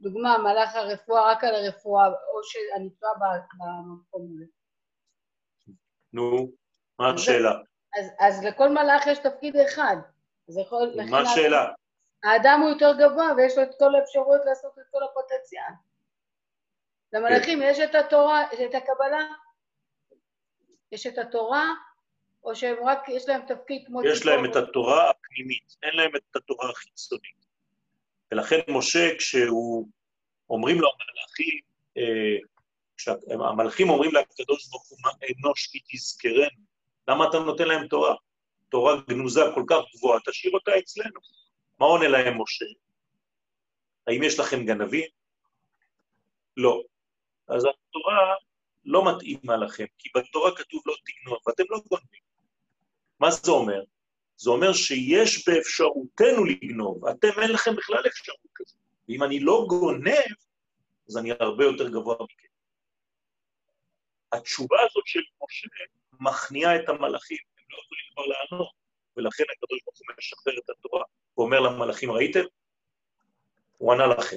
דוגמה, 0.00 0.38
מלאך 0.38 0.74
הרפואה 0.74 1.32
רק 1.32 1.44
על 1.44 1.54
הרפואה, 1.54 2.06
או 2.06 2.44
שאני 2.44 2.90
טועה 2.90 3.12
במקום 3.58 4.28
הזה. 4.34 4.44
נו, 6.12 6.50
מה 6.98 7.10
השאלה? 7.10 7.52
אז, 7.98 8.06
אז 8.20 8.44
לכל 8.44 8.68
מלאך 8.68 9.06
יש 9.06 9.18
תפקיד 9.18 9.56
אחד. 9.56 9.96
אז 10.48 10.58
יכול... 10.58 10.94
מה 11.10 11.20
השאלה? 11.20 11.72
האדם 12.24 12.60
הוא 12.62 12.70
יותר 12.70 12.92
גבוה 12.98 13.32
ויש 13.36 13.58
לו 13.58 13.62
את 13.62 13.70
כל 13.78 13.94
האפשרויות 13.94 14.42
לעשות 14.44 14.78
את 14.78 14.84
כל 14.90 15.02
הפוטנציאל. 15.02 15.72
למלאכים 17.12 17.62
יש 17.62 17.78
את 17.78 17.94
התורה, 17.94 18.46
יש 18.52 18.60
את 18.60 18.74
הקבלה, 18.74 19.26
יש 20.92 21.06
את 21.06 21.18
התורה, 21.18 21.66
או 22.44 22.56
שהם 22.56 22.76
רק, 22.84 23.08
יש 23.08 23.28
להם 23.28 23.40
תפקיד 23.46 23.82
כמו... 23.86 24.04
יש 24.04 24.26
להם. 24.26 24.44
את 24.44 24.56
התורה 24.56 25.10
הפנימית, 25.10 25.76
אין 25.82 25.96
להם 25.96 26.16
את 26.16 26.36
התורה 26.36 26.70
החיצונית. 26.70 27.46
ולכן 28.32 28.58
משה, 28.68 29.18
כשהוא, 29.18 29.88
אומרים 30.50 30.80
לו 30.80 30.88
המלאכים, 30.88 31.60
אה, 31.96 32.38
כשהמלאכים 32.96 33.90
אומרים 33.90 34.10
לקדוש 34.14 34.68
ברוך 34.68 34.88
הוא, 34.88 34.98
"מה 35.02 35.10
אנוש 35.10 35.66
כי 35.66 35.78
תזכרנו, 35.92 36.62
למה 37.08 37.28
אתה 37.28 37.38
נותן 37.38 37.68
להם 37.68 37.86
תורה? 37.86 38.14
תורה 38.68 38.94
גנוזה 39.08 39.40
כל 39.54 39.64
כך 39.66 39.78
גבוהה, 39.94 40.20
תשאיר 40.26 40.52
אותה 40.52 40.78
אצלנו. 40.78 41.20
מה 41.82 41.88
עונה 41.88 42.08
להם 42.08 42.42
משה? 42.42 42.64
האם 44.06 44.22
יש 44.22 44.38
לכם 44.38 44.66
גנבים? 44.66 45.10
לא. 46.56 46.82
אז 47.48 47.64
התורה 47.64 48.34
לא 48.84 49.04
מתאימה 49.04 49.56
לכם, 49.56 49.84
כי 49.98 50.08
בתורה 50.16 50.56
כתוב 50.56 50.82
לא 50.86 50.94
תגנוב, 51.04 51.38
ואתם 51.46 51.62
לא 51.70 51.78
גונבים. 51.90 52.20
מה 53.20 53.30
זה 53.30 53.50
אומר? 53.50 53.82
זה 54.36 54.50
אומר 54.50 54.72
שיש 54.72 55.48
באפשרותנו 55.48 56.44
לגנוב, 56.44 57.06
אתם 57.06 57.28
אין 57.42 57.52
לכם 57.52 57.76
בכלל 57.76 58.06
אפשרות 58.06 58.50
כזאת. 58.54 58.78
ואם 59.08 59.22
אני 59.22 59.40
לא 59.40 59.64
גונב, 59.68 60.34
אז 61.08 61.16
אני 61.16 61.30
הרבה 61.40 61.64
יותר 61.64 61.88
גבוה 61.88 62.16
מכם. 62.20 62.48
התשובה 64.32 64.76
הזאת 64.80 65.06
של 65.06 65.20
משה 65.42 65.68
מכניעה 66.20 66.76
את 66.76 66.88
המלאכים, 66.88 67.38
הם 67.58 67.64
לא 67.70 67.76
יכולים 67.76 68.04
כבר 68.12 68.22
לענות, 68.26 68.81
ולכן 69.16 69.44
הקדוש 69.56 69.80
ברוך 69.84 69.98
הוא 69.98 70.16
משחרר 70.18 70.58
את 70.58 70.70
התורה, 70.70 71.04
ואומר 71.36 71.60
למלאכים, 71.60 72.10
ראיתם? 72.10 72.44
הוא 73.78 73.92
ענה 73.92 74.06
לכם. 74.06 74.36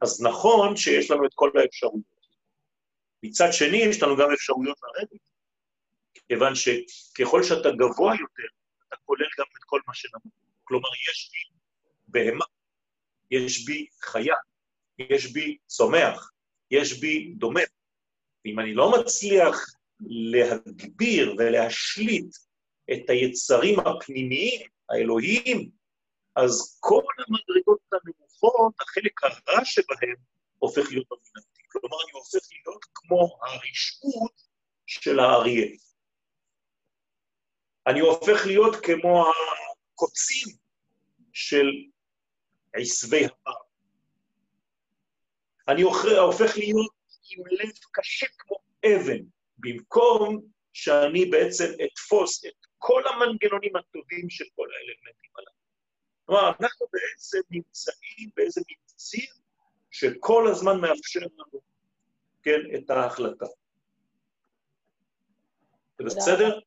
אז 0.00 0.22
נכון 0.22 0.76
שיש 0.76 1.10
לנו 1.10 1.26
את 1.26 1.30
כל 1.34 1.50
האפשרויות. 1.54 2.16
מצד 3.22 3.48
שני, 3.52 3.76
יש 3.76 4.02
לנו 4.02 4.16
גם 4.16 4.32
אפשרויות 4.32 4.78
לרדת, 4.82 5.20
כיוון 6.28 6.52
שככל 6.54 7.42
שאתה 7.42 7.68
גבוה 7.70 8.12
יותר, 8.20 8.48
אתה 8.88 8.96
כולל 9.04 9.26
גם 9.38 9.46
את 9.58 9.64
כל 9.64 9.80
מה 9.86 9.94
שנמוך. 9.94 10.32
כלומר, 10.64 10.88
יש 11.10 11.30
בי 11.32 11.56
בהמה, 12.08 12.44
יש 13.30 13.64
בי 13.64 13.86
חיה, 14.02 14.34
יש 14.98 15.32
בי 15.32 15.56
צומח, 15.66 16.30
יש 16.70 17.00
בי 17.00 17.34
דומה. 17.38 17.60
ואם 18.44 18.60
אני 18.60 18.74
לא 18.74 18.92
מצליח 19.00 19.60
להגביר 20.00 21.34
ולהשליט 21.38 22.36
את 22.92 23.10
היצרים 23.10 23.80
הפנימיים, 23.80 24.60
האלוהיים, 24.90 25.70
אז 26.36 26.78
כל 26.80 27.02
המדרגות 27.18 27.80
הנמוכות, 27.92 28.74
החלק 28.80 29.24
הרע 29.24 29.64
שבהם, 29.64 30.16
הופך 30.58 30.90
להיות 30.90 31.08
דומיננטי. 31.08 31.62
כלומר, 31.68 31.96
אני 32.04 32.12
הופך 32.12 32.48
להיות 32.52 32.84
כמו 32.94 33.38
הרשעות 33.42 34.42
של 34.86 35.18
האריה. 35.20 35.66
אני 37.86 38.00
הופך 38.00 38.46
להיות 38.46 38.76
כמו 38.76 39.24
הקוצים 39.92 40.56
של 41.32 41.66
עשבי 42.74 43.24
הפר. 43.24 43.52
אני 45.68 45.82
הופך 45.82 46.56
להיות 46.56 46.92
עם 47.30 47.46
לב 47.46 47.72
קשה 47.92 48.26
כמו 48.38 48.56
אבן, 48.86 49.24
במקום 49.58 50.40
שאני 50.72 51.26
בעצם 51.26 51.64
אתפוס 51.84 52.44
את 52.44 52.65
כל 52.78 53.02
המנגנונים 53.08 53.76
הטובים 53.76 54.30
של 54.30 54.44
כל 54.54 54.68
האלמנטים 54.74 55.30
הללו. 55.36 55.50
כלומר, 56.26 56.48
אנחנו 56.48 56.86
בעצם 56.92 57.38
נמצאים 57.50 58.30
באיזה 58.36 58.60
מציר 58.70 59.30
שכל 59.90 60.48
הזמן 60.50 60.80
מאפשר 60.80 61.20
לנו, 61.20 61.60
כן, 62.42 62.60
את 62.76 62.90
ההחלטה. 62.90 63.46
זה 65.98 66.04
בסדר? 66.04 66.60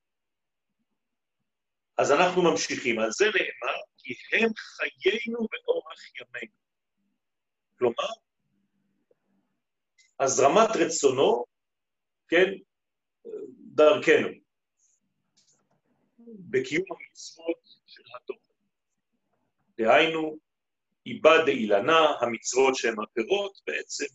אז 1.98 2.12
אנחנו 2.12 2.42
ממשיכים. 2.42 3.00
על 3.00 3.12
זה 3.12 3.26
נאמר, 3.26 3.80
כי 3.98 4.14
הם 4.34 4.50
חיינו 4.56 5.38
באורח 5.38 6.00
ימינו. 6.16 6.54
כלומר, 7.78 8.10
הזרמת 10.20 10.70
רצונו, 10.76 11.46
כן, 12.28 12.54
דרכנו, 13.76 14.28
בקיום 16.38 16.86
המצוות 16.90 17.58
של 17.88 18.04
התוכן. 18.16 18.54
דהיינו, 19.78 20.38
איבד 21.06 21.40
דאילנה, 21.46 22.00
המצוות 22.22 22.76
שהן 22.76 22.96
הפירות, 23.04 23.60
בעצם 23.68 24.06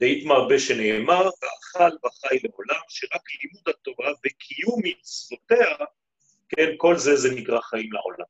דאית 0.00 0.24
מרבה 0.26 0.58
שנאמר, 0.58 1.22
ואכל 1.22 1.96
וחי 2.06 2.38
לעולם, 2.42 2.82
שרק 2.88 3.22
לימוד 3.42 3.68
התורה 3.68 4.10
וקיום 4.10 4.80
מצוותיה, 4.84 5.86
כן, 6.48 6.68
כל 6.76 6.96
זה 6.96 7.16
זה 7.16 7.34
נקרא 7.34 7.60
חיים 7.60 7.92
לעולם. 7.92 8.26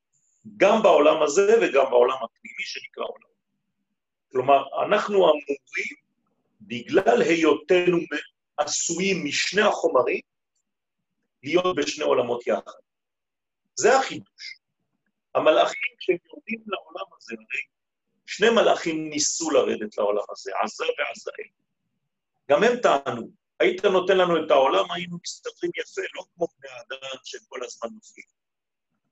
גם 0.57 0.83
בעולם 0.83 1.23
הזה 1.23 1.57
וגם 1.63 1.85
בעולם 1.91 2.17
הפנימי 2.25 2.65
שנקרא 2.65 3.05
עולם. 3.05 3.35
כלומר, 4.33 4.85
אנחנו 4.85 5.15
אמורים, 5.15 5.97
בגלל 6.61 7.23
היותנו 7.23 7.99
עשויים 8.57 9.25
משני 9.25 9.63
החומרים, 9.63 10.21
להיות 11.45 11.77
בשני 11.77 12.05
עולמות 12.05 12.47
יחד. 12.47 12.81
זה 13.75 13.99
החידוש. 13.99 14.59
המלאכים, 15.35 15.95
כשהם 15.99 16.17
יורדים 16.27 16.63
לעולם 16.67 17.07
הזה, 17.17 17.35
הרי 17.35 17.61
שני 18.27 18.51
מלאכים 18.51 19.11
ניסו 19.11 19.51
לרדת 19.51 19.99
לעולם 19.99 20.25
הזה, 20.31 20.51
עזה 20.63 20.85
ועזאל. 20.85 21.51
גם 22.51 22.63
הם 22.65 22.77
טענו, 22.83 23.31
היית 23.61 23.85
נותן 23.85 24.19
לנו 24.19 24.47
את 24.47 24.51
העולם, 24.51 24.91
היינו 24.91 25.19
מסתדרים 25.23 25.73
יפה, 25.77 26.03
לא 26.15 26.23
כמו 26.35 26.47
בני 26.59 26.71
האדם 26.71 27.19
שהם 27.25 27.41
כל 27.49 27.65
הזמן 27.65 27.89
נופלים. 27.95 28.27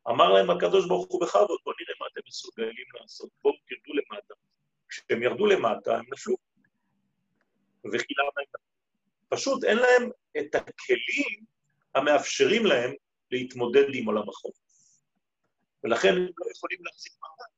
אמר 0.08 0.32
להם 0.32 0.50
הקדוש 0.50 0.88
ברוך 0.88 1.06
הוא 1.08 1.20
בכבוד, 1.20 1.58
בואו 1.64 1.76
נראה 1.80 1.94
מה 2.00 2.06
אתם 2.12 2.20
מסוגלים 2.28 2.86
לעשות, 3.00 3.30
בואו 3.42 3.54
תרדו 3.68 3.92
למטה. 3.94 4.34
כשהם 4.88 5.22
ירדו 5.22 5.46
למטה, 5.46 5.96
הם 5.96 6.04
נפלו. 6.12 6.36
וכי 7.92 8.14
למה 8.18 8.30
הם? 8.38 8.62
פשוט 9.28 9.64
אין 9.64 9.76
להם 9.76 10.10
את 10.38 10.54
הכלים 10.54 11.44
המאפשרים 11.94 12.66
להם 12.66 12.92
להתמודד 13.30 13.84
עם 13.94 14.06
עולם 14.06 14.28
החוק. 14.28 14.56
ולכן 15.84 16.08
הם 16.08 16.22
לא 16.38 16.50
יכולים 16.50 16.84
להחזיק 16.84 17.12
מעמד. 17.20 17.50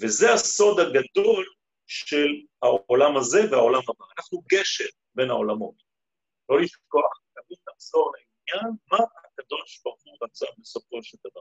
וזה 0.00 0.32
הסוד 0.32 0.80
הגדול 0.80 1.46
של 1.86 2.28
העולם 2.62 3.16
הזה 3.16 3.38
והעולם 3.50 3.80
הבא. 3.88 4.04
אנחנו 4.18 4.42
גשר 4.52 4.84
בין 5.14 5.30
העולמות. 5.30 5.74
לא 6.48 6.60
לשכוח, 6.60 7.20
תמיד 7.34 7.58
נחזור 7.74 8.12
לעניין, 8.14 8.76
מה 8.90 8.98
הקדוש 8.98 9.80
ברוך 9.84 10.02
הוא 10.04 10.16
רצה 10.22 10.46
בסופו 10.58 11.02
של 11.02 11.18
דבר. 11.24 11.40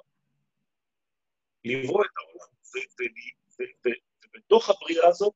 לברוא 1.66 2.04
את 2.06 2.10
העולם, 2.18 2.52
ובתוך 4.26 4.70
הבריאה 4.70 5.08
הזאת, 5.08 5.34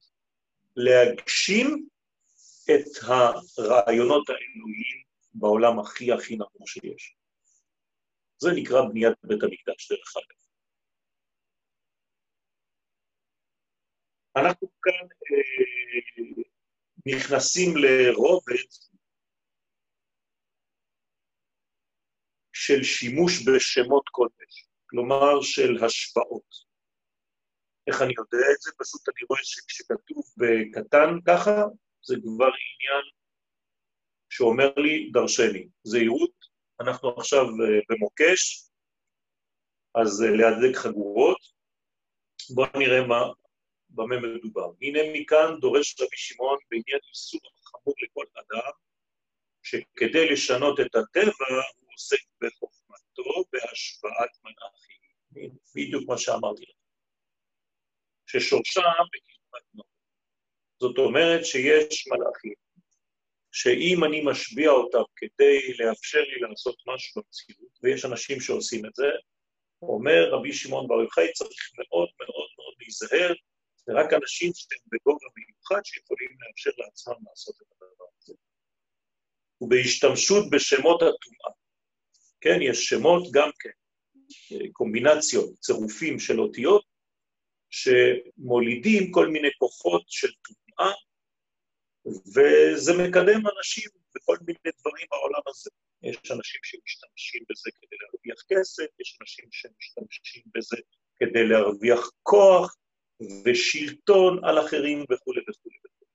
להגשים 0.75 1.87
את 2.71 2.87
הרעיונות 3.07 4.29
האלוהיים 4.29 5.03
בעולם 5.33 5.79
הכי 5.79 6.11
הכי 6.11 6.35
נמוך 6.35 6.67
שיש. 6.69 7.15
זה 8.37 8.49
נקרא 8.55 8.81
בניית 8.89 9.17
בית 9.23 9.43
המקדש, 9.43 9.91
דרך 9.91 10.13
אגב. 10.17 10.45
אנחנו 14.35 14.67
כאן 14.81 15.07
אה, 15.31 16.43
נכנסים 17.05 17.69
לרובד 17.77 18.69
של 22.53 22.83
שימוש 22.83 23.33
בשמות 23.47 24.09
קודש, 24.09 24.67
כלומר 24.89 25.41
של 25.41 25.85
השפעות. 25.85 26.49
איך 27.87 28.01
אני 28.01 28.13
יודע 28.17 28.45
את 28.55 28.61
זה? 28.61 28.71
פשוט 28.79 29.09
אני 29.09 29.25
רואה 29.29 29.39
שכשכתוב 29.43 30.23
בקטן 30.37 31.09
ככה, 31.27 31.65
זה 32.05 32.15
כבר 32.23 32.45
עניין 32.45 33.05
שאומר 34.29 34.73
לי 34.77 35.09
דרשני. 35.13 35.67
זהירות, 35.83 36.35
אנחנו 36.81 37.09
עכשיו 37.17 37.45
במוקש, 37.89 38.69
אז 39.95 40.21
להדק 40.21 40.75
חגורות. 40.75 41.37
בואו 42.55 42.79
נראה 42.79 43.07
מה, 43.07 43.21
במה 43.89 44.15
מדובר. 44.19 44.71
הנה 44.81 44.99
מכאן 45.13 45.59
דורש 45.59 45.95
רבי 46.01 46.17
שמעון 46.17 46.57
בעניין 46.69 46.99
איסור 47.09 47.41
חמור 47.63 47.95
לכל 48.03 48.25
אדם, 48.33 48.71
שכדי 49.63 50.31
לשנות 50.31 50.79
את 50.79 50.95
הטבע 50.95 51.47
הוא 51.79 51.89
עוסק 51.93 52.23
בחוכמתו 52.41 53.43
בהשוואת 53.51 54.31
מלאכים. 54.43 55.51
בדיוק 55.75 56.09
מה 56.09 56.17
שאמרתי 56.17 56.63
לך. 56.63 56.75
ששורשם 58.27 58.81
בקדמת 58.81 59.65
נור. 59.73 59.94
זאת 60.79 60.97
אומרת 60.97 61.45
שיש 61.45 62.07
מלאכים, 62.07 62.53
שאם 63.51 64.03
אני 64.03 64.21
משביע 64.25 64.69
אותם 64.69 65.03
כדי 65.15 65.73
לאפשר 65.79 66.21
לי 66.21 66.39
לעשות 66.49 66.75
משהו 66.87 67.21
במציאות, 67.21 67.79
ויש 67.83 68.05
אנשים 68.05 68.39
שעושים 68.39 68.85
את 68.85 68.95
זה, 68.95 69.07
אומר 69.81 70.29
רבי 70.31 70.53
שמעון 70.53 70.87
בר 70.87 71.01
יוחאי, 71.01 71.33
צריך 71.33 71.71
מאוד 71.77 72.09
מאוד 72.19 72.49
מאוד 72.57 72.73
להיזהר, 72.79 73.33
זה 73.85 73.93
רק 73.93 74.13
אנשים 74.13 74.51
שהם 74.55 74.79
בגובה 74.91 75.27
מיוחד 75.35 75.81
שיכולים 75.83 76.29
לאפשר 76.39 76.71
לעצמם 76.77 77.13
לעשות 77.29 77.55
את 77.55 77.67
הדבר 77.71 78.05
הזה. 78.17 78.33
ובהשתמשות 79.61 80.49
בשמות 80.49 81.01
הטומאה. 81.01 81.51
כן, 82.41 82.61
יש 82.61 82.85
שמות 82.85 83.31
גם 83.31 83.49
כן, 83.59 83.69
קומבינציות, 84.71 85.59
צירופים 85.59 86.19
של 86.19 86.39
אותיות, 86.39 86.83
שמולידים 87.69 89.11
כל 89.11 89.27
מיני 89.27 89.47
כוחות 89.57 90.03
של 90.07 90.27
טומאה, 90.27 90.64
וזה 92.07 92.91
מקדם 93.03 93.41
אנשים 93.57 93.89
בכל 94.15 94.37
מיני 94.41 94.71
דברים 94.79 95.07
בעולם 95.11 95.41
הזה. 95.47 95.69
יש 96.03 96.17
אנשים 96.17 96.61
שמשתמשים 96.63 97.43
בזה 97.49 97.69
כדי 97.75 97.95
להרוויח 98.01 98.43
כסף, 98.49 98.99
יש 98.99 99.17
אנשים 99.21 99.45
שמשתמשים 99.51 100.43
בזה 100.55 100.77
כדי 101.17 101.47
להרוויח 101.47 102.11
כוח 102.23 102.75
ושלטון 103.45 104.45
על 104.45 104.59
אחרים 104.59 104.99
וכולי 105.01 105.41
וכולי 105.49 105.77
וכולי. 105.85 106.11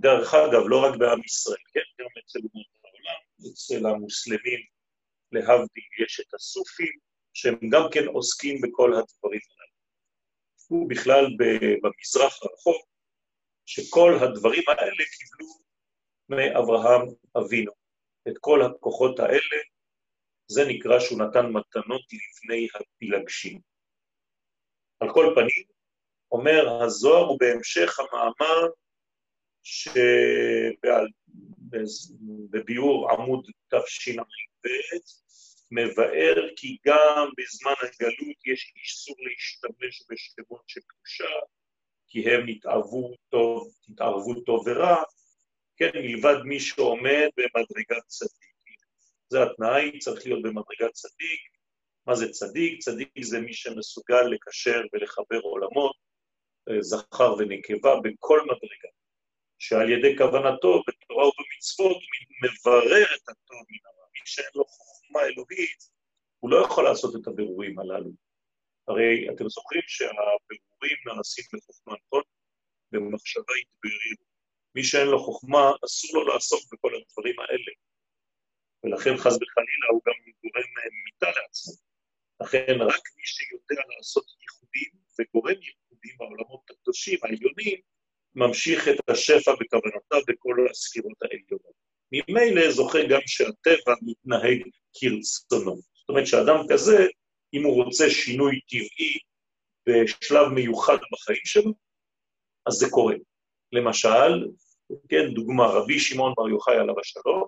דרך 0.00 0.34
אגב, 0.34 0.62
לא 0.66 0.84
רק 0.84 0.98
בעם 0.98 1.20
ישראל, 1.24 1.64
כן? 1.72 1.80
גם 2.00 2.08
אצל 2.24 2.38
אומות 2.38 2.66
העולם, 2.84 3.52
אצל 3.52 3.86
המוסלמים, 3.86 4.60
להבדיל, 5.32 6.04
יש 6.04 6.20
את 6.20 6.34
הסופים, 6.34 6.98
שהם 7.34 7.58
גם 7.72 7.82
כן 7.92 8.06
עוסקים 8.06 8.60
בכל 8.60 8.90
הדברים 8.92 9.40
האלה. 9.50 9.72
הוא 10.68 10.90
בכלל 10.90 11.24
במזרח 11.82 12.42
הרחוק, 12.42 12.87
שכל 13.70 14.12
הדברים 14.22 14.62
האלה 14.68 15.04
קיבלו 15.18 15.48
מאברהם 16.28 17.02
אבינו. 17.38 17.72
את 18.28 18.34
כל 18.40 18.62
הכוחות 18.62 19.20
האלה, 19.20 19.58
זה 20.46 20.64
נקרא 20.68 21.00
שהוא 21.00 21.18
נתן 21.18 21.46
מתנות 21.46 22.02
לפני 22.12 22.68
הפילגשים. 22.74 23.60
על 25.00 25.08
כל 25.14 25.32
פנים, 25.34 25.64
אומר 26.32 26.82
הזוהר, 26.82 27.30
ובהמשך 27.30 27.98
המאמר 27.98 28.68
שבביאור 32.42 33.10
עמוד 33.10 33.46
תשע"ב, 33.68 34.68
מבאר 35.70 36.48
כי 36.56 36.76
גם 36.86 37.28
בזמן 37.38 37.74
הגלות 37.82 38.46
יש 38.46 38.72
איסור 38.76 39.16
להשתמש 39.18 40.02
בשמות 40.10 40.62
של 40.66 40.80
קדושה, 40.86 41.34
כי 42.08 42.30
הם 42.30 42.40
נתערבו 42.46 43.14
טוב, 43.28 43.68
נתערבו 43.88 44.40
טוב 44.40 44.64
ורע, 44.66 45.02
כן, 45.76 45.90
מלבד 45.94 46.36
מי 46.44 46.60
שעומד 46.60 47.28
במדרגת 47.36 48.06
צדיק. 48.06 48.48
זה 49.28 49.42
התנאי, 49.42 49.98
צריך 49.98 50.26
להיות 50.26 50.42
במדרגת 50.42 50.92
צדיק. 50.92 51.40
מה 52.06 52.14
זה 52.14 52.28
צדיק? 52.30 52.80
צדיק 52.80 53.08
זה 53.22 53.40
מי 53.40 53.52
שמסוגל 53.52 54.22
לקשר 54.22 54.80
ולחבר 54.92 55.38
עולמות, 55.38 55.96
אה, 56.70 56.82
זכר 56.82 57.34
ונקבה, 57.38 58.00
בכל 58.00 58.40
מדרגה. 58.42 58.88
שעל 59.58 59.90
ידי 59.90 60.16
כוונתו 60.18 60.82
בתורה 60.88 61.24
ובמצוות 61.26 62.02
מברר 62.42 63.04
את 63.04 63.28
הטוב 63.28 63.60
מן 63.70 63.78
הרע. 63.84 64.06
מי 64.14 64.20
שאין 64.24 64.50
לו 64.54 64.64
חוכמה 64.64 65.20
אלוהית, 65.20 65.78
הוא 66.40 66.50
לא 66.50 66.64
יכול 66.64 66.84
לעשות 66.84 67.16
את 67.16 67.26
הבירורים 67.26 67.78
הללו. 67.78 68.27
הרי 68.88 69.28
אתם 69.30 69.48
זוכרים 69.48 69.82
שהבירורים 69.86 70.98
נעשים 71.06 71.44
בחוכמה, 71.52 71.94
נכון? 72.06 72.22
במחשבה 72.92 73.54
יתבררו. 73.60 74.28
מי 74.74 74.84
שאין 74.84 75.08
לו 75.08 75.18
חוכמה, 75.18 75.72
אסור 75.84 76.10
לו 76.16 76.26
לעסוק 76.26 76.62
בכל 76.72 76.92
הדברים 76.94 77.40
האלה. 77.40 77.72
ולכן 78.84 79.16
חס 79.16 79.36
וחלילה 79.40 79.86
הוא 79.90 80.00
גם 80.06 80.14
גורם 80.42 80.68
מיתה 81.04 81.40
לעצמו. 81.40 81.74
לכן 82.42 82.76
רק 82.80 83.02
מי 83.16 83.26
שיודע 83.34 83.82
לעשות 83.96 84.24
ייחודים 84.42 84.90
וגורם 85.18 85.60
ייחודים 85.62 86.16
בעולמות 86.18 86.70
הקדושים, 86.70 87.18
העליונים, 87.22 87.78
ממשיך 88.34 88.88
את 88.88 89.10
השפע 89.10 89.52
בכוונותיו 89.60 90.20
בכל 90.28 90.66
הסקירות 90.70 91.22
העליונות. 91.22 91.78
ממילא 92.12 92.70
זוכה 92.70 92.98
גם 93.10 93.20
שהטבע 93.26 93.94
מתנהג 94.02 94.62
כרצונו. 94.94 95.74
זאת 95.76 96.08
אומרת 96.08 96.26
שאדם 96.26 96.56
כזה, 96.68 97.06
אם 97.54 97.64
הוא 97.64 97.84
רוצה 97.84 98.10
שינוי 98.10 98.60
טבעי 98.60 99.18
בשלב 99.86 100.48
מיוחד 100.54 100.98
בחיים 101.12 101.44
שלו, 101.44 101.72
אז 102.66 102.72
זה 102.74 102.86
קורה. 102.90 103.14
למשל, 103.72 104.48
כן, 105.08 105.34
דוגמה, 105.34 105.66
רבי 105.66 105.98
שמעון 105.98 106.32
בר 106.36 106.48
יוחאי 106.48 106.76
עליו 106.76 107.00
השלום, 107.00 107.46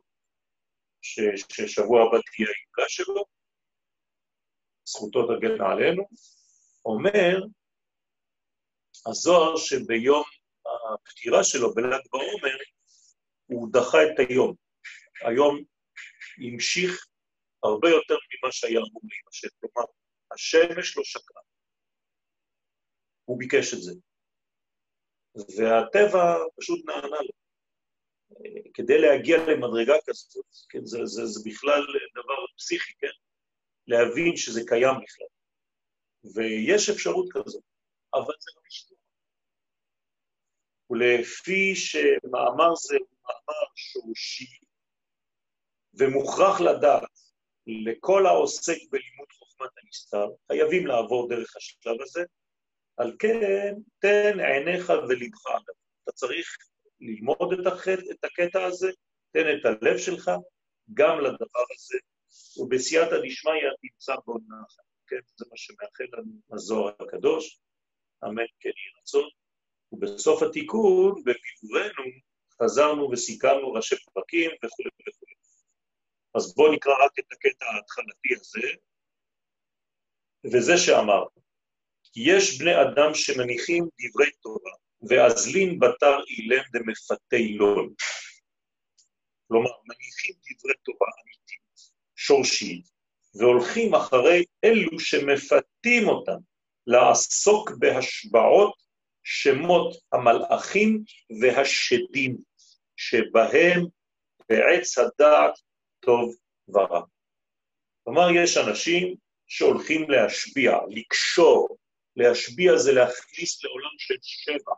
ששבוע 1.02 2.02
הבא 2.02 2.18
תהיה 2.20 2.48
העיקה 2.48 2.88
שלו, 2.88 3.24
זכותו 4.84 5.36
תגן 5.36 5.60
עלינו, 5.60 6.02
אומר 6.84 7.42
הזוהר 9.06 9.56
שביום 9.56 10.24
הפטירה 10.66 11.44
שלו, 11.44 11.74
בל"ג 11.74 12.02
בעומר, 12.12 12.56
הוא 13.46 13.68
דחה 13.72 13.98
את 14.02 14.28
היום. 14.28 14.54
היום 15.24 15.62
המשיך 16.38 17.06
הרבה 17.62 17.88
יותר 17.88 18.14
ממה 18.14 18.52
שהיה 18.52 18.80
אמור 18.80 19.02
להימשך. 19.10 19.48
כלומר, 19.60 19.88
השמש 20.32 20.96
לא 20.96 21.04
שקעה. 21.04 21.42
הוא 23.24 23.38
ביקש 23.38 23.74
את 23.74 23.82
זה. 23.82 23.92
והטבע 25.56 26.34
פשוט 26.56 26.86
נענה 26.86 27.20
לו. 27.20 27.40
כדי 28.74 29.00
להגיע 29.00 29.36
למדרגה 29.36 29.94
כזאת, 30.06 30.46
כן, 30.68 30.84
זה, 30.84 30.98
זה, 31.04 31.26
זה 31.26 31.40
בכלל 31.50 31.82
דבר 32.12 32.46
פסיכי, 32.58 32.92
כן? 32.98 33.16
להבין 33.86 34.36
שזה 34.36 34.60
קיים 34.66 34.96
בכלל. 35.04 35.26
ויש 36.34 36.90
אפשרות 36.90 37.26
כזאת, 37.32 37.64
אבל 38.14 38.34
זה 38.40 38.50
לא 38.56 38.62
משתנה. 38.66 38.98
ולפי 40.90 41.74
שמאמר 41.74 42.74
זה 42.74 42.96
הוא 43.00 43.18
מאמר 43.24 43.66
שורשי, 43.76 44.58
ומוכרח 45.94 46.60
לדעת 46.60 47.29
לכל 47.70 48.26
העוסק 48.26 48.78
בלימוד 48.90 49.28
חוכמת 49.38 49.70
הנסתר, 49.84 50.26
חייבים 50.46 50.86
לעבור 50.86 51.28
דרך 51.28 51.56
השלב 51.56 52.02
הזה, 52.02 52.22
על 52.96 53.16
כן, 53.18 53.74
תן 53.98 54.40
עיניך 54.40 54.92
ולבך. 55.08 55.46
אתה 56.04 56.12
צריך 56.12 56.56
ללמוד 57.00 57.52
את, 57.52 57.66
החט, 57.66 57.98
את 58.10 58.24
הקטע 58.24 58.64
הזה, 58.64 58.90
תן 59.32 59.44
את 59.58 59.64
הלב 59.64 59.98
שלך 59.98 60.30
גם 60.94 61.20
לדבר 61.20 61.64
הזה, 61.74 61.98
ובסייעתא 62.56 63.16
דשמיא 63.16 63.52
תמצא 63.82 64.14
בו 64.26 64.34
נחת. 64.38 64.84
כן, 65.06 65.20
זה 65.36 65.44
מה 65.50 65.56
שמאחל 65.56 66.04
לנו 66.12 66.32
הזוהר 66.52 66.94
הקדוש, 67.00 67.60
אמן 68.24 68.44
כן 68.60 68.68
יהי 68.68 69.00
רצון. 69.00 69.28
ובסוף 69.92 70.42
התיקון, 70.42 71.22
בביאורנו, 71.24 72.04
חזרנו 72.62 73.10
וסיכמנו 73.10 73.72
ראשי 73.72 73.96
פרקים 74.14 74.50
וכו' 74.64 74.82
וכו'. 75.08 75.39
אז 76.34 76.54
בואו 76.54 76.72
נקרא 76.72 76.92
רק 77.04 77.18
את 77.18 77.32
הקטע 77.32 77.66
ההתחלתי 77.66 78.34
הזה, 78.40 78.68
וזה 80.52 80.78
שאמר, 80.78 81.24
יש 82.16 82.58
בני 82.58 82.82
אדם 82.82 83.14
שמניחים 83.14 83.84
דברי 83.84 84.30
תורה, 84.42 84.72
ואזלין 85.08 85.78
בתר 85.78 86.18
אילם 86.28 86.62
דמפתי 86.72 87.52
לול. 87.52 87.90
כלומר, 89.48 89.70
מניחים 89.84 90.34
דברי 90.34 90.74
תורה 90.82 91.08
אמיתית, 91.22 91.92
שורשית, 92.16 92.84
והולכים 93.34 93.94
אחרי 93.94 94.44
אלו 94.64 95.00
שמפתים 95.00 96.08
אותם 96.08 96.38
לעסוק 96.86 97.70
בהשבעות 97.78 98.74
שמות 99.22 99.96
המלאכים 100.12 101.02
והשדים, 101.40 102.36
שבהם 102.96 103.86
בעץ 104.48 104.98
הדעת 104.98 105.58
טוב 106.00 106.36
ורע. 106.68 107.02
כלומר, 108.04 108.28
יש 108.44 108.56
אנשים 108.56 109.16
שהולכים 109.46 110.10
להשביע, 110.10 110.72
לקשור, 110.88 111.78
להשביע 112.16 112.76
זה 112.76 112.92
להכניס 112.92 113.64
לעולם 113.64 113.94
של 113.98 114.14
שבע. 114.22 114.74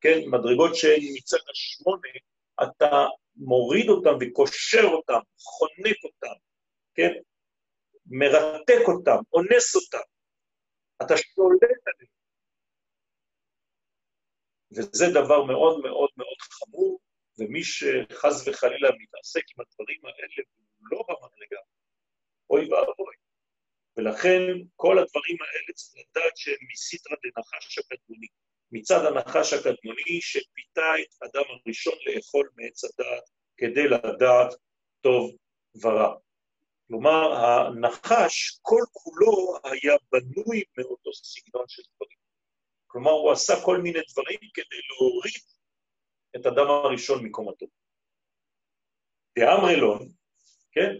כן, 0.00 0.18
מדרגות 0.26 0.74
שהן 0.74 1.02
מצד 1.16 1.44
השמונה, 1.50 2.08
אתה 2.62 3.06
מוריד 3.36 3.88
אותם 3.88 4.14
וקושר 4.20 4.84
אותם, 4.84 5.20
חונק 5.38 5.96
אותם, 6.04 6.36
כן, 6.94 7.12
מרתק 8.06 8.82
אותם, 8.88 9.18
אונס 9.32 9.76
אותם. 9.76 10.06
אתה 11.02 11.14
שולט 11.16 11.62
עליהם. 11.86 12.16
וזה 14.70 15.06
דבר 15.10 15.44
מאוד 15.44 15.80
מאוד 15.80 16.10
מאוד 16.16 16.36
חמור, 16.40 16.98
ומי 17.38 17.64
שחס 17.64 18.48
וחלילה 18.48 18.88
מתעסק 19.00 19.42
עם 19.56 19.64
הדברים 19.64 20.00
האלה, 20.04 20.42
הוא 20.56 20.86
לא 20.90 21.04
במדרגה, 21.08 21.60
אוי 22.50 22.72
ואבוי. 22.72 23.14
ולכן 23.96 24.40
כל 24.76 24.98
הדברים 24.98 25.36
האלה 25.40 25.72
צריך 25.74 26.06
לדעת 26.10 26.36
שהם 26.36 26.66
מסיטרא 26.72 27.16
דנחש 27.22 27.78
הקדמוני. 27.78 28.26
מצד 28.72 29.04
הנחש 29.04 29.52
הקדמוני 29.52 30.20
שפיתה 30.20 30.92
את 31.00 31.22
אדם 31.22 31.44
הראשון 31.48 31.94
לאכול 32.06 32.50
מעץ 32.56 32.84
הדעת 32.84 33.22
כדי 33.56 33.88
לדעת 33.88 34.54
טוב 35.00 35.30
ורע. 35.82 36.14
כלומר, 36.88 37.32
הנחש 37.34 38.58
כל 38.62 38.82
כולו 38.92 39.54
היה 39.64 39.94
בנוי 40.12 40.62
מאותו 40.78 41.12
סגנון 41.12 41.64
של 41.68 41.82
דברים. 41.96 42.18
כלומר, 42.86 43.10
הוא 43.10 43.32
עשה 43.32 43.54
כל 43.64 43.78
מיני 43.78 44.00
דברים 44.12 44.38
כדי 44.54 44.80
להוריד 44.90 45.42
את 46.36 46.46
אדם 46.46 46.66
הראשון 46.68 47.24
מקומתו. 47.24 47.66
דאמרלון, 49.38 50.08
כן, 50.72 50.94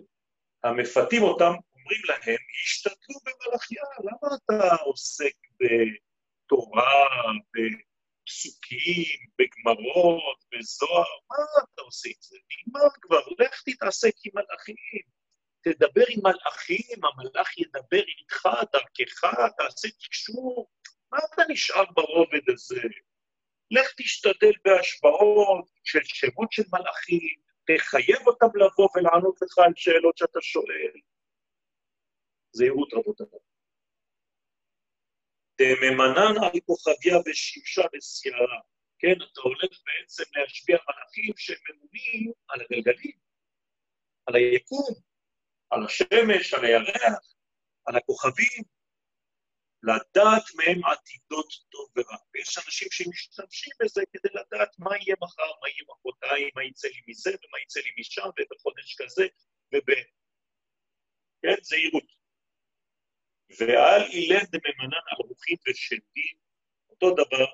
המפתים 0.65 1.23
אותם 1.23 1.53
אומרים 1.75 2.01
להם, 2.09 2.39
השתדלו 2.65 3.19
במלאכיה, 3.25 3.83
למה 3.99 4.37
אתה 4.37 4.75
עוסק 4.83 5.37
בתורה, 5.61 7.09
בפסוקים, 7.53 9.19
בגמרות, 9.39 10.45
בזוהר, 10.53 11.05
מה 11.31 11.37
אתה 11.75 11.83
עושה 11.83 12.09
את 12.09 12.23
זה? 12.23 12.37
נגמר 12.51 12.89
כבר, 13.03 13.21
לך 13.39 13.63
תתעסק 13.63 14.13
עם 14.25 14.33
מלאכים, 14.35 14.77
תדבר 15.61 16.05
עם 16.09 16.21
מלאכים, 16.23 17.05
המלאך 17.05 17.59
ידבר 17.59 18.03
איתך, 18.19 18.49
דרכך, 18.73 19.25
תעשה 19.59 19.89
תקשור, 19.89 20.71
מה 21.13 21.19
אתה 21.19 21.43
נשאר 21.49 21.85
ברובד 21.95 22.51
הזה? 22.55 22.83
לך 23.71 23.95
תשתדל 23.97 24.53
בהשוואות 24.65 25.71
של 25.85 26.05
שמות 26.05 26.53
של 26.53 26.63
מלאכים, 26.73 27.37
תחייב 27.67 28.27
אותם 28.27 28.47
לבוא 28.55 28.89
ולענות 28.95 29.37
לך 29.43 29.59
על 29.59 29.73
שאלות 29.77 30.19
שאתה 30.19 30.39
שואל. 30.41 30.93
זהירות 32.53 32.93
רבותיי. 32.95 33.27
דממנן 35.61 36.35
על 36.45 36.61
כוכביה 36.67 37.17
ושמשה 37.27 37.83
וסיירה. 37.93 38.61
כן, 38.99 39.17
אתה 39.33 39.41
הולך 39.41 39.73
בעצם 39.87 40.25
להשביע 40.35 40.79
מלאכים 40.89 41.35
שהם 41.37 41.59
ממונים 41.69 42.33
על 42.49 42.61
הגלגלים, 42.61 43.19
על 44.27 44.35
היקום, 44.35 44.95
על 45.71 45.85
השמש, 45.85 46.55
על 46.55 46.65
הירח, 46.65 47.35
על 47.87 47.97
הכוכבים, 47.97 48.63
לדעת 49.83 50.45
מהם 50.55 50.85
עתידות 50.85 51.49
טוב 51.69 51.89
ורע. 51.97 52.17
ויש 52.35 52.59
אנשים 52.59 52.89
שמשתמשים 52.91 53.73
בזה 53.81 54.03
כדי 54.13 54.29
לדעת 54.35 54.79
מה 54.79 54.97
יהיה 54.97 55.17
מחר, 55.21 55.53
מה 55.63 55.69
יהיה 55.69 55.85
מחרתיים, 55.89 56.51
מה 56.55 56.65
יצא 56.65 56.89
לי 56.89 57.01
מזה 57.09 57.31
ומה 57.31 57.59
יצא 57.63 57.81
לי 57.81 57.91
משם, 57.99 58.29
ובחודש 58.39 58.97
כזה, 58.99 59.27
וב... 59.73 59.91
כן, 61.43 61.63
זהירות. 61.63 62.17
ועל 63.59 64.03
אילן 64.03 64.45
דממנן 64.53 65.05
על 65.11 65.27
רוחים 65.29 65.57
ושדים, 65.69 66.37
אותו 66.91 67.11
דבר 67.11 67.47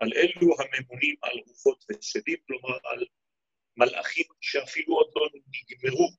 על 0.00 0.12
אלו 0.16 0.54
הממונים 0.60 1.16
על 1.22 1.38
רוחות 1.46 1.84
ושדים, 1.90 2.36
כלומר 2.46 2.78
על 2.84 3.06
מלאכים 3.76 4.24
שאפילו 4.40 4.94
עוד 4.94 5.10
לא 5.16 5.28
נגמרו 5.34 6.10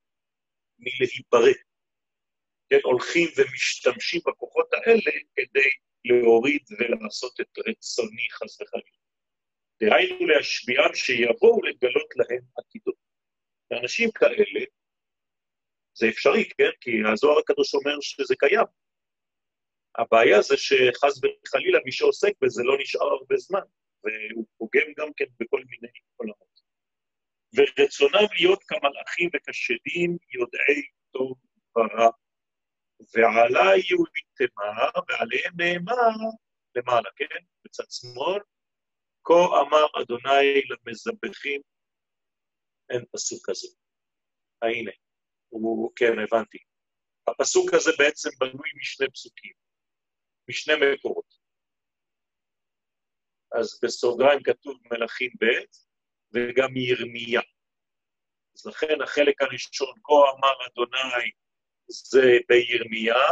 מלהיברא. 0.80 1.54
כן, 2.74 2.80
הולכים 2.84 3.30
ומשתמשים 3.38 4.22
בכוחות 4.28 4.74
האלה 4.74 5.12
כדי 5.36 5.70
להוריד 6.06 6.62
ולעשות 6.80 7.40
את 7.42 7.60
רצוני 7.68 8.28
חס 8.32 8.62
וחלילה. 8.62 8.98
דהיינו 9.80 10.28
להשביעם 10.28 10.94
שיבואו 10.96 11.62
לגלות 11.64 12.10
להם 12.16 12.42
עתידות. 12.58 12.96
לאנשים 13.72 14.12
כאלה, 14.12 14.66
זה 15.94 16.10
אפשרי, 16.10 16.50
כן? 16.58 16.72
כי 16.82 16.92
הזוהר 17.14 17.40
הקדוש 17.40 17.74
אומר 17.76 17.98
שזה 18.02 18.36
קיים. 18.40 18.66
הבעיה 19.98 20.42
זה 20.42 20.58
שחס 20.58 21.14
וחלילה 21.18 21.80
מי 21.86 21.92
שעוסק 21.92 22.34
בזה 22.42 22.64
לא 22.64 22.78
נשאר 22.82 23.08
הרבה 23.08 23.38
זמן, 23.38 23.66
והוא 24.04 24.46
פוגם 24.58 24.94
גם 24.98 25.10
כן 25.18 25.26
בכל 25.40 25.62
מיני 25.70 25.94
עולמות. 26.16 26.54
ורצונם 27.56 28.28
להיות 28.40 28.64
כמלאכים 28.64 29.30
וכשדים 29.34 30.18
יודעי 30.34 30.82
טוב 31.12 31.38
ורע. 31.78 32.23
ועלי 33.14 33.82
יהודי 33.90 34.22
תמר, 34.36 35.04
ועליהם 35.08 35.54
נאמר 35.58 36.32
למעלה, 36.76 37.10
כן? 37.16 37.46
בצד 37.66 37.84
שמאל, 37.90 38.40
כה 39.24 39.62
אמר 39.62 39.86
אדוני 40.02 40.62
למזבחים, 40.70 41.62
אין 42.90 43.06
פסוק 43.12 43.50
כזה. 43.50 43.68
הנה, 44.62 44.92
הוא, 45.50 45.92
כן, 45.96 46.20
הבנתי. 46.20 46.58
הפסוק 47.28 47.74
הזה 47.74 47.92
בעצם 48.00 48.30
בנוי 48.40 48.70
משני 48.80 49.08
פסוקים. 49.12 49.54
משני 50.50 50.74
מקורות. 50.94 51.34
אז 53.60 53.80
בסוגריים 53.84 54.44
כתוב 54.44 54.78
מלכים 54.92 55.32
ב' 55.42 55.46
וגם 56.34 56.78
ירמיה. 56.78 57.42
אז 58.56 58.66
לכן 58.66 59.02
החלק 59.04 59.42
הראשון, 59.42 59.94
כה 60.04 60.14
אמר 60.14 60.54
אדוני, 60.68 61.32
זה 61.88 62.38
בירמיה, 62.50 63.24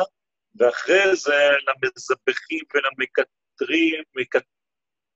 ואחרי 0.55 1.15
זה 1.15 1.49
למזבחים 1.67 2.63
ולמקטרים, 2.73 4.03
מקט... 4.15 4.43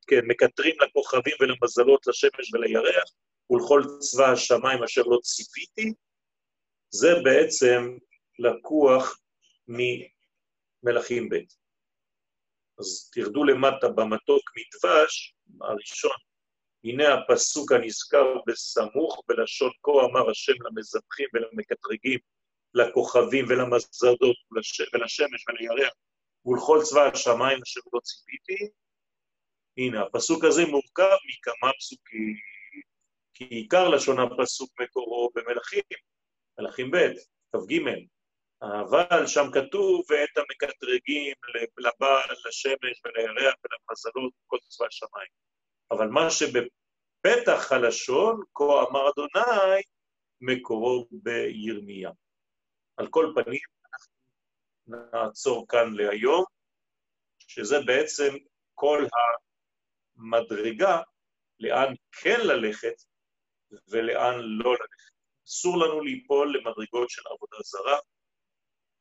כן, 0.07 0.21
מקטרים 0.27 0.75
לכוכבים 0.81 1.33
ולמזלות, 1.39 2.07
לשמש 2.07 2.53
ולירח, 2.53 3.09
ולכל 3.49 3.81
צבא 3.99 4.31
השמיים 4.31 4.83
אשר 4.83 5.01
לא 5.01 5.17
ציפיתי, 5.23 5.93
זה 6.89 7.09
בעצם 7.23 7.97
לקוח 8.39 9.19
ממלכים 9.67 11.29
ב'. 11.29 11.35
אז 12.79 13.09
תרדו 13.13 13.43
למטה 13.43 13.89
במתוק 13.89 14.41
מדבש, 14.57 15.35
הראשון, 15.61 16.17
הנה 16.83 17.13
הפסוק 17.13 17.71
הנזכר 17.71 18.25
בסמוך 18.47 19.23
בלשון 19.27 19.71
כה 19.83 19.91
אמר 19.91 20.29
השם 20.29 20.53
למזבחים 20.65 21.27
ולמקטרגים, 21.33 22.19
לכוכבים 22.75 23.45
ולמזדות 23.49 24.37
ולשמש 24.93 25.45
ולירח 25.47 25.93
ולכל 26.45 26.79
צבא 26.83 27.01
השמיים 27.13 27.59
אשר 27.63 27.79
לא 27.93 27.99
ציפיתי. 27.99 28.69
הנה, 29.77 30.01
הפסוק 30.01 30.43
הזה 30.43 30.65
מורכב 30.65 31.17
מכמה 31.27 31.71
פסוקים, 31.79 32.35
כי 33.33 33.43
עיקר 33.43 33.89
לשון 33.89 34.19
הפסוק 34.19 34.69
מקורו 34.79 35.29
במלכים, 35.35 35.83
מלכים 36.59 36.91
ב', 36.91 36.97
כ"ג, 37.55 37.79
אבל 38.61 39.27
שם 39.27 39.45
כתוב, 39.53 40.05
ואת 40.09 40.37
המקטרגים 40.37 41.33
לבעל, 41.77 42.35
לשמש 42.47 43.01
ולירח 43.05 43.55
ולמזלות, 43.63 44.33
כל 44.47 44.57
צבא 44.69 44.87
השמיים. 44.87 45.29
אבל 45.91 46.07
מה 46.07 46.29
שבפתח 46.29 47.71
הלשון, 47.71 48.41
כה 48.53 48.63
אמר 48.63 49.09
אדוני, 49.09 49.81
מקורו 50.41 51.07
בירמיה. 51.11 52.11
על 52.97 53.07
כל 53.07 53.33
פנים, 53.35 53.59
אנחנו 53.93 54.13
נעצור 55.13 55.67
כאן 55.67 55.93
להיום, 55.93 56.43
שזה 57.39 57.75
בעצם 57.85 58.33
כל 58.73 59.05
המדרגה 60.17 61.01
לאן 61.59 61.93
כן 62.11 62.39
ללכת 62.43 62.95
ולאן 63.87 64.35
לא 64.39 64.71
ללכת. 64.71 65.15
אסור 65.47 65.77
לנו 65.77 66.01
ליפול 66.01 66.57
למדרגות 66.57 67.09
של 67.09 67.21
עבודה 67.25 67.57
זרה, 67.63 67.99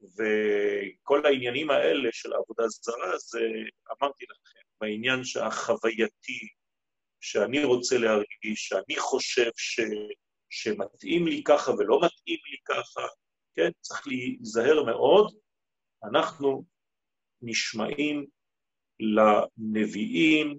וכל 0.01 1.27
העניינים 1.27 1.71
האלה 1.71 2.09
של 2.13 2.33
עבודה 2.33 2.69
זרה, 2.69 3.19
זה, 3.19 3.41
אמרתי 3.93 4.25
לכם, 4.25 4.61
בעניין 4.81 5.21
החווייתי, 5.43 6.49
שאני 7.21 7.65
רוצה 7.65 7.99
להרגיש, 7.99 8.69
שאני 8.69 8.99
חושב 8.99 9.51
ש, 9.57 9.81
שמתאים 10.51 11.27
לי 11.27 11.43
ככה 11.45 11.71
ולא 11.71 11.97
מתאים 11.97 12.39
לי 12.51 12.57
ככה, 12.65 13.01
כן? 13.55 13.71
צריך 13.81 14.07
להיזהר 14.07 14.83
מאוד. 14.83 15.35
אנחנו 16.05 16.65
נשמעים 17.43 18.27
לנביאים 19.01 20.59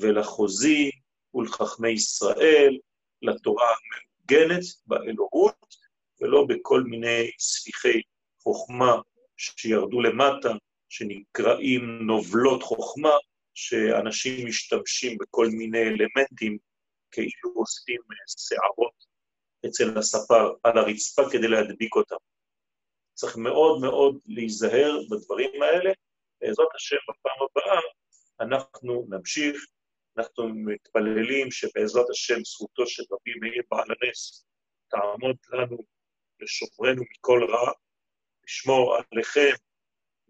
ולחוזים 0.00 0.90
ולחכמי 1.34 1.90
ישראל, 1.90 2.78
לתורה 3.22 3.66
המעוגנת 3.66 4.62
באלוהות, 4.86 5.76
ולא 6.20 6.46
בכל 6.48 6.82
מיני 6.82 7.30
ספיחי 7.38 8.00
חוכמה 8.42 8.96
שירדו 9.36 10.00
למטה, 10.00 10.52
שנקראים 10.88 11.98
נובלות 12.06 12.62
חוכמה, 12.62 13.12
שאנשים 13.54 14.46
משתמשים 14.46 15.18
בכל 15.18 15.46
מיני 15.52 15.82
אלמנטים 15.82 16.58
כאילו 17.10 17.52
עושים 17.54 18.00
שערות 18.26 19.06
אצל 19.66 19.98
הספר 19.98 20.54
על 20.62 20.78
הרצפה 20.78 21.22
כדי 21.32 21.48
להדביק 21.48 21.96
אותם. 21.96 22.16
צריך 23.14 23.36
מאוד 23.36 23.80
מאוד 23.80 24.18
להיזהר 24.26 25.00
בדברים 25.10 25.62
האלה. 25.62 25.92
בעזרת 26.40 26.68
השם, 26.74 26.96
בפעם 27.08 27.46
הבאה 27.50 27.80
אנחנו 28.40 29.06
נמשיך 29.08 29.66
אנחנו 30.18 30.48
מתפללים 30.48 31.50
שבעזרת 31.50 32.10
השם 32.10 32.44
זכותו 32.44 32.86
של 32.86 33.02
רבי 33.12 33.38
מאיר 33.40 33.62
בעל 33.70 33.86
הנס 33.88 34.46
תעמוד 34.88 35.36
לנו 35.52 35.78
לשומרנו 36.40 37.02
מכל 37.10 37.46
רע, 37.48 37.72
לשמור 38.44 38.96
עליכם, 38.96 39.54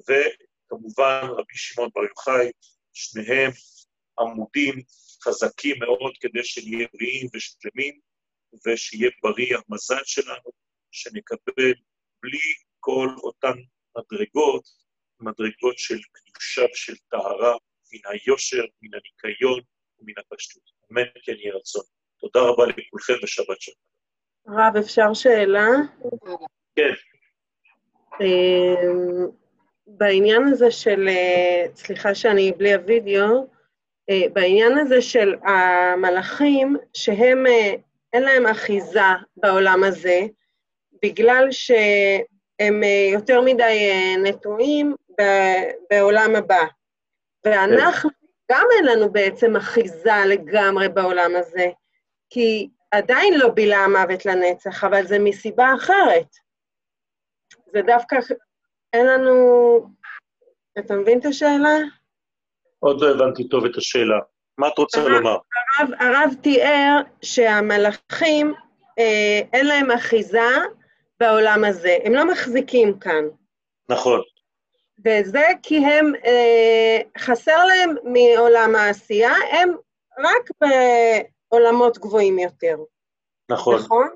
וכמובן 0.00 1.20
רבי 1.22 1.56
שמעון 1.56 1.90
בר 1.94 2.04
יוחאי, 2.04 2.50
שניהם 2.92 3.50
עמודים 4.18 4.74
חזקים 5.24 5.76
מאוד 5.78 6.12
כדי 6.20 6.44
שנהיה 6.44 6.88
בריאים 6.92 7.28
ושלמים, 7.34 8.00
ושיהיה 8.66 9.10
בריא 9.22 9.56
המזל 9.56 10.04
שלנו, 10.04 10.50
שנקבל 10.90 11.72
בלי 12.22 12.52
כל 12.80 13.08
אותן 13.22 13.58
מדרגות, 13.96 14.64
מדרגות 15.20 15.78
של 15.78 15.98
קדושה 16.12 16.62
ושל 16.72 16.96
טהרה, 17.10 17.56
מן 17.92 18.00
היושר, 18.10 18.64
מן 18.82 18.90
הניקיון 18.94 19.60
ומן 19.98 20.12
הפשטות. 20.18 20.62
אמן 20.92 21.02
כן 21.22 21.32
יהי 21.32 21.50
רצון. 21.50 21.82
תודה 22.20 22.40
רבה 22.40 22.66
לכולכם 22.66 23.14
ושבת 23.22 23.60
שלום. 23.60 23.76
רב, 24.48 24.76
אפשר 24.76 25.14
שאלה? 25.14 25.66
כן. 26.76 26.92
אמ, 28.20 29.26
בעניין 29.86 30.44
הזה 30.44 30.70
של, 30.70 31.08
אה, 31.08 31.64
סליחה 31.74 32.14
שאני 32.14 32.52
בלי 32.52 32.74
הווידאו, 32.74 33.46
אה, 34.10 34.22
בעניין 34.32 34.78
הזה 34.78 35.02
של 35.02 35.34
המלאכים, 35.42 36.76
שהם, 36.94 37.46
אה, 37.46 37.74
אין 38.12 38.22
להם 38.22 38.46
אחיזה 38.46 39.00
בעולם 39.36 39.84
הזה, 39.84 40.20
בגלל 41.02 41.46
שהם 41.50 42.82
יותר 43.12 43.40
מדי 43.40 43.90
נטועים 44.22 44.94
בעולם 45.90 46.36
הבא. 46.36 46.64
ואנחנו, 47.44 48.10
גם 48.52 48.66
אין 48.76 48.84
לנו 48.86 49.12
בעצם 49.12 49.56
אחיזה 49.56 50.12
לגמרי 50.28 50.88
בעולם 50.88 51.30
הזה, 51.36 51.66
כי 52.30 52.68
עדיין 52.90 53.38
לא 53.38 53.48
בילה 53.48 53.78
המוות 53.78 54.26
לנצח, 54.26 54.84
אבל 54.84 55.06
זה 55.06 55.18
מסיבה 55.18 55.74
אחרת. 55.76 56.28
זה 57.66 57.82
דווקא, 57.82 58.16
אין 58.92 59.06
לנו... 59.06 59.36
אתה 60.78 60.94
מבין 60.94 61.18
את 61.20 61.24
השאלה? 61.24 61.76
עוד 62.78 63.00
לא 63.00 63.10
הבנתי 63.10 63.48
טוב 63.48 63.64
את 63.64 63.76
השאלה. 63.76 64.18
מה 64.58 64.68
את 64.68 64.78
רוצה 64.78 65.00
הרב, 65.00 65.08
לומר? 65.08 65.36
הרב, 65.78 65.90
הרב 65.98 66.34
תיאר 66.42 67.00
שהמלאכים, 67.22 68.54
אה, 68.98 69.40
אין 69.52 69.66
להם 69.66 69.90
אחיזה 69.90 70.50
בעולם 71.20 71.64
הזה, 71.64 71.96
הם 72.04 72.14
לא 72.14 72.28
מחזיקים 72.28 72.98
כאן. 72.98 73.24
נכון. 73.88 74.20
וזה 75.04 75.46
כי 75.62 75.76
הם, 75.76 76.12
אה, 76.24 76.98
חסר 77.18 77.64
להם 77.64 77.94
מעולם 78.04 78.74
העשייה, 78.76 79.32
הם 79.52 79.76
רק 80.18 80.70
בעולמות 81.50 81.98
גבוהים 81.98 82.38
יותר. 82.38 82.76
נכון. 83.50 83.76
נכון? 83.76 84.08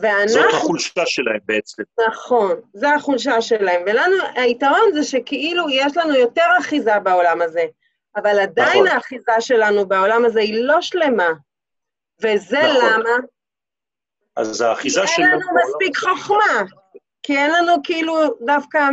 ואנחנו... 0.00 0.28
זאת 0.28 0.44
החולשה 0.52 1.06
שלהם 1.06 1.38
בעצם. 1.44 1.82
נכון, 2.08 2.60
זו 2.74 2.88
החולשה 2.96 3.40
שלהם. 3.40 3.82
ולנו, 3.86 4.16
היתרון 4.34 4.92
זה 4.94 5.04
שכאילו 5.04 5.70
יש 5.70 5.96
לנו 5.96 6.14
יותר 6.14 6.46
אחיזה 6.60 6.98
בעולם 6.98 7.42
הזה, 7.42 7.64
אבל 8.18 8.38
עדיין 8.38 8.84
נכון. 8.84 8.88
האחיזה 8.88 9.32
שלנו 9.40 9.88
בעולם 9.88 10.24
הזה 10.24 10.40
היא 10.40 10.64
לא 10.64 10.80
שלמה. 10.80 11.28
וזה 12.22 12.58
נכון. 12.58 13.00
למה? 13.00 13.10
אז 14.36 14.60
האחיזה 14.60 15.00
שלנו... 15.06 15.16
כי 15.16 15.22
אין 15.22 15.30
לנו 15.30 15.52
מספיק 15.54 15.96
חוכמה. 15.96 16.62
כי 17.22 17.36
אין 17.36 17.50
לנו 17.50 17.72
כאילו 17.84 18.14
דווקא 18.46 18.88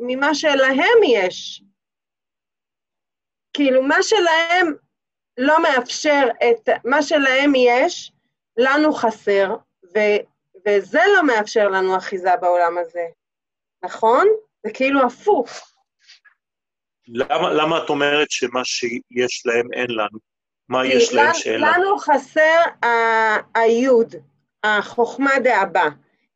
ממה 0.00 0.34
שלהם 0.34 0.98
יש. 1.06 1.62
כאילו, 3.52 3.82
מה 3.82 4.02
שלהם 4.02 4.74
לא 5.38 5.62
מאפשר 5.62 6.28
את... 6.42 6.68
מה 6.84 7.02
שלהם 7.02 7.52
יש, 7.54 8.12
לנו 8.56 8.92
חסר, 8.92 9.56
ו, 9.94 9.98
וזה 10.66 11.00
לא 11.16 11.26
מאפשר 11.26 11.68
לנו 11.68 11.96
אחיזה 11.96 12.36
בעולם 12.40 12.78
הזה, 12.78 13.06
נכון? 13.82 14.26
זה 14.66 14.70
כאילו 14.74 15.06
הפוך. 15.06 15.69
למה, 17.12 17.52
למה 17.52 17.84
את 17.84 17.88
אומרת 17.88 18.30
שמה 18.30 18.64
שיש 18.64 19.46
להם 19.46 19.72
אין 19.72 19.90
לנו? 19.90 20.18
מה 20.68 20.86
יש 20.86 21.14
להם 21.14 21.34
שאין 21.34 21.60
לנו? 21.60 21.72
לנו 21.72 21.98
חסר 21.98 22.62
היוד, 23.54 24.14
החוכמה 24.64 25.30
דאבא. 25.44 25.88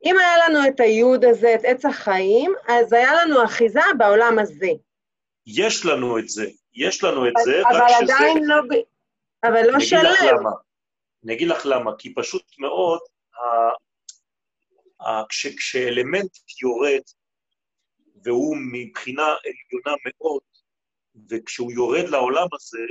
אם 0.05 0.19
היה 0.19 0.49
לנו 0.49 0.69
את 0.69 0.81
היוד 0.81 1.25
הזה, 1.25 1.55
את 1.55 1.61
עץ 1.65 1.85
החיים, 1.85 2.55
אז 2.69 2.93
היה 2.93 3.15
לנו 3.15 3.45
אחיזה 3.45 3.81
בעולם 3.99 4.39
הזה. 4.39 4.71
יש 5.47 5.87
לנו 5.87 6.19
את 6.19 6.29
זה, 6.29 6.47
יש 6.75 7.05
לנו 7.05 7.29
את 7.29 7.33
זה, 7.45 7.63
אבל 7.71 7.77
רק 7.77 7.89
שזה... 7.89 8.15
אבל 8.15 8.25
עדיין 8.25 8.45
לא... 8.45 8.55
אבל 9.45 9.63
לא 9.71 9.81
שלם. 9.81 9.99
אני 9.99 10.09
אגיד 10.09 10.19
לך 10.19 10.33
למה. 10.33 10.51
אני 11.25 11.35
אגיד 11.35 11.49
לך 11.49 11.67
למה, 11.67 11.91
כי 11.99 12.15
פשוט 12.15 12.45
מאוד, 12.59 13.01
כש, 15.29 15.47
כשאלמנט 15.47 16.31
יורד, 16.63 17.03
והוא 18.25 18.57
מבחינה 18.73 19.23
עליונה 19.23 19.97
מאוד, 20.07 20.41
וכשהוא 21.31 21.73
יורד 21.73 22.09
לעולם 22.09 22.47
הזה, 22.53 22.85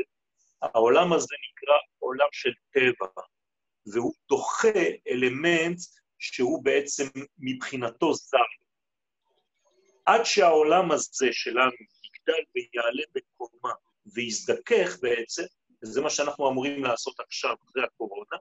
העולם 0.61 1.13
הזה 1.13 1.35
נקרא 1.49 1.75
עולם 1.99 2.27
של 2.31 2.51
טבע, 2.73 3.21
והוא 3.85 4.13
דוחה 4.29 4.79
אלמנט 5.07 5.79
שהוא 6.19 6.63
בעצם 6.63 7.03
מבחינתו 7.37 8.13
זר. 8.13 8.37
עד 10.05 10.23
שהעולם 10.23 10.91
הזה 10.91 11.27
שלנו 11.31 11.71
יגדל 12.03 12.43
ויעלה 12.55 13.03
בקומה 13.15 13.73
ויזדכך 14.13 14.97
בעצם, 15.01 15.43
וזה 15.83 16.01
מה 16.01 16.09
שאנחנו 16.09 16.49
אמורים 16.49 16.83
לעשות 16.83 17.19
עכשיו, 17.19 17.55
אחרי 17.69 17.83
הקורונה, 17.83 18.37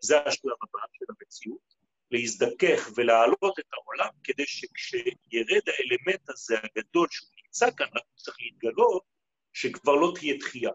זה 0.00 0.18
השלב 0.18 0.52
הבא 0.62 0.80
של 0.92 1.04
המציאות, 1.08 1.74
להזדכך 2.10 2.90
ולהעלות 2.96 3.58
את 3.58 3.64
העולם, 3.72 4.10
כדי 4.24 4.46
שכשירד 4.46 5.62
האלמנט 5.66 6.30
הזה 6.30 6.56
הגדול 6.58 7.08
שהוא 7.10 7.37
נמצא 7.48 7.70
כאן, 7.76 7.86
רק 7.86 8.02
צריך 8.16 8.36
להתגלות, 8.40 9.02
שכבר 9.52 9.94
לא 9.94 10.12
תהיה 10.14 10.36
דחייה. 10.38 10.70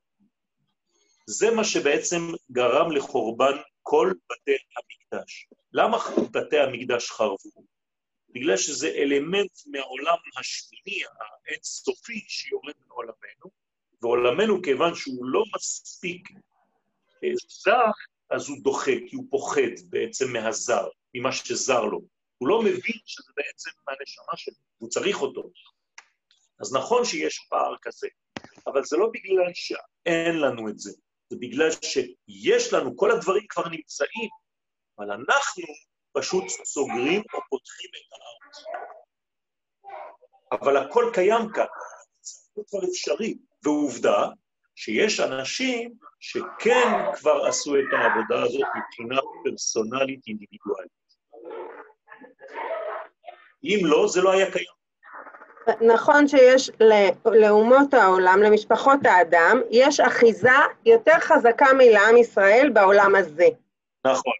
זה 1.27 1.51
מה 1.51 1.63
שבעצם 1.63 2.17
גרם 2.51 2.91
לחורבן 2.91 3.57
כל 3.81 4.13
בתי 4.31 4.51
המקדש. 4.51 5.47
למה 5.73 5.97
בתי 6.31 6.59
המקדש 6.59 7.11
חרבו? 7.11 7.65
בגלל 8.29 8.57
שזה 8.57 8.87
אלמנט 8.87 9.51
מהעולם 9.65 10.17
השמיני, 10.39 11.03
האינסופי, 11.47 12.25
שיורד 12.27 12.73
מעולמנו, 12.87 13.51
ועולמנו, 14.01 14.61
כיוון 14.61 14.95
שהוא 14.95 15.25
לא 15.25 15.43
מספיק 15.55 16.29
אה, 17.23 17.29
זך, 17.47 17.97
אז 18.29 18.49
הוא 18.49 18.57
דוחה, 18.63 18.91
כי 19.07 19.15
הוא 19.15 19.25
פוחד 19.29 19.89
בעצם 19.89 20.33
מהזר, 20.33 20.87
ממה 21.13 21.31
שזר 21.31 21.83
לו. 21.85 22.01
הוא 22.37 22.49
לא 22.49 22.61
מבין 22.61 22.99
שזה 23.05 23.31
בעצם 23.35 23.69
מהנשמה 23.87 24.37
שלו, 24.37 24.55
הוא 24.77 24.89
צריך 24.89 25.21
אותו. 25.21 25.43
אז 26.63 26.75
נכון 26.75 27.05
שיש 27.05 27.47
פער 27.49 27.75
כזה, 27.81 28.07
אבל 28.67 28.83
זה 28.83 28.97
לא 28.97 29.09
בגלל 29.13 29.51
שאין 29.53 30.39
לנו 30.39 30.69
את 30.69 30.79
זה, 30.79 30.91
זה 31.29 31.37
בגלל 31.39 31.69
שיש 31.71 32.73
לנו, 32.73 32.97
כל 32.97 33.11
הדברים 33.11 33.45
כבר 33.49 33.69
נמצאים, 33.69 34.29
אבל 34.99 35.11
אנחנו 35.11 35.63
פשוט 36.13 36.43
סוגרים 36.65 37.21
או 37.33 37.39
פותחים 37.49 37.89
את 37.89 38.07
הארץ. 38.13 38.65
אבל 40.51 40.77
הכל 40.77 41.11
קיים 41.13 41.51
כאן, 41.53 41.65
זה 42.21 42.61
כבר 42.69 42.79
אפשרי, 42.91 43.37
ועובדה 43.63 44.27
שיש 44.75 45.19
אנשים 45.19 45.93
שכן 46.19 47.15
כבר 47.19 47.45
עשו 47.45 47.75
את 47.75 47.93
העבודה 47.93 48.43
הזאת 48.43 48.69
מבחינה 48.77 49.21
פרסונלית 49.43 50.27
אינדיבידואלית. 50.27 51.03
אם 53.63 53.79
לא, 53.83 54.07
זה 54.07 54.21
לא 54.21 54.31
היה 54.31 54.51
קיים. 54.51 54.82
נכון 55.81 56.27
שיש 56.27 56.71
לאומות 57.25 57.93
העולם, 57.93 58.39
למשפחות 58.43 58.99
האדם, 59.05 59.61
יש 59.71 59.99
אחיזה 59.99 60.49
יותר 60.85 61.19
חזקה 61.19 61.65
מלעם 61.77 62.17
ישראל 62.17 62.69
בעולם 62.73 63.15
הזה. 63.15 63.47
נכון. 64.07 64.33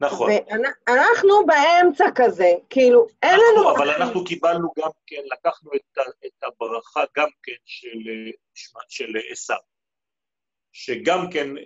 נכון. 0.00 0.30
ואנחנו 0.30 1.46
באמצע 1.46 2.04
כזה, 2.14 2.52
כאילו, 2.70 3.06
אין 3.22 3.40
לנו... 3.40 3.76
אבל 3.76 3.90
אנחנו 3.90 4.24
קיבלנו 4.24 4.68
גם 4.78 4.90
כן, 5.06 5.22
לקחנו 5.32 5.70
את, 5.76 5.98
את 6.26 6.42
הברכה 6.42 7.00
גם 7.16 7.28
כן 7.42 7.52
של, 7.64 7.98
של 8.88 9.12
עשיו, 9.30 9.56
שגם 10.72 11.30
כן 11.32 11.58
אה, 11.58 11.62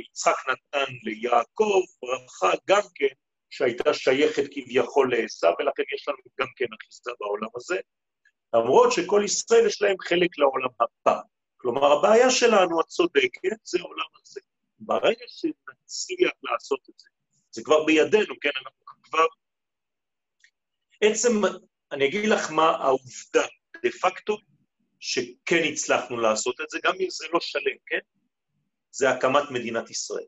יצחק 0.00 0.36
נתן 0.48 0.92
ליעקב 1.02 1.80
ברכה 2.02 2.56
גם 2.68 2.82
כן 2.94 3.14
שהייתה 3.50 3.94
שייכת 3.94 4.44
כביכול 4.50 5.10
לעשיו, 5.14 5.52
ולכן 5.58 5.82
יש 5.94 6.08
לנו 6.08 6.18
גם 6.40 6.46
כן 6.56 6.66
אחיזה 6.80 7.10
בעולם 7.20 7.48
הזה, 7.56 7.76
למרות 8.54 8.92
שכל 8.92 9.22
ישראל 9.24 9.66
יש 9.66 9.82
להם 9.82 9.96
חלק 10.00 10.38
לעולם 10.38 10.68
הבא. 10.80 11.20
כלומר, 11.56 11.92
הבעיה 11.92 12.30
שלנו 12.30 12.80
הצודקת 12.80 13.58
זה 13.64 13.78
העולם 13.80 14.06
הזה. 14.22 14.40
ברגע 14.78 15.24
שנצליח 15.28 16.32
לעשות 16.42 16.80
את 16.90 16.98
זה, 16.98 17.08
זה 17.50 17.62
כבר 17.64 17.84
בידינו, 17.84 18.34
כן? 18.40 18.50
אנחנו 18.56 19.02
כבר... 19.02 19.26
עצם, 21.00 21.30
אני 21.92 22.08
אגיד 22.08 22.28
לך 22.28 22.50
מה 22.50 22.70
העובדה, 22.70 23.46
דה 23.82 23.90
פקטו, 24.00 24.36
שכן 25.00 25.62
הצלחנו 25.72 26.16
לעשות 26.16 26.60
את 26.60 26.70
זה, 26.70 26.78
גם 26.84 26.94
אם 27.00 27.10
זה 27.10 27.26
לא 27.32 27.40
שלם, 27.40 27.76
כן? 27.86 27.98
זה 28.90 29.10
הקמת 29.10 29.50
מדינת 29.50 29.90
ישראל. 29.90 30.26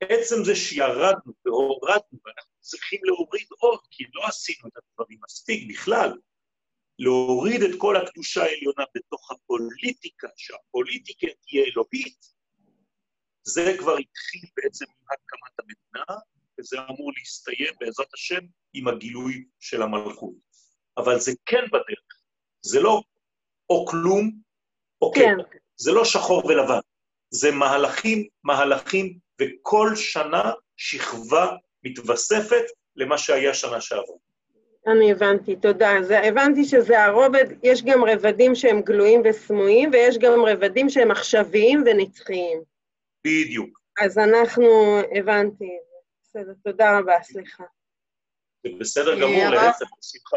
עצם 0.00 0.44
זה 0.44 0.56
שירדנו 0.56 1.32
והורדנו, 1.44 2.18
ואנחנו 2.24 2.52
צריכים 2.60 3.00
להוריד 3.04 3.46
עוד, 3.58 3.80
כי 3.90 4.04
לא 4.14 4.26
עשינו 4.26 4.68
את 4.68 4.72
הדברים 4.76 5.18
מספיק 5.24 5.70
בכלל, 5.70 6.12
להוריד 6.98 7.62
את 7.62 7.70
כל 7.78 7.96
הקדושה 7.96 8.42
העליונה 8.42 8.84
בתוך 8.94 9.30
הפוליטיקה, 9.30 10.28
שהפוליטיקה 10.36 11.26
תהיה 11.26 11.64
אלוהית, 11.64 12.38
זה 13.42 13.74
כבר 13.78 13.96
התחיל 13.96 14.50
בעצם 14.56 14.84
עם 14.88 15.06
הקמת 15.10 15.58
המדינה, 15.58 16.20
וזה 16.60 16.76
אמור 16.78 17.12
להסתיים 17.18 17.74
בעזרת 17.80 18.14
השם 18.14 18.40
עם 18.74 18.88
הגילוי 18.88 19.44
של 19.60 19.82
המלכות. 19.82 20.34
אבל 20.96 21.18
זה 21.18 21.32
כן 21.46 21.64
בדרך, 21.66 22.20
זה 22.60 22.80
לא 22.80 23.02
או 23.70 23.86
כלום 23.86 24.40
או 25.02 25.12
כן, 25.14 25.36
כן. 25.50 25.58
זה 25.76 25.92
לא 25.92 26.04
שחור 26.04 26.46
ולבן, 26.46 26.80
זה 27.30 27.50
מהלכים, 27.50 28.28
מהלכים, 28.44 29.18
וכל 29.40 29.96
שנה 29.96 30.52
שכבה 30.76 31.46
מתווספת 31.84 32.64
למה 32.96 33.18
שהיה 33.18 33.54
שנה 33.54 33.80
שעברה. 33.80 34.16
אני 34.86 35.12
הבנתי, 35.12 35.56
תודה. 35.56 35.90
זה, 36.02 36.20
הבנתי 36.20 36.64
שזה 36.64 37.04
הרובד, 37.04 37.44
יש 37.62 37.82
גם 37.82 38.04
רבדים 38.04 38.54
שהם 38.54 38.80
גלויים 38.80 39.22
וסמויים, 39.24 39.90
ויש 39.92 40.18
גם 40.18 40.44
רבדים 40.44 40.88
שהם 40.88 41.10
עכשוויים 41.10 41.84
ונצחיים. 41.86 42.62
בדיוק. 43.24 43.80
אז 44.00 44.18
אנחנו, 44.18 45.00
הבנתי. 45.18 45.78
בסדר, 46.22 46.52
תודה 46.64 46.98
רבה, 46.98 47.14
סליחה. 47.22 47.64
זה 48.62 48.70
בסדר 48.80 49.20
גמור, 49.20 49.40
אה, 49.40 49.50
להפך, 49.50 49.86
בשמחה. 49.98 50.36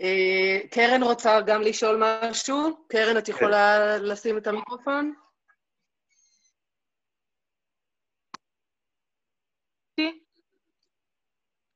אה, 0.00 0.58
קרן 0.70 1.02
רוצה 1.02 1.40
גם 1.40 1.62
לשאול 1.62 2.02
משהו? 2.02 2.86
קרן, 2.88 3.18
את 3.18 3.28
יכולה 3.28 3.96
כן. 3.98 4.04
לשים 4.04 4.38
את 4.38 4.46
המיקרופון? 4.46 5.14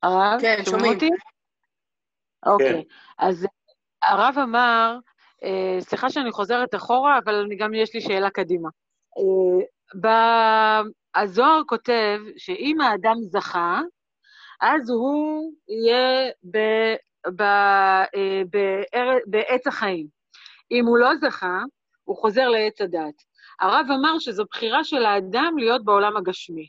הרב, 0.02 0.40
כן, 0.40 0.62
שומעים 0.64 0.92
אותי? 0.92 1.10
אוקיי, 2.46 2.72
כן. 2.72 2.80
אז 3.18 3.46
הרב 4.02 4.34
אמר, 4.42 4.98
אה, 5.44 5.80
סליחה 5.80 6.10
שאני 6.10 6.32
חוזרת 6.32 6.74
אחורה, 6.74 7.18
אבל 7.24 7.48
גם 7.58 7.74
יש 7.74 7.94
לי 7.94 8.00
שאלה 8.00 8.30
קדימה. 8.30 8.68
הזוהר 11.14 11.62
כותב 11.66 12.18
שאם 12.36 12.80
האדם 12.80 13.16
זכה, 13.20 13.80
אז 14.60 14.90
הוא 14.90 15.52
יהיה 15.68 16.30
ב, 16.50 16.58
ב, 17.36 17.42
אה, 17.42 18.42
ב, 18.52 18.58
בעץ 19.26 19.66
החיים. 19.66 20.06
אם 20.70 20.86
הוא 20.86 20.98
לא 20.98 21.16
זכה, 21.16 21.62
הוא 22.04 22.16
חוזר 22.16 22.48
לעץ 22.48 22.80
הדת. 22.80 23.14
הרב 23.60 23.86
אמר 23.90 24.18
שזו 24.18 24.44
בחירה 24.50 24.84
של 24.84 25.04
האדם 25.04 25.54
להיות 25.58 25.84
בעולם 25.84 26.16
הגשמי. 26.16 26.68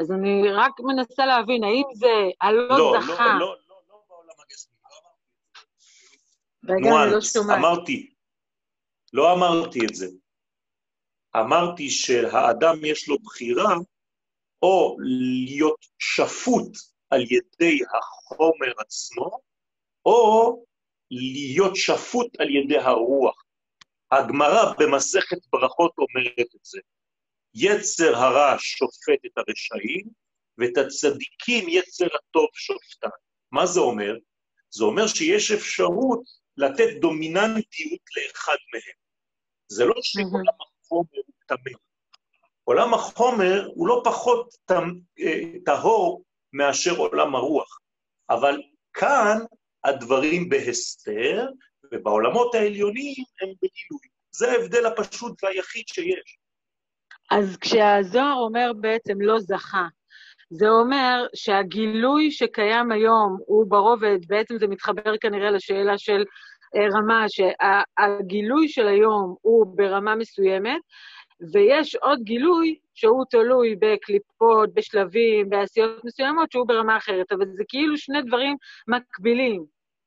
אז 0.00 0.12
אני 0.12 0.42
רק 0.52 0.80
מנסה 0.80 1.26
להבין, 1.26 1.64
האם 1.64 1.94
זה 1.94 2.06
הלא 2.40 2.68
לא, 2.68 2.78
לא 2.78 3.00
זכה... 3.00 3.26
לא, 3.26 3.38
לא, 3.38 3.56
לא, 3.68 3.80
לא 3.88 4.02
בעולם 4.08 4.34
הגשמי, 4.44 4.74
לא 4.84 4.96
אמרתי. 5.00 6.86
רגע, 6.88 7.04
אני 7.04 7.12
לא 7.12 7.20
שומעת. 7.20 7.58
אמרתי, 7.58 8.10
לא 9.12 9.32
אמרתי 9.32 9.78
את 9.90 9.94
זה. 9.94 10.06
אמרתי 11.36 11.90
שהאדם 11.90 12.84
יש 12.84 13.08
לו 13.08 13.18
בחירה 13.18 13.74
או 14.62 14.96
להיות 15.00 15.86
שפוט 15.98 16.76
על 17.10 17.20
ידי 17.20 17.78
החומר 17.98 18.72
עצמו, 18.78 19.38
או 20.06 20.64
להיות 21.10 21.76
שפוט 21.76 22.40
על 22.40 22.50
ידי 22.50 22.78
הרוח. 22.78 23.42
הגמרא 24.12 24.72
במסכת 24.78 25.46
ברכות 25.52 25.92
אומרת 25.98 26.54
את 26.56 26.64
זה. 26.64 26.80
יצר 27.54 28.16
הרע 28.16 28.56
שופט 28.58 29.24
את 29.26 29.32
הרשעים, 29.36 30.06
ואת 30.58 30.78
הצדיקים 30.78 31.68
יצר 31.68 32.06
הטוב 32.14 32.46
שופטן. 32.54 33.08
מה 33.52 33.66
זה 33.66 33.80
אומר? 33.80 34.16
זה 34.70 34.84
אומר 34.84 35.06
שיש 35.06 35.50
אפשרות 35.50 36.22
לתת 36.56 37.00
דומיננטיות 37.00 38.00
לאחד 38.16 38.56
מהם. 38.72 38.96
זה 39.68 39.84
לא 39.84 39.94
שכל 40.02 40.42
החומר 40.84 41.20
הוא 41.26 41.34
טמא. 41.46 41.78
עולם 42.64 42.94
החומר 42.94 43.68
הוא 43.74 43.88
לא 43.88 44.02
פחות 44.04 44.54
אה, 44.70 45.40
טהור 45.64 46.24
מאשר 46.52 46.96
עולם 46.96 47.34
הרוח, 47.34 47.78
אבל 48.30 48.62
כאן 48.92 49.38
הדברים 49.84 50.48
בהסתר, 50.48 51.46
ובעולמות 51.92 52.54
העליונים 52.54 53.24
הם 53.40 53.48
בגילוי. 53.48 54.08
זה 54.30 54.50
ההבדל 54.50 54.86
הפשוט 54.86 55.44
והיחיד 55.44 55.88
שיש. 55.88 56.39
אז 57.30 57.56
כשהזוהר 57.56 58.36
אומר 58.36 58.72
בעצם 58.80 59.20
לא 59.20 59.38
זכה, 59.38 59.86
זה 60.50 60.68
אומר 60.68 61.26
שהגילוי 61.34 62.30
שקיים 62.30 62.92
היום 62.92 63.36
הוא 63.46 63.66
ברובד, 63.68 64.18
בעצם 64.26 64.58
זה 64.58 64.66
מתחבר 64.66 65.16
כנראה 65.20 65.50
לשאלה 65.50 65.98
של 65.98 66.24
אה, 66.76 66.98
רמה, 66.98 67.26
שהגילוי 67.28 68.68
של 68.68 68.88
היום 68.88 69.34
הוא 69.40 69.76
ברמה 69.76 70.14
מסוימת, 70.14 70.80
ויש 71.52 71.94
עוד 71.94 72.18
גילוי 72.22 72.78
שהוא 72.94 73.24
תלוי 73.30 73.76
בקליפות, 73.78 74.74
בשלבים, 74.74 75.50
בעשיות 75.50 76.04
מסוימות, 76.04 76.52
שהוא 76.52 76.68
ברמה 76.68 76.96
אחרת, 76.96 77.32
אבל 77.32 77.46
זה 77.56 77.64
כאילו 77.68 77.98
שני 77.98 78.22
דברים 78.22 78.56
מקבילים. 78.88 79.64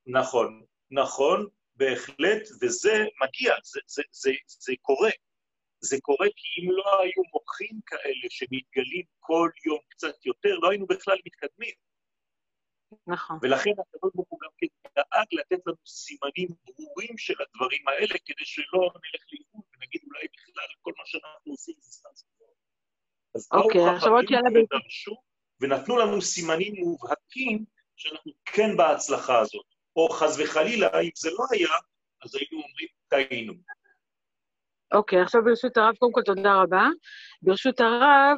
נכון, 0.07 0.61
נכון, 0.91 1.47
בהחלט, 1.75 2.41
וזה 2.61 2.93
מגיע, 3.23 3.53
זה, 3.63 3.79
זה, 3.87 4.01
זה, 4.11 4.31
זה 4.47 4.73
קורה. 4.81 5.09
זה 5.83 5.97
קורה 6.01 6.27
כי 6.35 6.61
אם 6.61 6.71
לא 6.71 7.01
היו 7.01 7.23
מוחים 7.33 7.79
כאלה 7.85 8.27
שמתגלים 8.29 9.05
כל 9.19 9.49
יום 9.65 9.79
קצת 9.89 10.25
יותר, 10.25 10.55
לא 10.61 10.69
היינו 10.69 10.87
בכלל 10.87 11.17
מתקדמים. 11.25 11.75
נכון. 13.07 13.39
ולכן 13.41 13.71
הקדוש 13.71 14.11
ברוך 14.15 14.27
הוא 14.29 14.39
גם 14.43 14.49
כן 14.57 14.67
דאג 14.95 15.27
לתת 15.31 15.67
לנו 15.67 15.77
סימנים 15.85 16.49
ברורים 16.65 17.17
של 17.17 17.33
הדברים 17.41 17.87
האלה, 17.87 18.15
כדי 18.25 18.45
שלא 18.45 18.81
נלך 19.03 19.23
לאיבוד 19.31 19.63
ונגיד 19.73 20.01
אולי 20.07 20.27
בכלל 20.33 20.67
כל 20.81 20.93
מה 20.97 21.03
שאנחנו 21.05 21.51
עושים 21.51 21.75
זה 21.79 21.91
סתם 21.91 22.09
סיפור. 22.15 22.47
אז 23.35 23.47
עוד 23.51 24.25
שאלה 24.27 24.49
ודרשו, 24.49 25.15
ונתנו 25.61 25.97
לנו 25.97 26.21
סימנים 26.21 26.73
מובהקים 26.75 27.65
שאנחנו 27.95 28.31
כן 28.45 28.77
בהצלחה 28.77 29.39
הזאת. 29.39 29.65
או 29.95 30.09
חס 30.09 30.37
וחלילה, 30.39 31.01
אם 31.01 31.09
זה 31.15 31.29
לא 31.31 31.45
היה, 31.51 31.75
אז 32.23 32.35
היינו 32.35 32.63
אומרים, 32.63 32.87
טעינו. 33.07 33.53
אוקיי, 34.93 35.19
okay, 35.19 35.23
עכשיו 35.23 35.43
ברשות 35.43 35.77
הרב, 35.77 35.95
קודם 35.95 36.11
כל 36.11 36.21
תודה 36.21 36.61
רבה. 36.61 36.87
ברשות 37.41 37.79
הרב, 37.79 38.37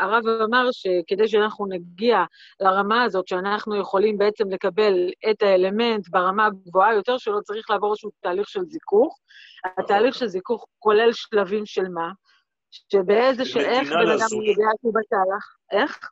הרב 0.00 0.22
אמר 0.44 0.68
שכדי 0.72 1.28
שאנחנו 1.28 1.66
נגיע 1.66 2.18
לרמה 2.60 3.02
הזאת, 3.02 3.28
שאנחנו 3.28 3.80
יכולים 3.80 4.18
בעצם 4.18 4.50
לקבל 4.50 5.10
את 5.30 5.42
האלמנט 5.42 6.08
ברמה 6.08 6.46
הגבוהה 6.46 6.94
יותר, 6.94 7.18
שלא 7.18 7.40
צריך 7.44 7.70
לעבור 7.70 7.90
איזשהו 7.90 8.10
תהליך 8.20 8.48
של 8.48 8.60
זיכוך. 8.64 9.18
התהליך 9.78 10.14
של 10.14 10.26
זיכוך 10.26 10.66
כולל 10.78 11.12
שלבים 11.12 11.66
של 11.66 11.88
מה? 11.88 12.12
שבאיזה, 12.70 13.44
של 13.44 13.60
איך 13.60 13.88
בן 13.88 13.96
אדם 13.96 14.42
יודע 14.42 14.66
שהוא 14.80 14.94
בתהלך? 14.94 15.56
איך? 15.72 16.10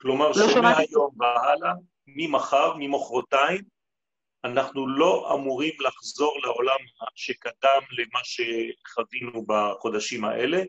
כלומר, 0.00 0.28
לא 0.28 0.48
שמהיום 0.48 1.10
והלאה, 1.20 1.72
ממחר, 2.06 2.72
ממחרתיים, 2.78 3.62
אנחנו 4.44 4.88
לא 4.88 5.34
אמורים 5.34 5.72
לחזור 5.80 6.40
לעולם 6.42 6.78
שקדם 7.14 7.82
למה 7.90 8.20
שחווינו 8.24 9.46
בחודשים 9.46 10.24
האלה, 10.24 10.62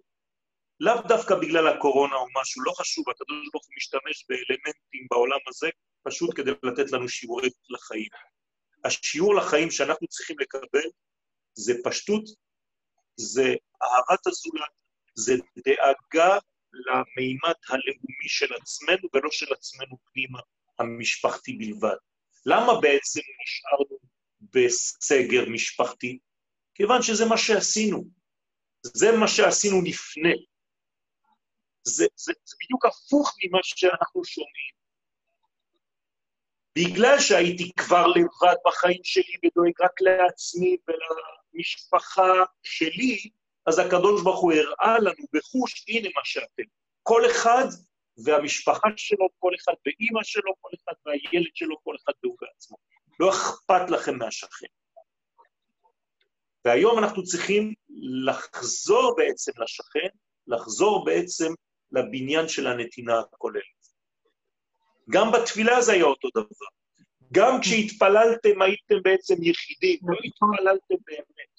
לאו 0.80 1.02
דווקא 1.08 1.36
בגלל 1.36 1.68
הקורונה 1.68 2.16
או 2.16 2.26
משהו, 2.42 2.64
לא 2.64 2.72
חשוב, 2.72 3.10
הקדוש 3.10 3.50
ברוך 3.52 3.66
הוא 3.66 3.74
משתמש 3.78 4.26
באלמנטים 4.30 5.08
בעולם 5.12 5.40
הזה 5.48 5.70
פשוט 6.04 6.30
כדי 6.36 6.52
לתת 6.64 6.92
לנו 6.92 7.10
שיעורי 7.10 7.50
לחיים. 7.70 8.10
השיעור 8.86 9.36
לחיים 9.36 9.72
שאנחנו 9.72 10.08
צריכים 10.08 10.40
לקבל 10.40 10.90
זה 11.54 11.74
פשטות, 11.84 12.24
זה 13.16 13.56
אהבת 13.84 14.28
הזולת, 14.28 14.72
זה 15.16 15.34
דאגה 15.66 16.38
למימד 16.74 17.56
הלאומי 17.70 18.28
של 18.28 18.54
עצמנו 18.54 19.10
ולא 19.14 19.30
של 19.32 19.54
עצמנו 19.54 19.98
פנימה 20.14 20.40
המשפחתי 20.80 21.54
בלבד. 21.54 21.96
למה 22.46 22.82
בעצם 22.82 23.22
נשארנו 23.44 23.98
בסגר 24.42 25.50
משפחתי? 25.50 26.20
כיוון 26.76 27.02
שזה 27.02 27.26
מה 27.26 27.38
שעשינו. 27.38 28.04
זה 28.84 29.12
מה 29.20 29.28
שעשינו 29.28 29.82
לפני. 29.82 30.46
זה, 31.84 32.06
זה, 32.16 32.34
זה 32.46 32.56
בדיוק 32.64 32.86
הפוך 32.86 33.36
ממה 33.44 33.60
שאנחנו 33.64 34.26
שומעים. 34.26 34.74
בגלל 36.78 37.20
שהייתי 37.20 37.72
כבר 37.80 38.08
לבד 38.08 38.56
בחיים 38.66 39.04
שלי 39.04 39.34
ודואג 39.46 39.74
רק 39.82 40.02
לעצמי 40.02 40.78
ולמשפחה 40.88 42.32
שלי, 42.64 43.30
אז 43.66 43.80
הקדוש 43.80 44.24
ברוך 44.24 44.42
הוא 44.42 44.54
הראה 44.54 45.00
לנו 45.00 45.26
בחוש, 45.34 45.86
הנה 45.88 46.10
מה 46.16 46.22
שאתם. 46.24 46.64
כל 47.04 47.22
אחד 47.32 47.66
והמשפחה 48.26 48.88
שלו, 48.98 49.28
כל 49.40 49.52
אחד 49.56 49.74
ואימא 49.86 50.24
שלו, 50.24 50.54
כל 50.62 50.70
אחד 50.76 50.94
והילד 51.06 51.52
שלו, 51.54 51.84
כל 51.84 51.96
אחד 52.04 52.14
והוא 52.24 52.38
בעצמו. 52.42 52.78
לא 53.20 53.30
אכפת 53.30 53.90
לכם 53.90 54.18
מהשכן. 54.18 54.68
והיום 56.66 57.00
אנחנו 57.00 57.24
צריכים 57.24 57.74
לחזור 58.26 59.16
בעצם 59.18 59.52
לשכן, 59.58 60.10
לחזור 60.48 61.06
בעצם 61.06 61.54
לבניין 61.92 62.48
של 62.48 62.68
הנתינה 62.68 63.20
הכוללת. 63.20 63.64
גם 65.10 65.32
בתפילה 65.32 65.82
זה 65.82 65.92
היה 65.92 66.04
אותו 66.04 66.30
דבר. 66.36 66.68
גם 67.32 67.62
כשהתפללתם 67.62 68.62
הייתם 68.62 68.96
בעצם 69.04 69.34
יחידים, 69.42 70.00
לא 70.04 70.18
התפללתם 70.24 70.96
באמת. 71.06 71.54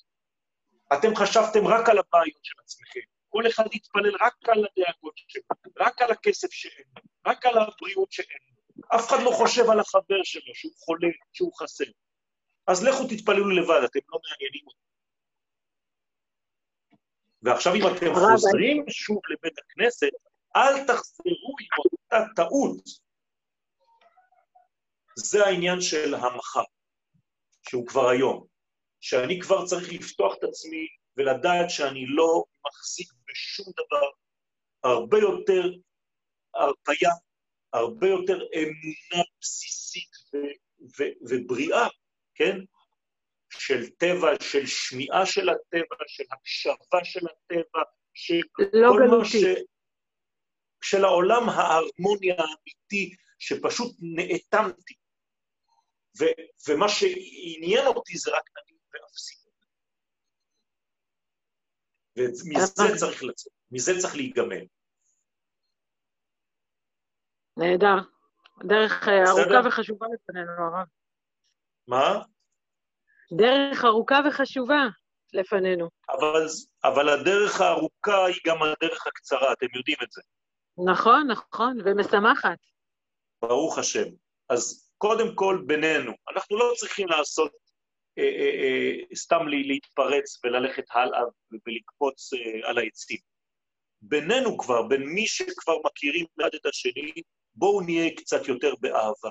אתם 0.92 1.16
חשבתם 1.16 1.66
רק 1.66 1.88
על 1.88 1.98
הבעיות 1.98 2.40
של 2.42 2.54
עצמכם. 2.64 3.13
כל 3.34 3.46
אחד 3.48 3.64
יתפלל 3.74 4.16
רק 4.20 4.48
על 4.48 4.58
הדאגות 4.58 5.14
שלו, 5.16 5.42
רק 5.80 6.02
על 6.02 6.10
הכסף 6.10 6.50
שאין, 6.50 6.86
רק 7.26 7.46
על 7.46 7.58
הבריאות 7.58 8.12
שאין. 8.12 8.38
אף 8.96 9.08
אחד 9.08 9.16
לא 9.24 9.30
חושב 9.30 9.70
על 9.70 9.80
החבר 9.80 10.22
שלו, 10.24 10.54
שהוא 10.54 10.72
חולה, 10.76 11.08
שהוא 11.32 11.52
חסר. 11.58 11.84
אז 12.66 12.84
לכו 12.84 13.04
תתפללו 13.08 13.50
לבד, 13.50 13.80
אתם 13.84 13.98
לא 14.08 14.18
מעניינים 14.24 14.66
אותי. 14.66 14.84
ועכשיו 17.42 17.74
אם 17.74 17.82
אתם 17.96 18.14
חוזרים 18.14 18.84
שוב 18.88 19.18
לבית 19.30 19.58
הכנסת, 19.58 20.12
אל 20.56 20.86
תחזרו 20.86 21.54
עם 21.60 21.68
אותה 21.92 22.26
טעות. 22.36 22.82
זה 25.16 25.44
העניין 25.46 25.80
של 25.80 26.14
המחר, 26.14 26.64
שהוא 27.68 27.86
כבר 27.86 28.08
היום. 28.08 28.46
שאני 29.00 29.40
כבר 29.40 29.66
צריך 29.66 29.92
לפתוח 29.92 30.34
את 30.38 30.44
עצמי 30.44 30.86
ולדעת 31.16 31.70
שאני 31.70 32.06
לא 32.06 32.44
מחזיק 32.66 33.12
בשום 33.28 33.72
דבר, 33.72 34.08
הרבה 34.84 35.18
יותר 35.18 35.62
הרפאיה, 36.54 37.10
הרבה 37.72 38.08
יותר 38.08 38.38
אמונה 38.54 39.24
בסיסית 39.40 40.10
ו- 40.34 40.38
ו- 40.98 41.14
ובריאה, 41.30 41.88
כן? 42.34 42.58
של 43.50 43.90
טבע, 43.90 44.28
של 44.42 44.66
שמיעה 44.66 45.26
של 45.26 45.48
הטבע, 45.48 45.96
של 46.06 46.24
הקשבה 46.32 47.04
של 47.04 47.26
הטבע, 47.26 47.82
של 48.14 48.40
לא 48.72 48.88
כל 48.92 49.18
מה. 49.18 49.24
ש... 49.24 49.34
של 50.82 51.04
העולם 51.04 51.48
ההרמוניה 51.48 52.34
האמיתי, 52.34 53.16
שפשוט 53.38 53.96
נאטמתי. 54.00 54.94
ו- 56.20 56.68
ומה 56.68 56.88
שעניין 56.88 57.86
אותי 57.86 58.18
זה 58.18 58.30
רק 58.30 58.50
אני 58.56 58.76
ואפסי. 58.92 59.43
ומזה. 62.16 62.96
צריך 62.96 63.24
לצאת, 63.24 63.52
מזה 63.70 63.92
צריך 64.00 64.16
להיגמל. 64.16 64.64
נהדר. 67.56 67.96
דרך? 68.64 69.08
ארוכה 69.08 69.68
וחשובה 69.68 70.06
לפנינו, 70.14 70.50
הרב. 70.52 70.86
מה? 71.88 72.22
דרך 73.36 73.84
ארוכה 73.84 74.20
וחשובה 74.28 74.82
לפנינו. 75.32 75.88
אבל, 76.10 76.46
אבל 76.84 77.08
הדרך 77.08 77.60
הארוכה 77.60 78.26
היא 78.26 78.40
גם 78.46 78.56
הדרך 78.62 79.06
הקצרה, 79.06 79.52
אתם 79.52 79.66
יודעים 79.74 79.96
את 80.02 80.12
זה. 80.12 80.22
נכון, 80.92 81.26
נכון, 81.30 81.78
ומשמחת. 81.84 82.58
ברוך 83.42 83.78
השם. 83.78 84.08
אז 84.48 84.90
קודם 84.98 85.34
כל 85.34 85.62
בינינו, 85.66 86.12
אנחנו 86.34 86.58
לא 86.58 86.72
צריכים 86.76 87.08
לעשות, 87.08 87.52
סתם 89.14 89.48
לי, 89.48 89.64
להתפרץ 89.64 90.40
וללכת 90.44 90.84
הלאה 90.90 91.22
ולקפוץ 91.66 92.32
אה, 92.32 92.68
על 92.68 92.78
העצים. 92.78 93.18
בינינו 94.02 94.58
כבר, 94.58 94.82
בין 94.82 95.02
מי 95.02 95.26
שכבר 95.26 95.76
מכירים 95.84 96.26
אחד 96.40 96.50
את 96.54 96.66
השני, 96.66 97.12
בואו 97.54 97.80
נהיה 97.80 98.10
קצת 98.16 98.48
יותר 98.48 98.74
באהבה. 98.80 99.30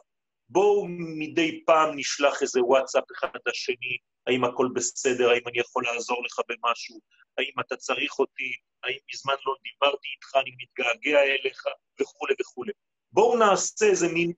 בואו 0.50 0.88
מדי 0.90 1.64
פעם 1.66 1.90
נשלח 1.96 2.42
איזה 2.42 2.64
וואטסאפ 2.64 3.04
אחד 3.18 3.30
לשני, 3.48 3.98
האם 4.28 4.44
הכל 4.44 4.68
בסדר, 4.76 5.30
האם 5.30 5.48
אני 5.48 5.60
יכול 5.60 5.84
לעזור 5.86 6.24
לך 6.26 6.40
במשהו, 6.48 7.00
האם 7.38 7.60
אתה 7.60 7.76
צריך 7.76 8.20
אותי, 8.20 8.54
האם 8.84 8.98
מזמן 9.14 9.34
לא 9.46 9.56
דיברתי 9.64 10.08
איתך, 10.16 10.36
אני 10.36 10.52
מתגעגע 10.62 11.20
אליך, 11.24 11.64
וכולי 12.02 12.34
וכולי. 12.42 12.72
בואו 13.12 13.38
נעשה 13.38 13.86
איזה 13.86 14.08
מין 14.08 14.32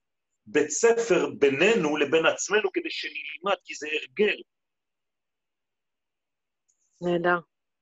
בית 0.47 0.69
ספר 0.69 1.29
בינינו 1.39 1.97
לבין 1.97 2.25
עצמנו 2.25 2.71
כדי 2.73 2.89
שנלמד, 2.89 3.55
כי 3.63 3.75
זה 3.75 3.87
הרגל. 3.87 4.41
נהדר. 7.01 7.39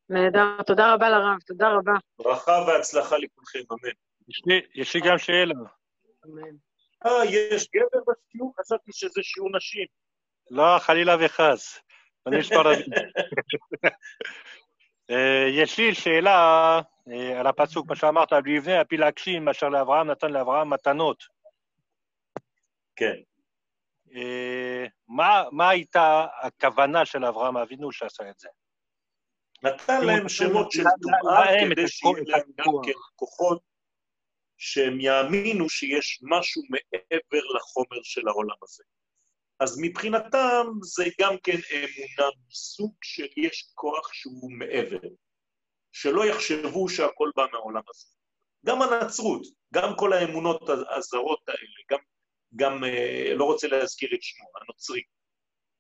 נהדר. 0.10 0.64
תודה 0.68 0.94
רבה 0.94 1.10
לרב, 1.10 1.40
תודה 1.48 1.70
רבה. 1.70 1.94
ברכה 2.20 2.66
והצלחה 2.68 3.18
לכולכם, 3.18 3.60
אמן. 3.72 3.94
יש 4.30 4.42
לי, 4.46 4.82
יש 4.82 4.96
לי 4.96 5.02
גם 5.02 5.18
שאלה. 5.18 5.54
אמן. 6.26 6.56
אה, 7.06 7.26
יש 7.26 7.68
גבר 7.76 8.00
בשיעור? 8.08 8.54
חשבתי 8.60 8.92
שזה 8.94 9.24
שיעור 9.24 9.50
נשים. 9.58 9.86
לא, 10.52 10.80
חלילה 10.80 11.16
וחס. 11.20 11.80
אני 12.28 12.44
ספרדי. 12.44 12.84
אה, 15.10 15.48
יש 15.50 15.78
לי 15.78 15.96
שאלה 15.96 16.82
אה, 17.12 17.40
על 17.40 17.48
הפסוק, 17.48 17.88
מה 17.88 17.96
שאמרת, 17.96 18.30
ויבנה 18.46 18.80
על 18.80 18.84
פי 18.84 18.98
להגשים, 18.98 19.50
אשר 19.50 19.70
לאברהם 19.70 20.12
נתן 20.12 20.32
לאברהם 20.32 20.70
מתנות. 20.70 21.24
כן. 22.96 23.16
אה, 24.16 24.86
מה, 25.08 25.44
מה 25.52 25.70
הייתה 25.70 26.26
הכוונה 26.42 27.06
של 27.06 27.26
אברהם 27.26 27.58
אבינו 27.58 27.92
שעשה 27.92 28.30
את 28.30 28.40
זה? 28.40 28.50
נתן 29.64 30.06
להם 30.06 30.30
שמות 30.30 30.72
של 30.72 30.82
את 30.82 31.72
כדי 31.72 31.88
שיהיה 31.88 32.14
להם 32.28 32.52
גם. 32.58 32.66
כן 32.84 32.92
כוחות 33.16 33.62
שהם 34.58 35.00
יאמינו 35.00 35.70
שיש 35.70 36.20
משהו 36.24 36.62
מעבר 36.70 37.44
לחומר 37.56 38.04
של 38.04 38.28
העולם 38.28 38.56
הזה. 38.64 38.84
אז 39.60 39.80
מבחינתם 39.82 40.68
זה 40.82 41.04
גם 41.22 41.36
כן 41.44 41.58
אמונה 41.72 42.32
מסוג 42.48 42.94
של 43.04 43.28
יש 43.38 43.72
כוח 43.74 44.14
שהוא 44.14 44.52
מעבר, 44.52 45.08
שלא 45.92 46.26
יחשבו 46.26 46.90
שהכל 46.90 47.32
בא 47.36 47.46
מהעולם 47.52 47.82
הזה. 47.90 48.08
גם 48.66 48.82
הנצרות, 48.82 49.42
גם 49.74 49.94
כל 49.98 50.14
האמונות 50.14 50.70
הזרות 50.70 51.42
האלה, 51.48 51.82
גם, 51.92 52.00
גם 52.56 52.84
אה, 52.84 53.34
לא 53.36 53.46
רוצה 53.46 53.68
להזכיר 53.68 54.10
את 54.16 54.24
שמו, 54.24 54.48
הנוצרי, 54.62 55.02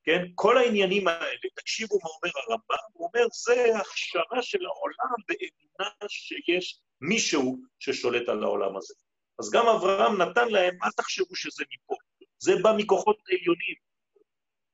כן? 0.04 0.26
כל 0.36 0.58
העניינים 0.58 1.08
האלה, 1.08 1.50
תקשיבו 1.56 2.00
מה 2.04 2.10
אומר 2.10 2.34
הרמב"ם, 2.36 2.92
הוא 2.94 3.10
אומר, 3.14 3.28
זה 3.46 3.78
הכשרה 3.78 4.42
של 4.42 4.66
העולם 4.66 5.16
באמונה 5.28 5.96
שיש 6.08 6.82
מישהו 7.02 7.58
ששולט 7.80 8.30
על 8.30 8.44
העולם 8.44 8.78
הזה. 8.78 8.94
אז 9.40 9.52
גם 9.52 9.68
אברהם 9.68 10.22
נתן 10.22 10.50
להם, 10.50 10.78
אל 10.84 10.92
תחשבו 10.92 11.36
שזה 11.36 11.64
מפה, 11.74 11.96
זה 12.40 12.52
בא 12.62 12.74
מכוחות 12.78 13.18
עליונים. 13.28 13.76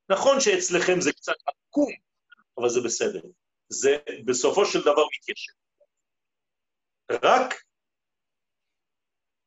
נכון 0.09 0.39
שאצלכם 0.39 1.01
זה 1.01 1.13
קצת 1.13 1.35
עקום, 1.45 1.91
אבל 2.57 2.69
זה 2.69 2.81
בסדר. 2.81 3.21
זה 3.69 3.97
בסופו 4.25 4.65
של 4.65 4.81
דבר 4.81 5.05
מתיישב. 5.17 5.53
רק 7.11 7.53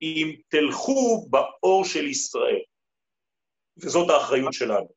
אם 0.02 0.34
תלכו 0.48 1.26
באור 1.30 1.84
של 1.84 2.06
ישראל, 2.06 2.60
וזאת 3.76 4.10
האחריות 4.10 4.52
שלנו. 4.52 4.88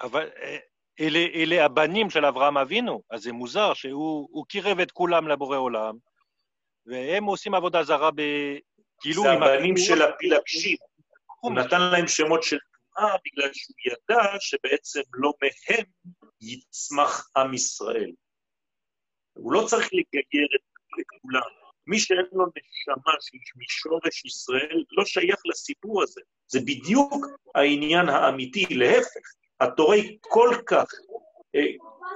אבל 0.00 0.30
אה, 0.36 0.56
אלה, 1.00 1.18
אלה 1.34 1.64
הבנים 1.64 2.10
של 2.10 2.24
אברהם 2.24 2.58
אבינו, 2.58 3.02
אז 3.10 3.22
זה 3.22 3.32
מוזר 3.32 3.74
שהוא 3.74 4.28
הוא 4.30 4.46
קירב 4.46 4.80
את 4.80 4.90
כולם 4.90 5.28
לבורא 5.28 5.56
עולם, 5.56 5.96
והם 6.86 7.24
עושים 7.24 7.54
עבודה 7.54 7.82
זרה 7.82 8.10
ב... 8.10 8.20
כאילו 9.00 9.22
זה 9.22 9.32
הבנים 9.32 9.76
של 9.76 10.02
הפילגשים. 10.02 10.76
הוא 11.40 11.52
נתן 11.52 11.80
להם 11.80 12.08
שמות 12.08 12.42
של 12.42 12.56
טומאה 12.94 13.16
בגלל 13.24 13.50
שהוא 13.52 13.76
ידע 13.86 14.22
שבעצם 14.40 15.00
לא 15.14 15.32
מהם 15.42 15.84
יצמח 16.40 17.30
עם 17.36 17.54
ישראל. 17.54 18.12
הוא 19.32 19.52
לא 19.52 19.66
צריך 19.66 19.88
לגייר 19.92 20.48
את 20.56 20.60
לכולם. 20.98 21.63
מי 21.86 21.98
שאין 21.98 22.26
לו 22.32 22.46
נשמה 22.46 23.12
שהיא 23.20 23.40
משורש 23.56 24.24
ישראל 24.24 24.84
לא 24.90 25.04
שייך 25.04 25.40
לסיפור 25.44 26.02
הזה. 26.02 26.20
זה 26.48 26.60
בדיוק 26.60 27.26
העניין 27.54 28.08
האמיתי. 28.08 28.66
להפך, 28.70 29.26
התורה 29.60 29.94
היא 29.94 30.18
כל 30.20 30.56
כך 30.66 30.88
אה, 31.54 31.60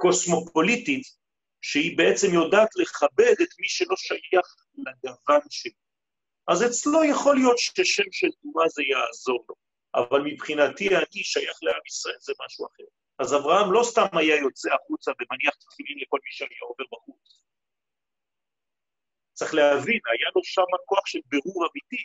קוסמופוליטית, 0.01 1.03
שהיא 1.61 1.97
בעצם 1.97 2.33
יודעת 2.33 2.69
לכבד 2.75 3.33
את 3.41 3.49
מי 3.59 3.67
שלא 3.67 3.95
שייך 3.95 4.55
לגוון 4.77 5.41
שלי. 5.49 5.71
אז 6.47 6.65
אצלו 6.65 7.03
יכול 7.03 7.35
להיות 7.35 7.57
ששם 7.57 8.11
של 8.11 8.27
טומאה 8.41 8.67
זה 8.67 8.83
יעזור 8.83 9.45
לו, 9.49 9.55
אבל 9.95 10.21
מבחינתי 10.21 10.89
אני 10.95 11.23
שייך 11.23 11.57
לעם 11.61 11.81
ישראל, 11.87 12.15
זה 12.19 12.33
משהו 12.45 12.65
אחר. 12.65 12.83
אז 13.19 13.35
אברהם 13.35 13.73
לא 13.73 13.83
סתם 13.83 14.17
היה 14.17 14.35
יוצא 14.35 14.69
החוצה 14.73 15.11
ומניח 15.11 15.55
תפילין 15.55 15.97
לכל 16.01 16.17
מי 16.23 16.31
שהיה 16.31 16.61
עובר 16.61 16.83
בחוץ. 16.91 17.41
צריך 19.39 19.53
להבין, 19.53 19.99
היה 20.05 20.29
לו 20.35 20.43
שם 20.43 20.69
כוח 20.85 21.05
של 21.05 21.19
בירור 21.25 21.67
אמיתי. 21.71 22.03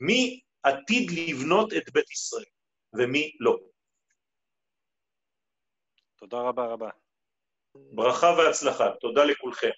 מי 0.00 0.40
עתיד 0.62 1.10
לבנות 1.10 1.72
את 1.72 1.92
בית 1.92 2.10
ישראל 2.10 2.44
ומי 2.98 3.36
לא. 3.40 3.58
תודה 6.16 6.36
רבה 6.40 6.66
רבה. 6.66 6.90
ברכה 7.74 8.26
והצלחה, 8.26 8.84
תודה 9.00 9.24
לכולכם. 9.24 9.70